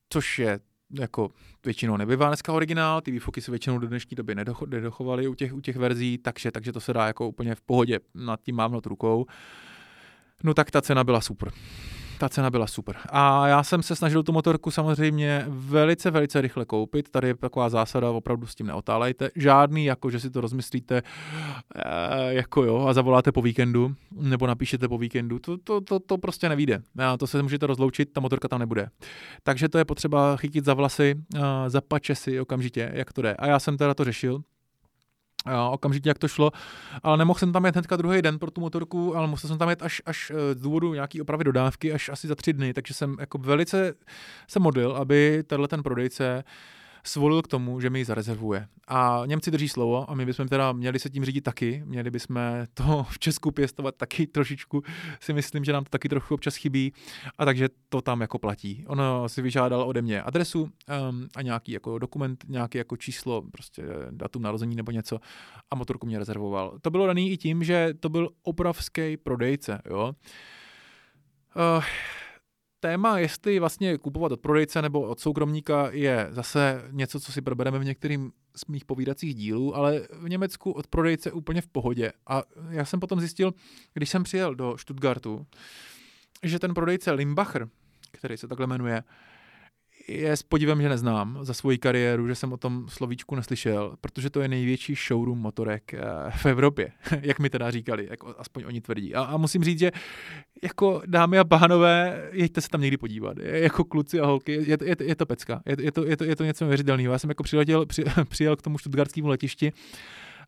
což 0.10 0.40
je 0.40 0.60
jako 1.00 1.30
většinou 1.66 1.98
nebývá 1.98 2.28
dneska 2.28 2.54
originál, 2.54 3.02
ty 3.02 3.12
výfuky 3.12 3.42
se 3.42 3.52
většinou 3.52 3.78
do 3.78 3.88
dnešní 3.88 4.16
doby 4.16 4.36
nedochovaly 4.68 5.28
u 5.28 5.34
těch, 5.34 5.54
u 5.54 5.62
těch 5.62 5.76
verzí, 5.76 6.18
takže, 6.18 6.52
takže 6.52 6.72
to 6.72 6.80
se 6.80 6.94
dá 6.94 7.08
jako 7.08 7.28
úplně 7.28 7.56
v 7.56 7.62
pohodě 7.62 8.00
nad 8.16 8.42
tím 8.42 8.56
mávnout 8.56 8.86
rukou. 8.86 9.26
No 10.44 10.54
tak 10.54 10.72
ta 10.72 10.82
cena 10.82 11.04
byla 11.04 11.22
super 11.22 11.52
ta 12.22 12.30
cena 12.30 12.50
byla 12.50 12.68
super. 12.68 12.96
A 13.10 13.48
já 13.48 13.64
jsem 13.64 13.84
se 13.84 13.96
snažil 13.96 14.24
tu 14.24 14.32
motorku 14.32 14.72
samozřejmě 14.72 15.46
velice, 15.48 16.12
velice 16.12 16.42
rychle 16.42 16.66
koupit. 16.66 17.10
Tady 17.10 17.28
je 17.28 17.36
taková 17.36 17.70
zásada, 17.70 18.10
opravdu 18.10 18.48
s 18.48 18.56
tím 18.56 18.68
neotálejte. 18.68 19.30
Žádný, 19.36 19.86
jako 19.86 20.10
že 20.10 20.20
si 20.20 20.30
to 20.30 20.42
rozmyslíte, 20.42 21.02
e, 21.76 22.34
jako 22.34 22.64
jo, 22.64 22.86
a 22.88 22.94
zavoláte 22.94 23.32
po 23.32 23.42
víkendu, 23.42 23.96
nebo 24.12 24.48
napíšete 24.48 24.88
po 24.88 24.98
víkendu. 24.98 25.40
To, 25.40 25.58
to, 25.58 25.82
to, 25.82 26.00
to 26.00 26.18
prostě 26.18 26.50
nevíde. 26.50 26.82
A 26.98 27.18
to 27.18 27.28
se 27.28 27.44
můžete 27.44 27.68
rozloučit, 27.68 28.14
ta 28.14 28.22
motorka 28.22 28.48
tam 28.48 28.60
nebude. 28.60 28.90
Takže 29.44 29.70
to 29.70 29.78
je 29.78 29.86
potřeba 29.86 30.38
chytit 30.38 30.66
za 30.66 30.74
vlasy, 30.74 31.16
zapače 31.68 32.16
si 32.16 32.40
okamžitě, 32.40 32.92
jak 32.94 33.14
to 33.14 33.22
jde. 33.22 33.34
A 33.34 33.48
já 33.48 33.60
jsem 33.60 33.78
teda 33.78 33.94
to 33.94 34.04
řešil 34.04 34.42
okamžitě, 35.72 36.10
jak 36.10 36.20
to 36.20 36.28
šlo, 36.28 36.52
ale 37.04 37.18
nemohl 37.18 37.40
jsem 37.40 37.54
tam 37.54 37.66
jet 37.66 37.76
hnedka 37.76 37.96
druhý 37.96 38.22
den 38.22 38.40
pro 38.40 38.52
tu 38.52 38.62
motorku, 38.62 39.18
ale 39.18 39.28
musel 39.28 39.48
jsem 39.48 39.58
tam 39.58 39.70
jet 39.70 39.82
až, 39.84 40.02
až 40.06 40.32
eh, 40.36 40.54
z 40.54 40.62
důvodu 40.62 40.94
nějaký 40.94 41.22
opravy 41.22 41.44
dodávky, 41.44 41.94
až 41.94 42.10
asi 42.10 42.28
za 42.28 42.36
tři 42.36 42.54
dny, 42.54 42.74
takže 42.74 42.94
jsem 42.94 43.16
jako 43.20 43.38
velice 43.38 43.94
se 44.48 44.60
modlil, 44.60 44.96
aby 44.96 45.44
tenhle 45.48 45.68
ten 45.68 45.84
prodejce 45.84 46.44
uh, 46.46 46.52
svolil 47.04 47.42
k 47.42 47.48
tomu, 47.48 47.80
že 47.80 47.90
mi 47.90 48.00
ji 48.00 48.06
zarezervuje. 48.06 48.68
A 48.88 49.22
Němci 49.26 49.52
drží 49.52 49.70
slovo 49.70 50.10
a 50.12 50.14
my 50.14 50.26
bychom 50.26 50.48
teda 50.48 50.72
měli 50.72 51.00
se 51.00 51.10
tím 51.10 51.26
řídit 51.26 51.42
taky, 51.42 51.84
měli 51.86 52.12
bychom 52.12 52.40
to 52.74 53.06
v 53.10 53.20
Česku 53.20 53.52
pěstovat 53.52 53.96
taky 53.96 54.28
trošičku, 54.28 54.84
si 55.20 55.34
myslím, 55.34 55.64
že 55.64 55.74
nám 55.74 55.84
to 55.84 55.90
taky 55.90 56.10
trochu 56.10 56.34
občas 56.34 56.56
chybí 56.56 56.94
a 57.38 57.46
takže 57.46 57.70
to 57.90 58.02
tam 58.02 58.22
jako 58.22 58.40
platí. 58.40 58.86
Ono 58.88 59.30
si 59.30 59.42
vyžádal 59.42 59.82
ode 59.82 60.02
mě 60.02 60.22
adresu 60.22 60.62
um, 60.62 61.28
a 61.36 61.42
nějaký 61.42 61.72
jako 61.72 62.00
dokument, 62.00 62.44
nějaký 62.48 62.78
jako 62.78 62.98
číslo, 62.98 63.42
prostě 63.52 63.84
datum 64.12 64.42
narození 64.42 64.76
nebo 64.76 64.92
něco 64.92 65.20
a 65.72 65.76
motorku 65.76 66.08
mě 66.08 66.20
rezervoval. 66.20 66.78
To 66.82 66.90
bylo 66.90 67.08
daný 67.08 67.32
i 67.32 67.38
tím, 67.38 67.64
že 67.64 67.94
to 68.00 68.10
byl 68.10 68.30
opravský 68.44 69.18
prodejce, 69.18 69.82
jo. 69.90 70.16
Uh, 71.78 71.84
téma, 72.82 73.20
jestli 73.20 73.60
vlastně 73.60 73.98
kupovat 73.98 74.32
od 74.32 74.42
prodejce 74.42 74.82
nebo 74.82 75.02
od 75.02 75.20
soukromníka, 75.20 75.90
je 75.92 76.28
zase 76.32 76.82
něco, 76.92 77.20
co 77.20 77.32
si 77.32 77.42
probereme 77.42 77.80
v 77.80 77.86
některým 77.86 78.32
z 78.56 78.66
mých 78.66 78.86
povídacích 78.86 79.36
dílů, 79.36 79.76
ale 79.76 80.08
v 80.12 80.30
Německu 80.30 80.72
od 80.72 80.88
prodejce 80.88 81.32
úplně 81.32 81.62
v 81.62 81.68
pohodě. 81.68 82.12
A 82.28 82.44
já 82.70 82.86
jsem 82.86 83.00
potom 83.00 83.20
zjistil, 83.20 83.54
když 83.94 84.10
jsem 84.10 84.24
přijel 84.24 84.56
do 84.56 84.78
Stuttgartu, 84.78 85.46
že 86.44 86.60
ten 86.60 86.74
prodejce 86.74 87.12
Limbacher, 87.12 87.70
který 88.12 88.38
se 88.38 88.48
takhle 88.48 88.68
jmenuje, 88.68 89.04
je 90.08 90.32
s 90.32 90.44
podívem, 90.44 90.82
že 90.82 90.90
neznám 90.90 91.40
za 91.42 91.54
svoji 91.54 91.78
kariéru, 91.78 92.28
že 92.28 92.36
jsem 92.36 92.54
o 92.54 92.58
tom 92.58 92.86
slovíčku 92.90 93.36
neslyšel, 93.36 93.96
protože 94.02 94.30
to 94.30 94.42
je 94.42 94.48
největší 94.48 94.96
showroom 94.96 95.40
motorek 95.40 95.94
eh, 95.94 96.00
v 96.38 96.46
Evropě, 96.46 96.92
jak 97.22 97.40
mi 97.40 97.50
teda 97.50 97.72
říkali, 97.72 98.08
jako 98.10 98.36
aspoň 98.38 98.64
oni 98.68 98.82
tvrdí. 98.82 99.16
A, 99.16 99.22
a 99.22 99.38
musím 99.38 99.64
říct, 99.64 99.80
že 99.80 99.92
jako 100.64 101.02
dámy 101.06 101.40
a 101.40 101.44
pánové, 101.44 102.30
jeďte 102.32 102.62
se 102.62 102.70
tam 102.70 102.82
někdy 102.82 102.98
podívat. 102.98 103.38
Jako 103.40 103.84
kluci 103.84 104.20
a 104.20 104.26
holky, 104.26 104.52
je, 104.52 104.78
je, 104.84 104.96
je 105.02 105.16
to 105.16 105.26
pecka. 105.26 105.62
Je, 105.66 105.76
je, 105.80 105.92
to, 105.92 106.06
je, 106.06 106.18
to, 106.18 106.24
je 106.24 106.36
to 106.36 106.44
něco 106.44 106.64
neuvěřitelného. 106.64 107.14
Já 107.14 107.20
jsem 107.20 107.30
jako 107.30 107.44
přiletěl, 107.44 107.86
při, 107.86 108.04
přijel 108.30 108.56
k 108.56 108.62
tomu 108.62 108.78
štutgartskému 108.78 109.28
letišti 109.28 109.74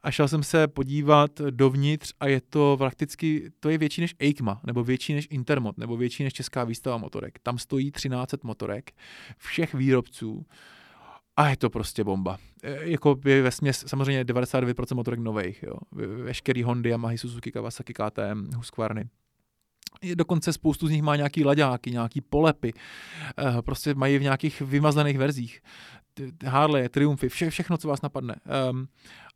a 0.04 0.12
šel 0.12 0.28
jsem 0.28 0.44
se 0.44 0.68
podívat 0.68 1.32
dovnitř 1.50 2.14
a 2.20 2.28
je 2.28 2.42
to 2.42 2.76
prakticky, 2.78 3.52
to 3.60 3.70
je 3.70 3.78
větší 3.78 4.02
než 4.02 4.16
EICMA, 4.20 4.62
nebo 4.64 4.84
větší 4.84 5.14
než 5.14 5.28
Intermot, 5.30 5.78
nebo 5.78 5.98
větší 5.98 6.24
než 6.24 6.34
Česká 6.34 6.64
výstava 6.64 6.98
motorek. 6.98 7.40
Tam 7.44 7.58
stojí 7.58 7.92
13 7.92 8.44
motorek 8.44 8.92
všech 9.38 9.74
výrobců 9.74 10.46
a 11.38 11.50
je 11.50 11.58
to 11.58 11.70
prostě 11.70 12.04
bomba. 12.04 12.38
E, 12.64 12.90
jako 12.90 13.20
je 13.26 13.42
ve 13.42 13.52
směs, 13.52 13.84
samozřejmě 13.88 14.24
99% 14.24 14.96
motorek 14.96 15.20
nových, 15.20 15.64
jo. 15.64 15.76
Veškerý 16.24 16.64
Hondy, 16.64 16.90
Yamaha, 16.90 17.18
Suzuki, 17.18 17.52
Kawasaki, 17.52 17.94
KTM, 17.94 18.50
Husqvarny. 18.56 19.10
Dokonce 20.16 20.54
spoustu 20.54 20.88
z 20.88 20.92
nich 20.92 21.02
má 21.02 21.16
nějaký 21.16 21.46
laďáky, 21.46 21.92
nějaký 21.92 22.22
polepy, 22.22 22.74
e, 23.58 23.62
prostě 23.62 23.94
mají 23.94 24.18
v 24.18 24.22
nějakých 24.22 24.62
vymazlených 24.62 25.18
verzích. 25.18 25.62
Harley, 26.46 26.90
Triumfy, 26.90 27.30
vše, 27.30 27.50
všechno, 27.50 27.78
co 27.78 27.88
vás 27.88 28.02
napadne. 28.02 28.36
Um, 28.72 28.88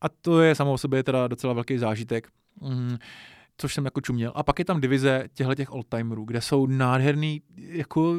a 0.01 0.09
to 0.09 0.41
je 0.41 0.55
samo 0.55 0.73
o 0.73 0.77
sobě 0.77 1.03
teda 1.03 1.27
docela 1.27 1.53
velký 1.53 1.77
zážitek. 1.77 2.27
Um, 2.61 2.97
což 3.57 3.73
jsem 3.73 3.85
jako 3.85 4.01
čuměl. 4.01 4.31
A 4.35 4.43
pak 4.43 4.59
je 4.59 4.65
tam 4.65 4.81
divize 4.81 5.23
těchto 5.33 5.55
těch 5.55 5.71
oldtimerů, 5.71 6.25
kde 6.25 6.41
jsou 6.41 6.67
nádherný, 6.67 7.41
jako, 7.57 8.15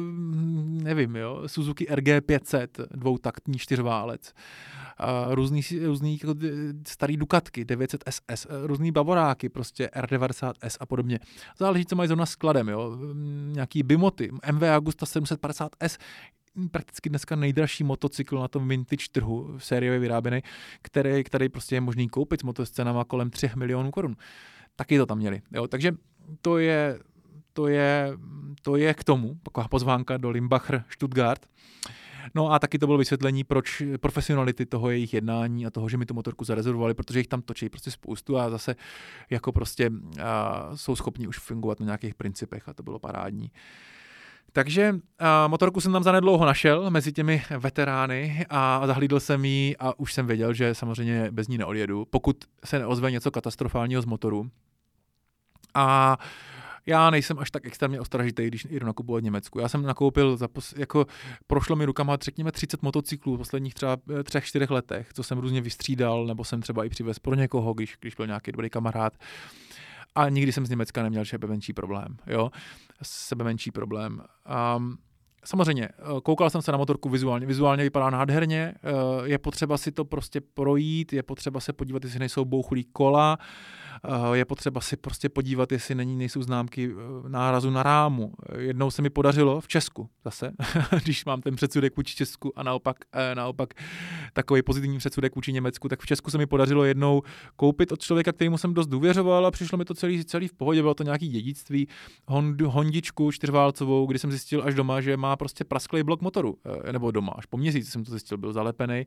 nevím, 0.83 1.15
jo, 1.15 1.43
Suzuki 1.45 1.85
RG500, 1.85 2.67
dvoutaktní 2.91 3.57
čtyřválec, 3.57 4.33
a 4.97 5.35
různý, 5.35 5.61
různý 5.85 6.19
jako 6.21 6.35
starý 6.87 7.17
Dukatky, 7.17 7.65
900 7.65 8.03
SS, 8.09 8.47
různý 8.63 8.91
Bavoráky, 8.91 9.49
prostě 9.49 9.89
R90S 9.95 10.77
a 10.79 10.85
podobně. 10.85 11.19
Záleží, 11.57 11.85
co 11.85 11.95
mají 11.95 12.07
zrovna 12.07 12.25
skladem, 12.25 12.69
jo. 12.69 12.97
Nějaký 13.51 13.83
Bimoty, 13.83 14.31
MV 14.51 14.63
Agusta 14.63 15.05
750S, 15.05 15.97
prakticky 16.71 17.09
dneska 17.09 17.35
nejdražší 17.35 17.83
motocykl 17.83 18.39
na 18.39 18.47
tom 18.47 18.67
vintage 18.67 19.05
trhu, 19.11 19.59
sériově 19.59 19.99
vyráběný, 19.99 20.41
který, 20.81 21.23
který 21.23 21.49
prostě 21.49 21.75
je 21.75 21.81
možný 21.81 22.09
koupit 22.09 22.39
s 22.39 22.43
motoscenama 22.43 23.05
kolem 23.05 23.29
3 23.29 23.49
milionů 23.55 23.91
korun. 23.91 24.15
Taky 24.75 24.97
to 24.97 25.05
tam 25.05 25.17
měli. 25.17 25.41
Jo? 25.51 25.67
Takže 25.67 25.91
to 26.41 26.57
je, 26.57 26.99
to 27.53 27.67
je, 27.67 28.13
to 28.61 28.75
je 28.75 28.93
k 28.93 29.03
tomu, 29.03 29.37
taková 29.43 29.67
pozvánka 29.67 30.17
do 30.17 30.29
Limbacher 30.29 30.83
Stuttgart. 30.89 31.45
No 32.35 32.51
a 32.51 32.59
taky 32.59 32.79
to 32.79 32.85
bylo 32.85 32.97
vysvětlení, 32.97 33.43
proč 33.43 33.83
profesionality 34.01 34.65
toho 34.65 34.89
jejich 34.89 35.13
jednání 35.13 35.65
a 35.65 35.69
toho, 35.69 35.89
že 35.89 35.97
mi 35.97 36.05
tu 36.05 36.13
motorku 36.13 36.45
zarezervovali, 36.45 36.93
protože 36.93 37.19
jich 37.19 37.27
tam 37.27 37.41
točí 37.41 37.69
prostě 37.69 37.91
spoustu 37.91 38.37
a 38.37 38.49
zase 38.49 38.75
jako 39.29 39.51
prostě 39.51 39.89
a, 40.23 40.71
jsou 40.75 40.95
schopni 40.95 41.27
už 41.27 41.39
fungovat 41.39 41.79
na 41.79 41.85
nějakých 41.85 42.15
principech 42.15 42.69
a 42.69 42.73
to 42.73 42.83
bylo 42.83 42.99
parádní. 42.99 43.51
Takže 44.53 44.93
uh, 44.93 44.99
motorku 45.47 45.81
jsem 45.81 45.91
tam 45.91 46.03
zanedlouho 46.03 46.45
našel 46.45 46.89
mezi 46.89 47.13
těmi 47.13 47.43
veterány 47.57 48.45
a 48.49 48.87
zahlídl 48.87 49.19
jsem 49.19 49.45
ji 49.45 49.77
a 49.77 49.99
už 49.99 50.13
jsem 50.13 50.27
věděl, 50.27 50.53
že 50.53 50.75
samozřejmě 50.75 51.31
bez 51.31 51.47
ní 51.47 51.57
neodjedu, 51.57 52.05
pokud 52.05 52.37
se 52.65 52.79
neozve 52.79 53.11
něco 53.11 53.31
katastrofálního 53.31 54.01
z 54.01 54.05
motoru. 54.05 54.49
A 55.73 56.17
já 56.85 57.09
nejsem 57.09 57.39
až 57.39 57.51
tak 57.51 57.65
extrémně 57.65 57.99
ostražitý, 57.99 58.47
když 58.47 58.67
jdu 58.69 58.85
nakupovat 58.85 59.21
v 59.21 59.23
Německu. 59.23 59.59
Já 59.59 59.69
jsem 59.69 59.81
nakoupil, 59.81 60.37
za 60.37 60.47
pos, 60.47 60.73
jako 60.77 61.05
prošlo 61.47 61.75
mi 61.75 61.85
rukama, 61.85 62.17
řekněme, 62.21 62.51
30 62.51 62.81
motocyklů 62.81 63.35
v 63.35 63.37
posledních 63.37 63.73
třeba 63.73 63.97
eh, 64.19 64.23
třech, 64.23 64.45
čtyřech 64.45 64.69
letech, 64.69 65.13
co 65.13 65.23
jsem 65.23 65.37
různě 65.37 65.61
vystřídal, 65.61 66.25
nebo 66.25 66.43
jsem 66.43 66.61
třeba 66.61 66.85
i 66.85 66.89
přivez 66.89 67.19
pro 67.19 67.35
někoho, 67.35 67.73
když, 67.73 67.97
když 67.99 68.15
byl 68.15 68.27
nějaký 68.27 68.51
dobrý 68.51 68.69
kamarád 68.69 69.13
a 70.15 70.29
nikdy 70.29 70.51
jsem 70.51 70.65
z 70.65 70.69
Německa 70.69 71.03
neměl 71.03 71.25
sebe 71.25 71.47
menší 71.47 71.73
problém, 71.73 72.17
jo, 72.27 72.49
sebe 73.03 73.43
menší 73.43 73.71
problém. 73.71 74.21
Um, 74.77 74.97
Samozřejmě, 75.45 75.89
eh, 75.89 76.21
koukal 76.23 76.49
jsem 76.49 76.61
se 76.61 76.71
na 76.71 76.77
motorku 76.77 77.09
vizuálně, 77.09 77.45
vizuálně 77.45 77.83
vypadá 77.83 78.09
nádherně, 78.09 78.73
eh, 78.75 78.91
je 79.23 79.37
potřeba 79.37 79.77
si 79.77 79.91
to 79.91 80.05
prostě 80.05 80.41
projít, 80.41 81.13
je 81.13 81.23
potřeba 81.23 81.59
se 81.59 81.73
podívat, 81.73 82.03
jestli 82.03 82.19
nejsou 82.19 82.45
bouchlí 82.45 82.83
kola, 82.83 83.37
Eh, 83.39 83.88
je 84.33 84.45
potřeba 84.45 84.81
si 84.81 84.97
prostě 84.97 85.29
podívat, 85.29 85.71
jestli 85.71 85.95
není, 85.95 86.15
nejsou 86.15 86.41
známky 86.41 86.91
eh, 86.91 87.29
nárazu 87.29 87.69
na 87.69 87.83
rámu. 87.83 88.33
Jednou 88.57 88.91
se 88.91 89.01
mi 89.01 89.09
podařilo 89.09 89.61
v 89.61 89.67
Česku 89.67 90.09
zase, 90.25 90.51
když 91.03 91.25
mám 91.25 91.41
ten 91.41 91.55
předsudek 91.55 91.97
vůči 91.97 92.15
Česku 92.15 92.59
a 92.59 92.63
naopak, 92.63 92.97
eh, 93.13 93.35
naopak 93.35 93.73
takový 94.33 94.61
pozitivní 94.61 94.97
předsudek 94.97 95.35
vůči 95.35 95.53
Německu, 95.53 95.89
tak 95.89 95.99
v 96.01 96.05
Česku 96.05 96.31
se 96.31 96.37
mi 96.37 96.45
podařilo 96.45 96.83
jednou 96.83 97.21
koupit 97.55 97.91
od 97.91 98.01
člověka, 98.01 98.31
kterému 98.31 98.57
jsem 98.57 98.73
dost 98.73 98.87
důvěřoval 98.87 99.45
a 99.45 99.51
přišlo 99.51 99.77
mi 99.77 99.85
to 99.85 99.93
celý, 99.93 100.25
celý 100.25 100.47
v 100.47 100.53
pohodě, 100.53 100.81
bylo 100.81 100.93
to 100.93 101.03
nějaký 101.03 101.27
dědictví, 101.27 101.87
Hondu, 102.27 102.69
Hondičku 102.69 103.31
čtyřválcovou, 103.31 104.05
kdy 104.05 104.19
jsem 104.19 104.31
zjistil 104.31 104.63
až 104.65 104.75
doma, 104.75 105.01
že 105.01 105.17
má 105.17 105.35
prostě 105.35 105.63
prasklý 105.63 106.03
blok 106.03 106.21
motoru, 106.21 106.57
nebo 106.91 107.11
doma, 107.11 107.33
až 107.35 107.45
po 107.45 107.57
měsíci 107.57 107.91
jsem 107.91 108.03
to 108.03 108.11
zjistil, 108.11 108.37
byl 108.37 108.53
zalepený 108.53 109.05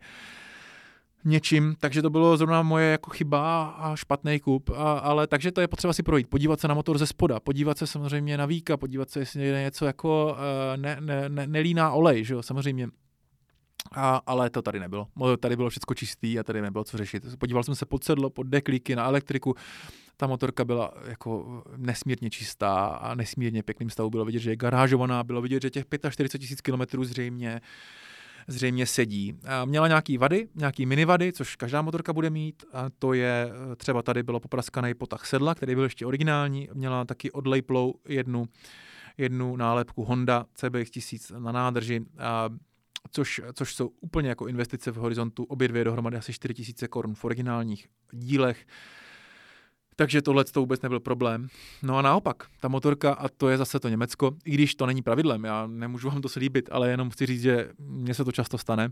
něčím, 1.25 1.77
takže 1.81 2.03
to 2.03 2.11
bylo 2.11 2.37
zrovna 2.37 2.63
moje 2.63 2.91
jako 2.91 3.11
chyba 3.11 3.65
a 3.65 3.97
špatný 3.97 4.41
kup, 4.41 4.71
a, 4.71 4.93
ale 4.93 5.27
takže 5.27 5.53
to 5.53 5.61
je 5.61 5.69
potřeba 5.69 5.93
si 5.93 6.03
projít, 6.03 6.31
podívat 6.31 6.61
se 6.61 6.69
na 6.69 6.75
motor 6.75 6.99
ze 6.99 7.07
spoda, 7.07 7.41
podívat 7.41 7.79
se 7.79 7.87
samozřejmě 7.87 8.37
na 8.37 8.47
víka, 8.47 8.77
podívat 8.77 9.11
se, 9.11 9.19
jestli 9.19 9.43
je 9.43 9.63
něco 9.63 9.87
jako 9.87 10.37
uh, 10.39 10.83
ne, 10.83 10.97
ne, 11.01 11.29
ne, 11.29 11.47
nelíná 11.47 11.93
olej, 11.93 12.25
že 12.25 12.35
jo, 12.35 12.43
samozřejmě. 12.43 12.89
A, 13.93 14.21
ale 14.27 14.51
to 14.51 14.63
tady 14.63 14.81
nebylo. 14.81 15.07
Tady 15.41 15.57
bylo 15.57 15.71
všechno 15.71 15.95
čistý 15.95 16.39
a 16.39 16.43
tady 16.43 16.63
nebylo 16.63 16.85
co 16.85 16.99
řešit. 16.99 17.39
Podíval 17.39 17.63
jsem 17.63 17.75
se 17.75 17.87
pod 17.87 18.05
sedlo, 18.05 18.31
pod 18.31 18.47
deklíky, 18.47 18.97
na 18.97 19.05
elektriku. 19.05 19.55
Ta 20.17 20.27
motorka 20.27 20.65
byla 20.65 20.93
jako 21.07 21.63
nesmírně 21.77 22.31
čistá 22.31 22.87
a 22.87 23.15
nesmírně 23.15 23.63
pěkným 23.63 23.91
stavu. 23.91 24.11
Bylo 24.11 24.25
vidět, 24.25 24.39
že 24.39 24.51
je 24.51 24.57
garážovaná, 24.57 25.25
bylo 25.25 25.43
vidět, 25.43 25.63
že 25.63 25.71
těch 25.71 25.85
45 26.11 26.39
tisíc 26.39 26.61
kilometrů 26.61 27.05
zřejmě 27.05 27.61
zřejmě 28.49 28.87
sedí. 28.87 29.35
Měla 29.65 29.89
nějaký 29.89 30.19
vady, 30.19 30.49
nějaký 30.55 30.87
minivady, 30.87 31.33
což 31.33 31.57
každá 31.57 31.83
motorka 31.83 32.13
bude 32.13 32.31
mít. 32.31 32.65
A 32.73 32.91
to 32.99 33.13
je, 33.13 33.51
eh, 33.73 33.77
třeba 33.77 34.03
tady 34.03 34.23
bylo 34.23 34.41
popraskaný 34.41 34.95
potah 34.95 35.27
sedla, 35.27 35.55
který 35.55 35.75
byl 35.75 35.85
ještě 35.85 36.07
originální. 36.07 36.69
Měla 36.75 37.05
taky 37.05 37.31
odlejplou 37.31 37.95
jednu, 38.09 38.49
jednu 39.19 39.57
nálepku 39.57 40.05
Honda 40.05 40.47
CBX 40.55 40.91
1000 40.91 41.31
na 41.39 41.53
nádrži. 41.53 42.01
A 42.19 42.49
což, 43.11 43.41
což 43.55 43.75
jsou 43.75 43.91
úplně 44.01 44.29
jako 44.29 44.47
investice 44.47 44.91
v 44.91 44.97
horizontu, 44.97 45.45
obě 45.45 45.69
dvě 45.69 45.85
dohromady 45.85 46.17
asi 46.17 46.33
4000 46.33 46.89
korun 46.89 47.15
v 47.15 47.25
originálních 47.25 47.89
dílech. 48.13 48.67
Takže 49.97 50.23
tohle 50.23 50.45
to 50.45 50.61
vůbec 50.61 50.83
nebyl 50.83 51.01
problém. 51.01 51.49
No 51.83 51.99
a 51.99 52.03
naopak, 52.03 52.47
ta 52.61 52.69
motorka, 52.69 53.13
a 53.13 53.29
to 53.29 53.49
je 53.49 53.59
zase 53.59 53.81
to 53.81 53.89
Německo, 53.89 54.31
i 54.45 54.51
když 54.51 54.75
to 54.75 54.87
není 54.87 55.03
pravidlem, 55.03 55.45
já 55.45 55.67
nemůžu 55.67 56.11
vám 56.11 56.23
to 56.23 56.29
slíbit, 56.29 56.69
ale 56.73 56.91
jenom 56.91 57.11
chci 57.11 57.27
říct, 57.27 57.43
že 57.43 57.69
mně 57.79 58.15
se 58.15 58.25
to 58.25 58.33
často 58.33 58.59
stane. 58.59 58.89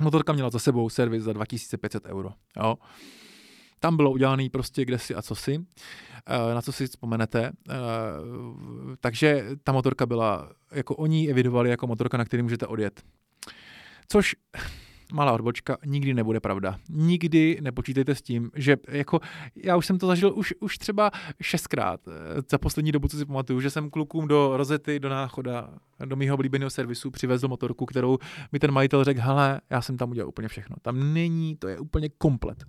Motorka 0.00 0.32
měla 0.32 0.50
za 0.50 0.58
sebou 0.58 0.88
servis 0.88 1.22
za 1.22 1.32
2500 1.32 2.04
euro. 2.06 2.30
Jo. 2.56 2.76
Tam 3.80 3.96
bylo 3.96 4.10
udělaný 4.10 4.50
prostě 4.50 4.84
kde 4.84 4.98
si 4.98 5.14
a 5.14 5.22
co 5.22 5.34
si, 5.34 5.64
eh, 6.26 6.54
na 6.54 6.62
co 6.62 6.72
si 6.72 6.86
vzpomenete. 6.86 7.52
Eh, 7.70 7.74
takže 9.00 9.46
ta 9.64 9.72
motorka 9.72 10.06
byla, 10.06 10.52
jako 10.72 10.96
oni 10.96 11.30
evidovali 11.30 11.70
jako 11.70 11.86
motorka, 11.86 12.16
na 12.16 12.24
který 12.24 12.42
můžete 12.42 12.66
odjet. 12.66 13.02
Což 14.08 14.36
malá 15.12 15.32
odbočka, 15.32 15.76
nikdy 15.86 16.14
nebude 16.14 16.40
pravda. 16.40 16.78
Nikdy 16.88 17.58
nepočítejte 17.60 18.14
s 18.14 18.22
tím, 18.22 18.50
že 18.54 18.76
jako 18.88 19.20
já 19.56 19.76
už 19.76 19.86
jsem 19.86 19.98
to 19.98 20.06
zažil 20.06 20.32
už, 20.36 20.54
už 20.60 20.78
třeba 20.78 21.10
šestkrát 21.42 22.00
eh, 22.08 22.42
za 22.50 22.58
poslední 22.58 22.92
dobu, 22.92 23.08
co 23.08 23.16
si 23.16 23.26
pamatuju, 23.26 23.60
že 23.60 23.70
jsem 23.70 23.90
klukům 23.90 24.28
do 24.28 24.56
rozety, 24.56 25.00
do 25.00 25.08
náchoda, 25.08 25.70
do 26.04 26.16
mého 26.16 26.34
oblíbeného 26.34 26.70
servisu 26.70 27.10
přivezl 27.10 27.48
motorku, 27.48 27.86
kterou 27.86 28.18
mi 28.52 28.58
ten 28.58 28.70
majitel 28.70 29.04
řekl, 29.04 29.20
hele, 29.20 29.60
já 29.70 29.82
jsem 29.82 29.96
tam 29.96 30.10
udělal 30.10 30.28
úplně 30.28 30.48
všechno. 30.48 30.76
Tam 30.82 31.14
není, 31.14 31.56
to 31.56 31.68
je 31.68 31.78
úplně 31.78 32.08
komplet 32.08 32.64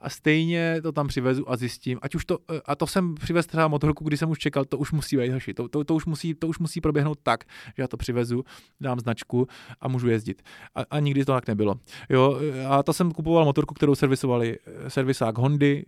a 0.00 0.10
stejně 0.10 0.82
to 0.82 0.92
tam 0.92 1.08
přivezu 1.08 1.50
a 1.50 1.56
zjistím, 1.56 1.98
ať 2.02 2.14
už 2.14 2.24
to, 2.24 2.38
eh, 2.50 2.60
a 2.64 2.74
to 2.74 2.86
jsem 2.86 3.14
přivez 3.14 3.46
třeba 3.46 3.68
motorku, 3.68 4.04
když 4.04 4.20
jsem 4.20 4.30
už 4.30 4.38
čekal, 4.38 4.64
to 4.64 4.78
už 4.78 4.92
musí 4.92 5.16
být 5.16 5.32
hoši, 5.32 5.54
to, 5.54 5.68
to, 5.68 5.84
to, 5.84 5.94
už 5.94 6.06
musí, 6.06 6.34
to 6.34 6.48
už 6.48 6.58
musí 6.58 6.80
proběhnout 6.80 7.18
tak, 7.22 7.44
že 7.76 7.82
já 7.82 7.88
to 7.88 7.96
přivezu, 7.96 8.44
dám 8.80 9.00
značku 9.00 9.48
a 9.80 9.88
můžu 9.88 10.08
jezdit. 10.08 10.42
A, 10.74 10.84
a 10.90 11.00
nikdy 11.00 11.24
to 11.24 11.32
tak 11.32 11.48
nebylo. 11.48 11.74
Jo, 12.10 12.38
a 12.68 12.82
to 12.82 12.92
jsem 12.92 13.12
kupoval 13.12 13.44
motorku, 13.44 13.74
kterou 13.74 13.94
servisovali 13.94 14.58
eh, 14.66 14.90
servisák 14.90 15.38
Hondy, 15.38 15.86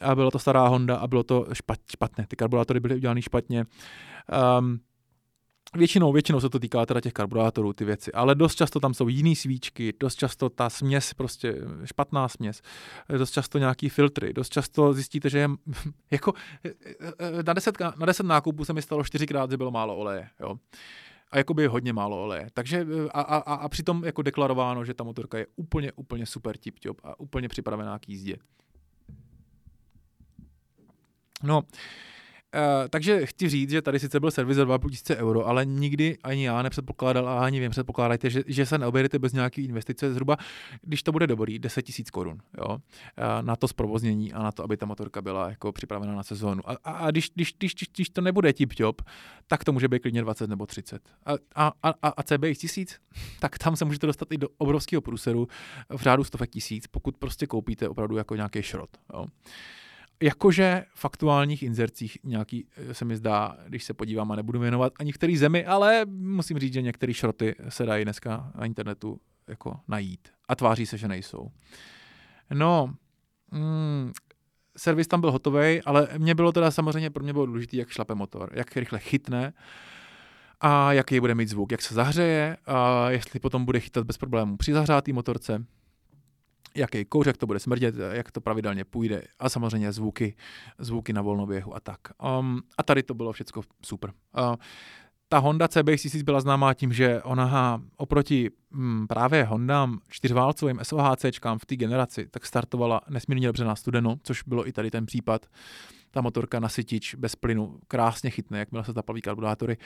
a 0.00 0.14
byla 0.14 0.30
to 0.30 0.38
stará 0.38 0.68
Honda 0.68 0.96
a 0.96 1.06
bylo 1.06 1.22
to 1.22 1.46
špat, 1.52 1.78
špatné. 1.90 2.26
Ty 2.28 2.36
karburátory 2.36 2.80
byly 2.80 2.94
udělané 2.94 3.22
špatně. 3.22 3.64
Um, 4.58 4.80
Většinou, 5.76 6.12
většinou 6.12 6.40
se 6.40 6.50
to 6.50 6.58
týká 6.58 6.86
teda 6.86 7.00
těch 7.00 7.12
karburátorů, 7.12 7.72
ty 7.72 7.84
věci, 7.84 8.12
ale 8.12 8.34
dost 8.34 8.54
často 8.54 8.80
tam 8.80 8.94
jsou 8.94 9.08
jiný 9.08 9.36
svíčky, 9.36 9.94
dost 10.00 10.14
často 10.14 10.48
ta 10.48 10.70
směs, 10.70 11.14
prostě 11.14 11.54
špatná 11.84 12.28
směs, 12.28 12.62
dost 13.18 13.30
často 13.30 13.58
nějaký 13.58 13.88
filtry, 13.88 14.32
dost 14.32 14.52
často 14.52 14.92
zjistíte, 14.92 15.30
že 15.30 15.38
je, 15.38 15.48
jako 16.10 16.32
na 17.46 17.52
deset, 17.52 17.80
na 17.80 18.06
deset 18.06 18.26
nákupů 18.26 18.64
se 18.64 18.72
mi 18.72 18.82
stalo 18.82 19.04
čtyřikrát, 19.04 19.50
že 19.50 19.56
bylo 19.56 19.70
málo 19.70 19.96
oleje, 19.96 20.28
jo. 20.40 20.56
A 21.30 21.38
jakoby 21.38 21.66
hodně 21.66 21.92
málo 21.92 22.22
oleje. 22.22 22.48
Takže 22.54 22.86
a, 23.10 23.20
a, 23.20 23.36
a, 23.36 23.54
a 23.54 23.68
přitom 23.68 24.04
jako 24.04 24.22
deklarováno, 24.22 24.84
že 24.84 24.94
ta 24.94 25.04
motorka 25.04 25.38
je 25.38 25.46
úplně, 25.56 25.92
úplně 25.92 26.26
super 26.26 26.56
tip 26.56 26.74
a 27.02 27.20
úplně 27.20 27.48
připravená 27.48 27.98
k 27.98 28.08
jízdě. 28.08 28.36
No, 31.42 31.62
takže 32.90 33.26
chci 33.26 33.48
říct, 33.48 33.70
že 33.70 33.82
tady 33.82 33.98
sice 33.98 34.20
byl 34.20 34.30
servis 34.30 34.56
za 34.56 34.64
2500 34.64 35.18
euro, 35.18 35.46
ale 35.46 35.66
nikdy 35.66 36.18
ani 36.22 36.44
já 36.44 36.62
nepředpokládal 36.62 37.28
a 37.28 37.44
ani 37.44 37.60
vím, 37.60 37.70
předpokládajte, 37.70 38.30
že, 38.30 38.42
že 38.46 38.66
se 38.66 38.78
neobejdete 38.78 39.18
bez 39.18 39.32
nějaké 39.32 39.62
investice 39.62 40.12
zhruba, 40.12 40.36
když 40.82 41.02
to 41.02 41.12
bude 41.12 41.26
dobrý, 41.26 41.58
10 41.58 41.88
000 41.88 42.04
korun? 42.12 42.38
Uh, 42.58 42.76
na 43.40 43.56
to 43.56 43.68
zprovoznění 43.68 44.32
a 44.32 44.42
na 44.42 44.52
to, 44.52 44.64
aby 44.64 44.76
ta 44.76 44.86
motorka 44.86 45.22
byla 45.22 45.48
jako 45.48 45.72
připravena 45.72 46.14
na 46.14 46.22
sezónu. 46.22 46.70
A, 46.70 46.76
a, 46.84 46.90
a 46.90 47.10
když, 47.10 47.30
když, 47.34 47.54
když, 47.58 47.74
když, 47.94 48.10
to 48.10 48.20
nebude 48.20 48.52
tip 48.52 48.72
job, 48.78 49.02
tak 49.46 49.64
to 49.64 49.72
může 49.72 49.88
být 49.88 50.02
klidně 50.02 50.22
20 50.22 50.50
nebo 50.50 50.66
30. 50.66 51.02
A, 51.26 51.32
a, 51.54 51.94
a, 52.02 52.08
a 52.08 52.22
CBX 52.22 52.58
1000, 52.58 52.98
tak 53.40 53.58
tam 53.58 53.76
se 53.76 53.84
můžete 53.84 54.06
dostat 54.06 54.32
i 54.32 54.38
do 54.38 54.48
obrovského 54.58 55.02
průseru 55.02 55.48
v 55.88 56.02
řádu 56.02 56.24
stovek 56.24 56.50
tisíc, 56.50 56.86
pokud 56.86 57.16
prostě 57.16 57.46
koupíte 57.46 57.88
opravdu 57.88 58.16
jako 58.16 58.36
nějaký 58.36 58.62
šrot. 58.62 58.90
Jo? 59.14 59.26
Jakože 60.22 60.84
v 60.94 61.04
aktuálních 61.04 61.62
inzercích 61.62 62.18
nějaký 62.24 62.66
eh, 62.76 62.94
se 62.94 63.04
mi 63.04 63.16
zdá, 63.16 63.56
když 63.68 63.84
se 63.84 63.94
podívám 63.94 64.32
a 64.32 64.36
nebudu 64.36 64.58
věnovat 64.58 64.92
ani 64.98 65.12
který 65.12 65.36
zemi, 65.36 65.66
ale 65.66 66.06
musím 66.06 66.58
říct, 66.58 66.72
že 66.72 66.82
některé 66.82 67.14
šroty 67.14 67.54
se 67.68 67.86
dají 67.86 68.04
dneska 68.04 68.52
na 68.54 68.66
internetu 68.66 69.20
jako 69.48 69.80
najít 69.88 70.28
a 70.48 70.54
tváří 70.54 70.86
se, 70.86 70.98
že 70.98 71.08
nejsou. 71.08 71.50
No, 72.50 72.94
mm, 73.50 74.12
servis 74.76 75.08
tam 75.08 75.20
byl 75.20 75.32
hotový, 75.32 75.82
ale 75.82 76.08
mě 76.18 76.34
bylo 76.34 76.52
teda 76.52 76.70
samozřejmě, 76.70 77.10
pro 77.10 77.24
mě 77.24 77.32
bylo 77.32 77.46
důležité, 77.46 77.76
jak 77.76 77.88
šlape 77.88 78.14
motor, 78.14 78.50
jak 78.54 78.76
rychle 78.76 78.98
chytne 78.98 79.52
a 80.60 80.92
jaký 80.92 81.20
bude 81.20 81.34
mít 81.34 81.48
zvuk, 81.48 81.72
jak 81.72 81.82
se 81.82 81.94
zahřeje 81.94 82.56
a 82.66 83.10
jestli 83.10 83.40
potom 83.40 83.64
bude 83.64 83.80
chytat 83.80 84.06
bez 84.06 84.18
problémů 84.18 84.56
při 84.56 84.72
zahřátý 84.72 85.12
motorce 85.12 85.64
jaký 86.74 87.04
kouř, 87.04 87.26
jak 87.26 87.36
to 87.36 87.46
bude 87.46 87.58
smrdět, 87.58 87.94
jak 88.12 88.32
to 88.32 88.40
pravidelně 88.40 88.84
půjde 88.84 89.22
a 89.38 89.48
samozřejmě 89.48 89.92
zvuky, 89.92 90.36
zvuky 90.78 91.12
na 91.12 91.22
volnoběhu 91.22 91.76
a 91.76 91.80
tak. 91.80 92.00
Um, 92.38 92.62
a 92.78 92.82
tady 92.82 93.02
to 93.02 93.14
bylo 93.14 93.32
všechno 93.32 93.62
super. 93.82 94.12
Uh, 94.38 94.54
ta 95.32 95.38
Honda 95.38 95.68
CBX 95.68 96.02
1000 96.02 96.22
byla 96.22 96.40
známá 96.40 96.74
tím, 96.74 96.92
že 96.92 97.22
ona 97.22 97.82
oproti 97.96 98.50
hm, 98.72 99.06
právě 99.06 99.44
Hondám 99.44 99.98
čtyřválcovým 100.08 100.80
SOHCčkám 100.82 101.58
v 101.58 101.66
té 101.66 101.76
generaci, 101.76 102.26
tak 102.30 102.46
startovala 102.46 103.00
nesmírně 103.08 103.46
dobře 103.46 103.64
na 103.64 103.76
studeno, 103.76 104.16
což 104.22 104.42
bylo 104.42 104.68
i 104.68 104.72
tady 104.72 104.90
ten 104.90 105.06
případ. 105.06 105.46
Ta 106.10 106.20
motorka 106.20 106.60
na 106.60 106.68
sytič 106.68 107.14
bez 107.14 107.36
plynu 107.36 107.80
krásně 107.88 108.30
chytne, 108.30 108.58
jakmile 108.58 108.84
se 108.84 108.92
zaplaví 108.92 109.22
karburátory 109.22 109.76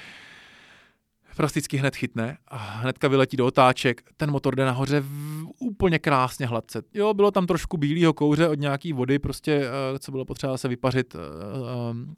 plasticky 1.37 1.77
hned 1.77 1.97
chytne 1.97 2.37
a 2.49 2.57
hnedka 2.57 3.09
vyletí 3.09 3.37
do 3.37 3.47
otáček, 3.47 4.03
ten 4.17 4.31
motor 4.31 4.57
jde 4.57 4.65
nahoře 4.65 5.01
v, 5.01 5.47
úplně 5.59 5.99
krásně 5.99 6.47
hladce. 6.47 6.83
Jo, 6.95 7.15
bylo 7.15 7.31
tam 7.31 7.47
trošku 7.47 7.77
bílého 7.77 8.13
kouře 8.13 8.49
od 8.49 8.59
nějaký 8.59 8.93
vody, 8.93 9.19
prostě, 9.19 9.61
uh, 9.61 9.99
co 9.99 10.13
bylo 10.13 10.25
potřeba 10.25 10.57
se 10.57 10.69
vypařit 10.69 11.15
uh, 11.15 11.21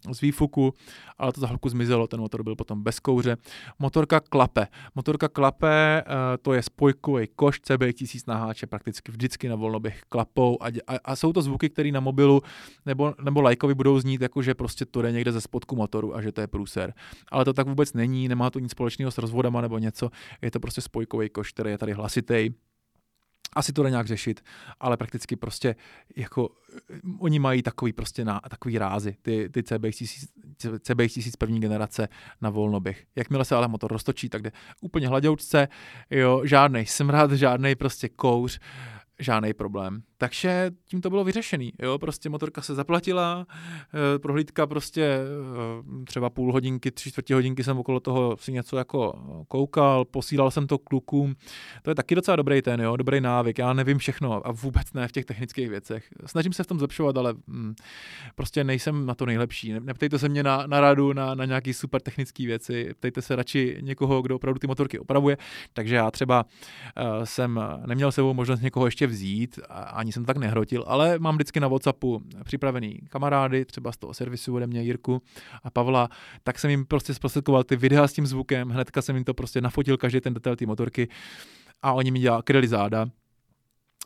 uh, 0.07 0.13
z 0.13 0.21
výfuku, 0.21 0.75
ale 1.19 1.33
to 1.33 1.41
za 1.41 1.47
chvilku 1.47 1.69
zmizelo, 1.69 2.07
ten 2.07 2.21
motor 2.21 2.43
byl 2.43 2.57
potom 2.57 2.83
bez 2.83 3.01
kouře. 3.01 3.37
Motorka 3.79 4.21
klape. 4.21 4.67
Motorka 4.95 5.29
klape, 5.29 6.05
to 6.43 6.53
je 6.53 6.63
spojkový 6.63 7.27
koš 7.37 7.61
CB 7.61 7.83
1000 7.95 8.27
na 8.27 8.37
háče, 8.37 8.67
prakticky 8.67 9.13
vždycky 9.13 9.49
na 9.49 9.57
volnoběh 9.57 10.01
klapou 10.09 10.63
a, 10.63 10.67
a, 10.67 10.99
a 11.05 11.17
jsou 11.17 11.33
to 11.33 11.43
zvuky, 11.43 11.71
které 11.71 11.91
na 11.91 12.01
mobilu 12.01 12.43
nebo, 12.87 13.15
nebo 13.23 13.41
lajkovi 13.41 13.75
budou 13.75 14.01
znít, 14.01 14.21
jako 14.21 14.43
že 14.43 14.55
prostě 14.55 14.85
to 14.87 15.03
jde 15.03 15.13
někde 15.13 15.33
ze 15.33 15.41
spodku 15.41 15.77
motoru 15.77 16.17
a 16.17 16.23
že 16.23 16.33
to 16.33 16.41
je 16.41 16.47
průser. 16.47 16.93
Ale 17.29 17.45
to 17.45 17.53
tak 17.53 17.67
vůbec 17.69 17.93
není, 17.93 18.29
nemá 18.29 18.51
to 18.51 18.59
nic 18.59 18.71
společného 18.71 19.06
společného 19.07 19.11
s 19.11 19.19
rozvodama 19.19 19.61
nebo 19.61 19.79
něco, 19.79 20.11
je 20.43 20.51
to 20.51 20.61
prostě 20.61 20.81
spojkový 20.81 21.29
koš, 21.29 21.53
který 21.53 21.71
je 21.71 21.79
tady 21.79 21.93
hlasitý. 21.93 22.51
Asi 23.57 23.73
to 23.73 23.83
jde 23.83 23.91
nějak 23.91 24.07
řešit, 24.07 24.41
ale 24.81 24.97
prakticky 24.97 25.37
prostě 25.37 25.77
jako 26.17 26.51
eh, 26.91 27.01
oni 27.21 27.39
mají 27.39 27.63
takový 27.63 27.93
prostě 27.93 28.25
na, 28.25 28.41
takový 28.41 28.79
rázy, 28.79 29.17
ty, 29.23 29.49
ty 29.49 29.63
CBX 29.63 31.15
1000 31.15 31.33
z 31.33 31.37
první 31.37 31.61
generace 31.61 32.09
na 32.41 32.51
volnoběh. 32.51 33.07
Jakmile 33.17 33.45
se 33.45 33.55
ale 33.55 33.69
motor 33.69 33.93
roztočí, 33.93 34.29
tak 34.29 34.43
jde 34.43 34.53
úplně 34.81 35.09
hladoučce, 35.09 35.69
jo, 36.11 36.43
žádný 36.45 36.87
smrad, 36.87 37.33
žádný 37.33 37.75
prostě 37.75 38.09
kouř, 38.09 38.61
žádný 39.19 39.55
problém. 39.55 40.03
Takže 40.19 40.71
tím 40.85 41.01
to 41.01 41.11
bylo 41.11 41.25
vyřešený. 41.25 41.73
Jo? 41.83 41.99
Prostě 41.99 42.29
motorka 42.29 42.63
se 42.63 42.75
zaplatila, 42.75 43.47
eh, 43.51 44.19
prohlídka 44.19 44.67
prostě 44.67 45.03
eh, 45.03 46.05
třeba 46.05 46.31
půl 46.31 46.53
hodinky, 46.53 46.91
tři 46.91 47.11
čtvrtě 47.11 47.35
hodinky 47.35 47.65
jsem 47.65 47.79
okolo 47.79 48.01
toho 48.01 48.37
si 48.41 48.53
něco 48.53 48.77
jako 48.77 49.15
koukal, 49.49 50.05
posílal 50.05 50.51
jsem 50.51 50.67
to 50.67 50.79
klukům. 50.79 51.35
To 51.83 51.91
je 51.91 51.95
taky 51.95 52.15
docela 52.15 52.37
dobrý 52.37 52.63
ten, 52.63 52.81
jo? 52.81 52.97
dobrý 52.97 53.21
návyk. 53.21 53.59
Já 53.59 53.73
nevím 53.73 53.99
všechno 53.99 54.47
a 54.47 54.53
vůbec 54.53 54.93
ne 54.93 55.09
v 55.09 55.13
těch 55.13 55.25
technických 55.25 55.69
věcech. 55.69 56.09
Snažím 56.27 56.53
se 56.53 56.63
v 56.63 56.67
tom 56.67 56.79
zlepšovat, 56.79 57.17
ale 57.17 57.35
hm, 57.49 57.75
prostě 58.35 58.65
nejsem 58.65 59.07
na 59.07 59.15
to 59.15 59.27
nejlepší. 59.27 59.73
Neptejte 59.81 60.19
se 60.19 60.29
mě 60.29 60.43
na, 60.43 60.67
na 60.67 60.81
radu, 60.81 61.13
na, 61.13 61.35
na 61.35 61.45
nějaký 61.45 61.75
super 61.75 62.01
technické 62.01 62.47
věci, 62.47 62.91
ptejte 62.99 63.23
se 63.23 63.37
radši 63.37 63.79
někoho, 63.81 64.23
kdo 64.23 64.37
opravdu 64.37 64.59
ty 64.59 64.67
motorky 64.67 64.99
opravuje. 64.99 65.37
Takže 65.73 65.95
já 65.95 66.11
třeba 66.11 66.45
uh, 66.45 67.25
jsem 67.25 67.61
neměl 67.87 68.13
sebou 68.13 68.35
možnost 68.35 68.61
někoho 68.61 68.87
ještě 68.87 69.06
vzít 69.07 69.59
a 69.69 69.81
ani 69.81 70.13
jsem 70.13 70.23
to 70.23 70.27
tak 70.27 70.37
nehrotil, 70.37 70.85
ale 70.87 71.19
mám 71.19 71.35
vždycky 71.35 71.61
na 71.61 71.69
Whatsappu 71.69 72.23
připravený 72.45 72.99
kamarády, 73.09 73.65
třeba 73.65 73.93
z 73.93 73.97
toho 73.97 74.15
servisu 74.15 74.55
ode 74.55 74.67
mě 74.67 74.83
Jirku 74.83 75.23
a 75.63 75.71
Pavla, 75.71 76.09
tak 76.43 76.59
jsem 76.59 76.71
jim 76.71 76.87
prostě 76.87 77.15
zprostředkoval 77.15 77.65
ty 77.65 77.77
videa 77.77 78.09
s 78.09 78.13
tím 78.13 78.27
zvukem, 78.27 78.71
hnedka 78.71 79.03
jsem 79.03 79.17
jim 79.17 79.25
to 79.25 79.35
prostě 79.35 79.61
nafotil 79.61 79.97
každý 79.97 80.21
ten 80.21 80.35
detail 80.35 80.57
té 80.57 80.67
motorky 80.67 81.09
a 81.83 81.93
oni 81.93 82.11
mi 82.11 82.19
dělali 82.19 82.43
kryli 82.43 82.69
záda 82.69 83.07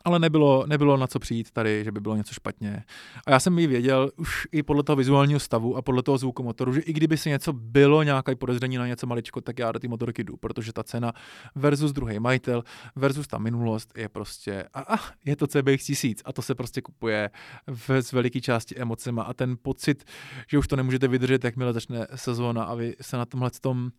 ale 0.05 0.19
nebylo, 0.19 0.65
nebylo 0.67 0.97
na 0.97 1.07
co 1.07 1.19
přijít 1.19 1.51
tady, 1.51 1.83
že 1.83 1.91
by 1.91 1.99
bylo 1.99 2.15
něco 2.15 2.33
špatně. 2.33 2.83
A 3.27 3.31
já 3.31 3.39
jsem 3.39 3.59
ji 3.59 3.67
věděl 3.67 4.11
už 4.17 4.47
i 4.51 4.63
podle 4.63 4.83
toho 4.83 4.95
vizuálního 4.95 5.39
stavu 5.39 5.77
a 5.77 5.81
podle 5.81 6.03
toho 6.03 6.17
zvuku 6.17 6.43
motoru, 6.43 6.73
že 6.73 6.81
i 6.81 6.93
kdyby 6.93 7.17
se 7.17 7.29
něco 7.29 7.53
bylo, 7.53 8.03
nějaké 8.03 8.35
podezření 8.35 8.77
na 8.77 8.87
něco 8.87 9.07
maličko, 9.07 9.41
tak 9.41 9.59
já 9.59 9.71
do 9.71 9.79
té 9.79 9.87
motorky 9.87 10.23
jdu, 10.23 10.37
protože 10.37 10.73
ta 10.73 10.83
cena 10.83 11.13
versus 11.55 11.91
druhý 11.91 12.19
majitel 12.19 12.63
versus 12.95 13.27
ta 13.27 13.37
minulost 13.37 13.93
je 13.97 14.09
prostě, 14.09 14.63
a, 14.73 14.95
a 14.95 14.99
je 15.25 15.35
to 15.35 15.47
CBX 15.47 15.85
1000 15.85 16.21
a 16.25 16.33
to 16.33 16.41
se 16.41 16.55
prostě 16.55 16.81
kupuje 16.81 17.29
v, 17.67 18.01
z 18.01 18.11
veliké 18.11 18.41
části 18.41 18.75
emocema 18.77 19.23
a 19.23 19.33
ten 19.33 19.57
pocit, 19.61 20.03
že 20.47 20.57
už 20.57 20.67
to 20.67 20.75
nemůžete 20.75 21.07
vydržet, 21.07 21.43
jakmile 21.43 21.73
začne 21.73 22.07
sezóna 22.15 22.63
a 22.63 22.75
vy 22.75 22.95
se 23.01 23.17
na 23.17 23.25
tomhle 23.25 23.51
tom 23.61 23.91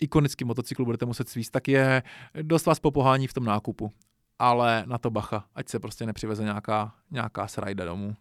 ikonický 0.00 0.44
motocyklu 0.44 0.84
budete 0.84 1.06
muset 1.06 1.28
svíst, 1.28 1.52
tak 1.52 1.68
je 1.68 2.02
dost 2.42 2.66
vás 2.66 2.80
popohání 2.80 3.26
v 3.26 3.32
tom 3.32 3.44
nákupu 3.44 3.92
ale 4.38 4.84
na 4.86 4.98
to 4.98 5.10
bacha, 5.10 5.44
ať 5.54 5.68
se 5.68 5.78
prostě 5.78 6.06
nepřiveze 6.06 6.42
nějaká, 6.44 6.94
nějaká 7.10 7.46
srajda 7.46 7.84
domů. 7.84 8.16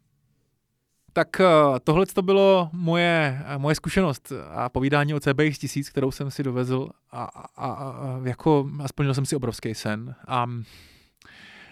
tak 1.13 1.39
eh, 1.39 1.45
tohle 1.83 2.05
to 2.05 2.21
bylo 2.21 2.69
moje, 2.73 3.45
moje 3.57 3.75
zkušenost 3.75 4.31
a 4.49 4.69
povídání 4.69 5.13
o 5.13 5.19
CBX 5.19 5.57
1000, 5.57 5.89
kterou 5.89 6.11
jsem 6.11 6.31
si 6.31 6.43
dovezl 6.43 6.89
a, 7.11 7.23
a, 7.23 7.71
a 7.71 7.95
jako 8.23 8.69
a 8.83 8.87
splnil 8.87 9.13
jsem 9.13 9.25
si 9.25 9.35
obrovský 9.35 9.75
sen. 9.75 10.15
A, 10.27 10.47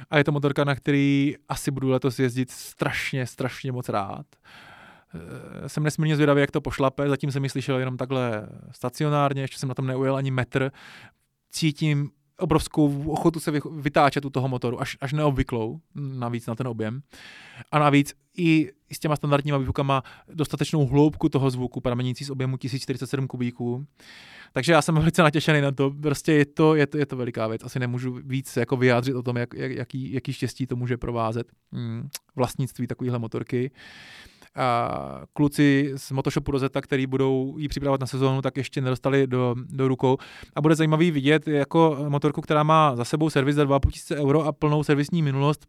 a 0.09 0.17
je 0.17 0.23
to 0.23 0.31
motorka, 0.31 0.63
na 0.63 0.75
který 0.75 1.35
asi 1.49 1.71
budu 1.71 1.89
letos 1.89 2.19
jezdit 2.19 2.51
strašně, 2.51 3.27
strašně 3.27 3.71
moc 3.71 3.89
rád. 3.89 4.25
Eh, 5.15 5.69
jsem 5.69 5.83
nesmírně 5.83 6.15
zvědavý, 6.15 6.41
jak 6.41 6.51
to 6.51 6.61
pošlape, 6.61 7.09
zatím 7.09 7.31
jsem 7.31 7.43
ji 7.43 7.49
slyšel 7.49 7.79
jenom 7.79 7.97
takhle 7.97 8.47
stacionárně, 8.71 9.41
ještě 9.41 9.57
jsem 9.57 9.69
na 9.69 9.75
tom 9.75 9.87
neujel 9.87 10.15
ani 10.15 10.31
metr. 10.31 10.71
Cítím 11.51 12.11
obrovskou 12.39 13.03
ochotu 13.11 13.39
se 13.39 13.51
vytáčet 13.71 14.25
u 14.25 14.29
toho 14.29 14.47
motoru, 14.47 14.81
až, 14.81 14.97
až 15.01 15.13
neobvyklou, 15.13 15.79
navíc 15.95 16.45
na 16.45 16.55
ten 16.55 16.67
objem. 16.67 17.01
A 17.71 17.79
navíc 17.79 18.13
i 18.37 18.71
s 18.91 18.99
těma 18.99 19.15
standardníma 19.15 19.57
výfukama 19.57 20.03
dostatečnou 20.33 20.85
hloubku 20.85 21.29
toho 21.29 21.49
zvuku, 21.49 21.81
pramenící 21.81 22.25
z 22.25 22.29
objemu 22.29 22.57
1047 22.57 23.27
kubíků. 23.27 23.85
Takže 24.53 24.71
já 24.71 24.81
jsem 24.81 24.95
velice 24.95 25.23
natěšený 25.23 25.61
na 25.61 25.71
to. 25.71 25.91
Prostě 25.91 26.33
je 26.33 26.45
to, 26.45 26.75
je 26.75 26.87
to, 26.87 26.97
je 26.97 27.05
to 27.05 27.17
veliká 27.17 27.47
věc. 27.47 27.63
Asi 27.63 27.79
nemůžu 27.79 28.19
víc 28.23 28.57
jako 28.57 28.77
vyjádřit 28.77 29.13
o 29.13 29.23
tom, 29.23 29.37
jak, 29.37 29.53
jak, 29.53 29.71
jaký, 29.71 30.13
jaký 30.13 30.33
štěstí 30.33 30.67
to 30.67 30.75
může 30.75 30.97
provázet. 30.97 31.47
Hmm, 31.71 32.09
vlastnictví 32.35 32.87
takovéhle 32.87 33.19
motorky 33.19 33.71
a 34.59 35.21
kluci 35.33 35.91
z 35.95 36.11
Motoshopu 36.11 36.51
Rosetta, 36.51 36.81
který 36.81 37.07
budou 37.07 37.55
ji 37.57 37.67
připravovat 37.67 38.01
na 38.01 38.07
sezónu, 38.07 38.41
tak 38.41 38.57
ještě 38.57 38.81
nedostali 38.81 39.27
do, 39.27 39.55
do 39.57 39.87
rukou. 39.87 40.17
A 40.55 40.61
bude 40.61 40.75
zajímavý 40.75 41.11
vidět 41.11 41.47
jako 41.47 41.97
motorku, 42.09 42.41
která 42.41 42.63
má 42.63 42.95
za 42.95 43.05
sebou 43.05 43.29
servis 43.29 43.55
za 43.55 43.63
2500 43.63 44.19
euro 44.19 44.43
a 44.43 44.51
plnou 44.51 44.83
servisní 44.83 45.21
minulost, 45.21 45.65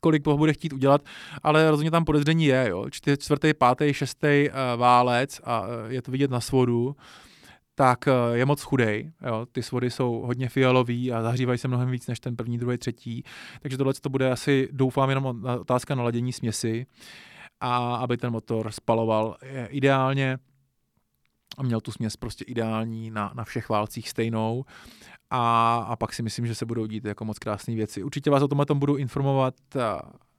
kolik 0.00 0.22
toho 0.22 0.36
bude 0.36 0.52
chtít 0.52 0.72
udělat, 0.72 1.02
ale 1.42 1.70
rozhodně 1.70 1.90
tam 1.90 2.04
podezření 2.04 2.44
je, 2.44 2.66
jo. 2.68 2.84
čtvrtý, 3.18 3.54
pátý, 3.54 3.92
šestý 3.92 4.48
uh, 4.48 4.80
válec 4.80 5.40
a 5.44 5.60
uh, 5.60 5.68
je 5.88 6.02
to 6.02 6.10
vidět 6.10 6.30
na 6.30 6.40
svodu, 6.40 6.96
tak 7.74 7.98
uh, 8.06 8.36
je 8.36 8.46
moc 8.46 8.62
chudej, 8.62 9.12
jo. 9.26 9.46
ty 9.52 9.62
svody 9.62 9.90
jsou 9.90 10.22
hodně 10.26 10.48
fialový 10.48 11.12
a 11.12 11.22
zahřívají 11.22 11.58
se 11.58 11.68
mnohem 11.68 11.90
víc 11.90 12.06
než 12.06 12.20
ten 12.20 12.36
první, 12.36 12.58
druhý, 12.58 12.78
třetí, 12.78 13.22
takže 13.60 13.76
tohle 13.76 13.94
to 13.94 14.08
bude 14.08 14.30
asi, 14.30 14.68
doufám, 14.72 15.08
jenom 15.08 15.44
otázka 15.60 15.94
naladění 15.94 16.32
směsi 16.32 16.86
a 17.60 17.96
aby 17.96 18.16
ten 18.16 18.32
motor 18.32 18.70
spaloval 18.72 19.36
ideálně 19.68 20.38
a 21.58 21.62
měl 21.62 21.80
tu 21.80 21.92
směs 21.92 22.16
prostě 22.16 22.44
ideální 22.44 23.10
na, 23.10 23.32
na 23.34 23.44
všech 23.44 23.68
válcích 23.68 24.08
stejnou 24.08 24.64
a, 25.30 25.76
a 25.78 25.96
pak 25.96 26.12
si 26.12 26.22
myslím, 26.22 26.46
že 26.46 26.54
se 26.54 26.66
budou 26.66 26.86
dít 26.86 27.04
jako 27.04 27.24
moc 27.24 27.38
krásné 27.38 27.74
věci. 27.74 28.02
Určitě 28.02 28.30
vás 28.30 28.42
o 28.42 28.48
tom 28.48 28.78
budu 28.78 28.96
informovat 28.96 29.54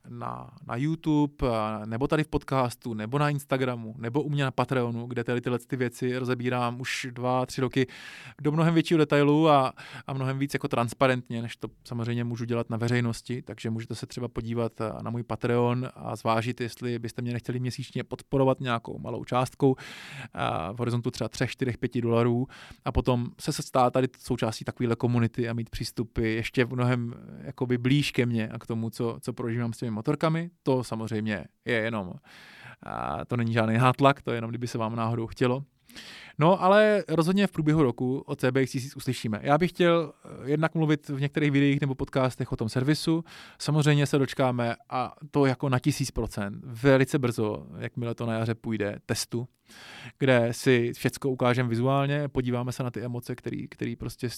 na, 0.08 0.52
na 0.68 0.76
YouTube, 0.76 1.48
nebo 1.86 2.08
tady 2.08 2.24
v 2.24 2.28
podcastu, 2.28 2.94
nebo 2.94 3.20
na 3.20 3.30
Instagramu, 3.30 3.96
nebo 3.98 4.24
u 4.24 4.30
mě 4.30 4.44
na 4.44 4.52
Patreonu, 4.52 5.06
kde 5.06 5.24
tady 5.24 5.42
tyhle 5.42 5.60
ty 5.60 5.76
věci 5.76 6.18
rozebírám 6.18 6.82
už 6.82 7.08
dva, 7.12 7.46
tři 7.46 7.62
roky 7.62 7.88
do 8.42 8.52
mnohem 8.52 8.74
většího 8.74 8.98
detailu 8.98 9.50
a, 9.50 9.74
a 10.08 10.14
mnohem 10.14 10.40
víc 10.40 10.54
jako 10.54 10.68
transparentně, 10.68 11.42
než 11.42 11.58
to 11.58 11.68
samozřejmě 11.84 12.24
můžu 12.24 12.46
dělat 12.46 12.70
na 12.70 12.78
veřejnosti, 12.78 13.42
takže 13.42 13.70
můžete 13.70 13.96
se 13.96 14.06
třeba 14.06 14.28
podívat 14.28 14.72
na 15.02 15.12
můj 15.12 15.24
Patreon 15.24 15.90
a 15.96 16.16
zvážit, 16.16 16.62
jestli 16.62 17.00
byste 17.00 17.22
mě 17.22 17.34
nechtěli 17.34 17.60
měsíčně 17.60 18.04
podporovat 18.04 18.60
nějakou 18.60 19.00
malou 19.00 19.24
částkou 19.24 19.76
v 20.74 20.80
horizontu 20.80 21.12
třeba 21.12 21.30
3, 21.30 21.48
4, 21.48 21.78
5 21.78 22.02
dolarů. 22.02 22.48
A 22.86 22.92
potom 22.92 23.28
se 23.40 23.54
stát 23.54 23.94
tady 23.94 24.08
součástí 24.20 24.66
takovéhle 24.66 24.96
komunity 24.96 25.50
a 25.50 25.54
mít 25.54 25.70
přístupy 25.70 26.36
ještě 26.36 26.66
mnohem 26.66 27.14
jakoby 27.42 27.78
blíž 27.78 28.12
ke 28.12 28.26
mně 28.26 28.50
a 28.50 28.60
k 28.60 28.68
tomu, 28.68 28.90
co, 28.90 29.18
co 29.22 29.34
prožívám 29.34 29.74
s 29.74 29.78
těmi 29.78 29.92
motorkami. 30.00 30.50
To 30.64 30.84
samozřejmě 30.84 31.46
je 31.66 31.76
jenom, 31.76 32.14
a 32.84 33.26
to 33.26 33.38
není 33.38 33.54
žádný 33.54 33.76
hátlak, 33.76 34.22
to 34.22 34.32
je 34.32 34.38
jenom, 34.38 34.50
kdyby 34.50 34.68
se 34.68 34.78
vám 34.78 34.96
náhodou 34.96 35.28
chtělo. 35.28 35.64
No, 36.42 36.64
ale 36.64 37.04
rozhodně 37.08 37.48
v 37.48 37.52
průběhu 37.52 37.84
roku 37.84 38.24
o 38.26 38.36
CBX 38.36 38.72
1000 38.72 38.96
uslyšíme. 38.96 39.40
Já 39.44 39.58
bych 39.58 39.72
chtěl 39.72 40.14
eh, 40.26 40.50
jednak 40.50 40.76
mluvit 40.76 41.10
v 41.10 41.22
některých 41.22 41.52
videích 41.52 41.82
nebo 41.82 41.96
podcastech 41.96 42.52
o 42.52 42.56
tom 42.56 42.70
servisu. 42.70 43.24
Samozřejmě 43.60 44.06
se 44.06 44.18
dočkáme 44.18 44.76
a 44.90 45.16
to 45.32 45.46
jako 45.46 45.70
na 45.70 45.78
1000% 45.78 46.60
velice 46.64 47.20
brzo, 47.20 47.68
jakmile 47.78 48.16
to 48.16 48.26
na 48.26 48.34
jaře 48.34 48.56
půjde, 48.56 49.00
testu, 49.06 49.48
kde 50.18 50.48
si 50.52 50.94
všechno 50.94 51.30
ukážeme 51.30 51.70
vizuálně, 51.70 52.28
podíváme 52.28 52.72
se 52.72 52.84
na 52.84 52.92
ty 52.92 53.02
emoce, 53.02 53.36
který, 53.36 53.68
který 53.68 53.96
prostě, 53.96 54.30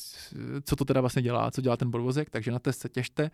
co 0.64 0.76
to 0.76 0.86
teda 0.86 1.02
vlastně 1.02 1.22
dělá, 1.22 1.52
co 1.52 1.62
dělá 1.62 1.78
ten 1.78 1.92
podvozek, 1.92 2.30
takže 2.30 2.52
na 2.52 2.60
test 2.60 2.80
se 2.80 2.90
těšte. 2.90 3.32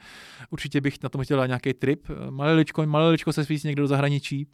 Určitě 0.50 0.82
bych 0.82 1.04
na 1.04 1.10
tom 1.10 1.24
chtěl 1.24 1.38
dát 1.38 1.48
nějaký 1.48 1.74
trip, 1.74 2.08
maliličko, 2.30 2.86
maliličko 2.86 3.34
se 3.34 3.46
svíc 3.46 3.64
někdo 3.64 3.84
do 3.84 3.88
zahraničí. 3.88 4.48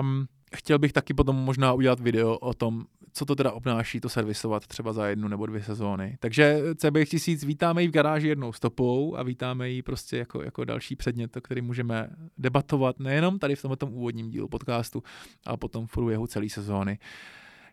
Um, 0.00 0.26
chtěl 0.56 0.78
bych 0.78 0.92
taky 0.92 1.14
potom 1.14 1.36
možná 1.36 1.72
udělat 1.72 2.00
video 2.00 2.38
o 2.38 2.54
tom, 2.54 2.84
co 3.12 3.24
to 3.24 3.34
teda 3.34 3.52
obnáší 3.52 4.00
to 4.00 4.08
servisovat 4.08 4.66
třeba 4.66 4.92
za 4.92 5.06
jednu 5.06 5.28
nebo 5.28 5.46
dvě 5.46 5.62
sezóny. 5.62 6.16
Takže 6.20 6.60
CBX 6.76 7.10
1000 7.10 7.44
vítáme 7.44 7.82
ji 7.82 7.88
v 7.88 7.92
garáži 7.92 8.28
jednou 8.28 8.52
stopou 8.52 9.16
a 9.16 9.22
vítáme 9.22 9.70
ji 9.70 9.82
prostě 9.82 10.16
jako, 10.16 10.42
jako 10.42 10.64
další 10.64 10.96
předmět, 10.96 11.36
o 11.36 11.40
který 11.40 11.62
můžeme 11.62 12.10
debatovat 12.38 13.00
nejenom 13.00 13.38
tady 13.38 13.56
v 13.56 13.62
tomto 13.62 13.86
úvodním 13.86 14.30
dílu 14.30 14.48
podcastu, 14.48 15.02
ale 15.46 15.56
potom 15.56 15.86
v 15.86 15.92
průběhu 15.92 16.26
celé 16.26 16.48
sezóny. 16.48 16.98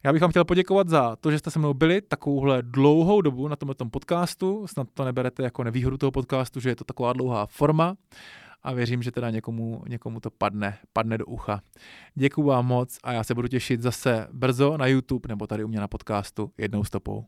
Já 0.04 0.14
bych 0.14 0.22
vám 0.22 0.32
chtěl 0.32 0.46
poděkovat 0.46 0.90
za 0.90 1.16
to, 1.16 1.32
že 1.32 1.40
jste 1.40 1.52
se 1.52 1.60
mnou 1.60 1.74
byli 1.74 2.02
takovouhle 2.02 2.62
dlouhou 2.62 3.22
dobu 3.22 3.48
na 3.48 3.56
tomto 3.56 3.86
podcastu. 3.86 4.68
Snad 4.68 4.88
to 4.94 5.06
neberete 5.06 5.44
jako 5.44 5.64
nevýhodu 5.64 5.98
toho 5.98 6.12
podcastu, 6.12 6.60
že 6.60 6.70
je 6.70 6.76
to 6.76 6.84
taková 6.84 7.14
dlouhá 7.14 7.46
forma 7.46 7.96
a 8.64 8.74
věřím, 8.74 9.04
že 9.04 9.12
teda 9.12 9.30
někomu, 9.30 9.84
někomu 9.88 10.20
to 10.20 10.30
padne, 10.30 10.78
padne 10.94 11.18
do 11.18 11.26
ucha. 11.26 11.62
Děkuju 12.16 12.48
vám 12.48 12.66
moc 12.66 12.98
a 13.04 13.14
já 13.14 13.24
se 13.24 13.36
budu 13.36 13.48
těšit 13.48 13.82
zase 13.82 14.28
brzo 14.32 14.78
na 14.78 14.88
YouTube 14.88 15.28
nebo 15.28 15.48
tady 15.48 15.64
u 15.64 15.68
mě 15.68 15.80
na 15.80 15.88
podcastu 15.88 16.52
jednou 16.58 16.84
stopou. 16.84 17.26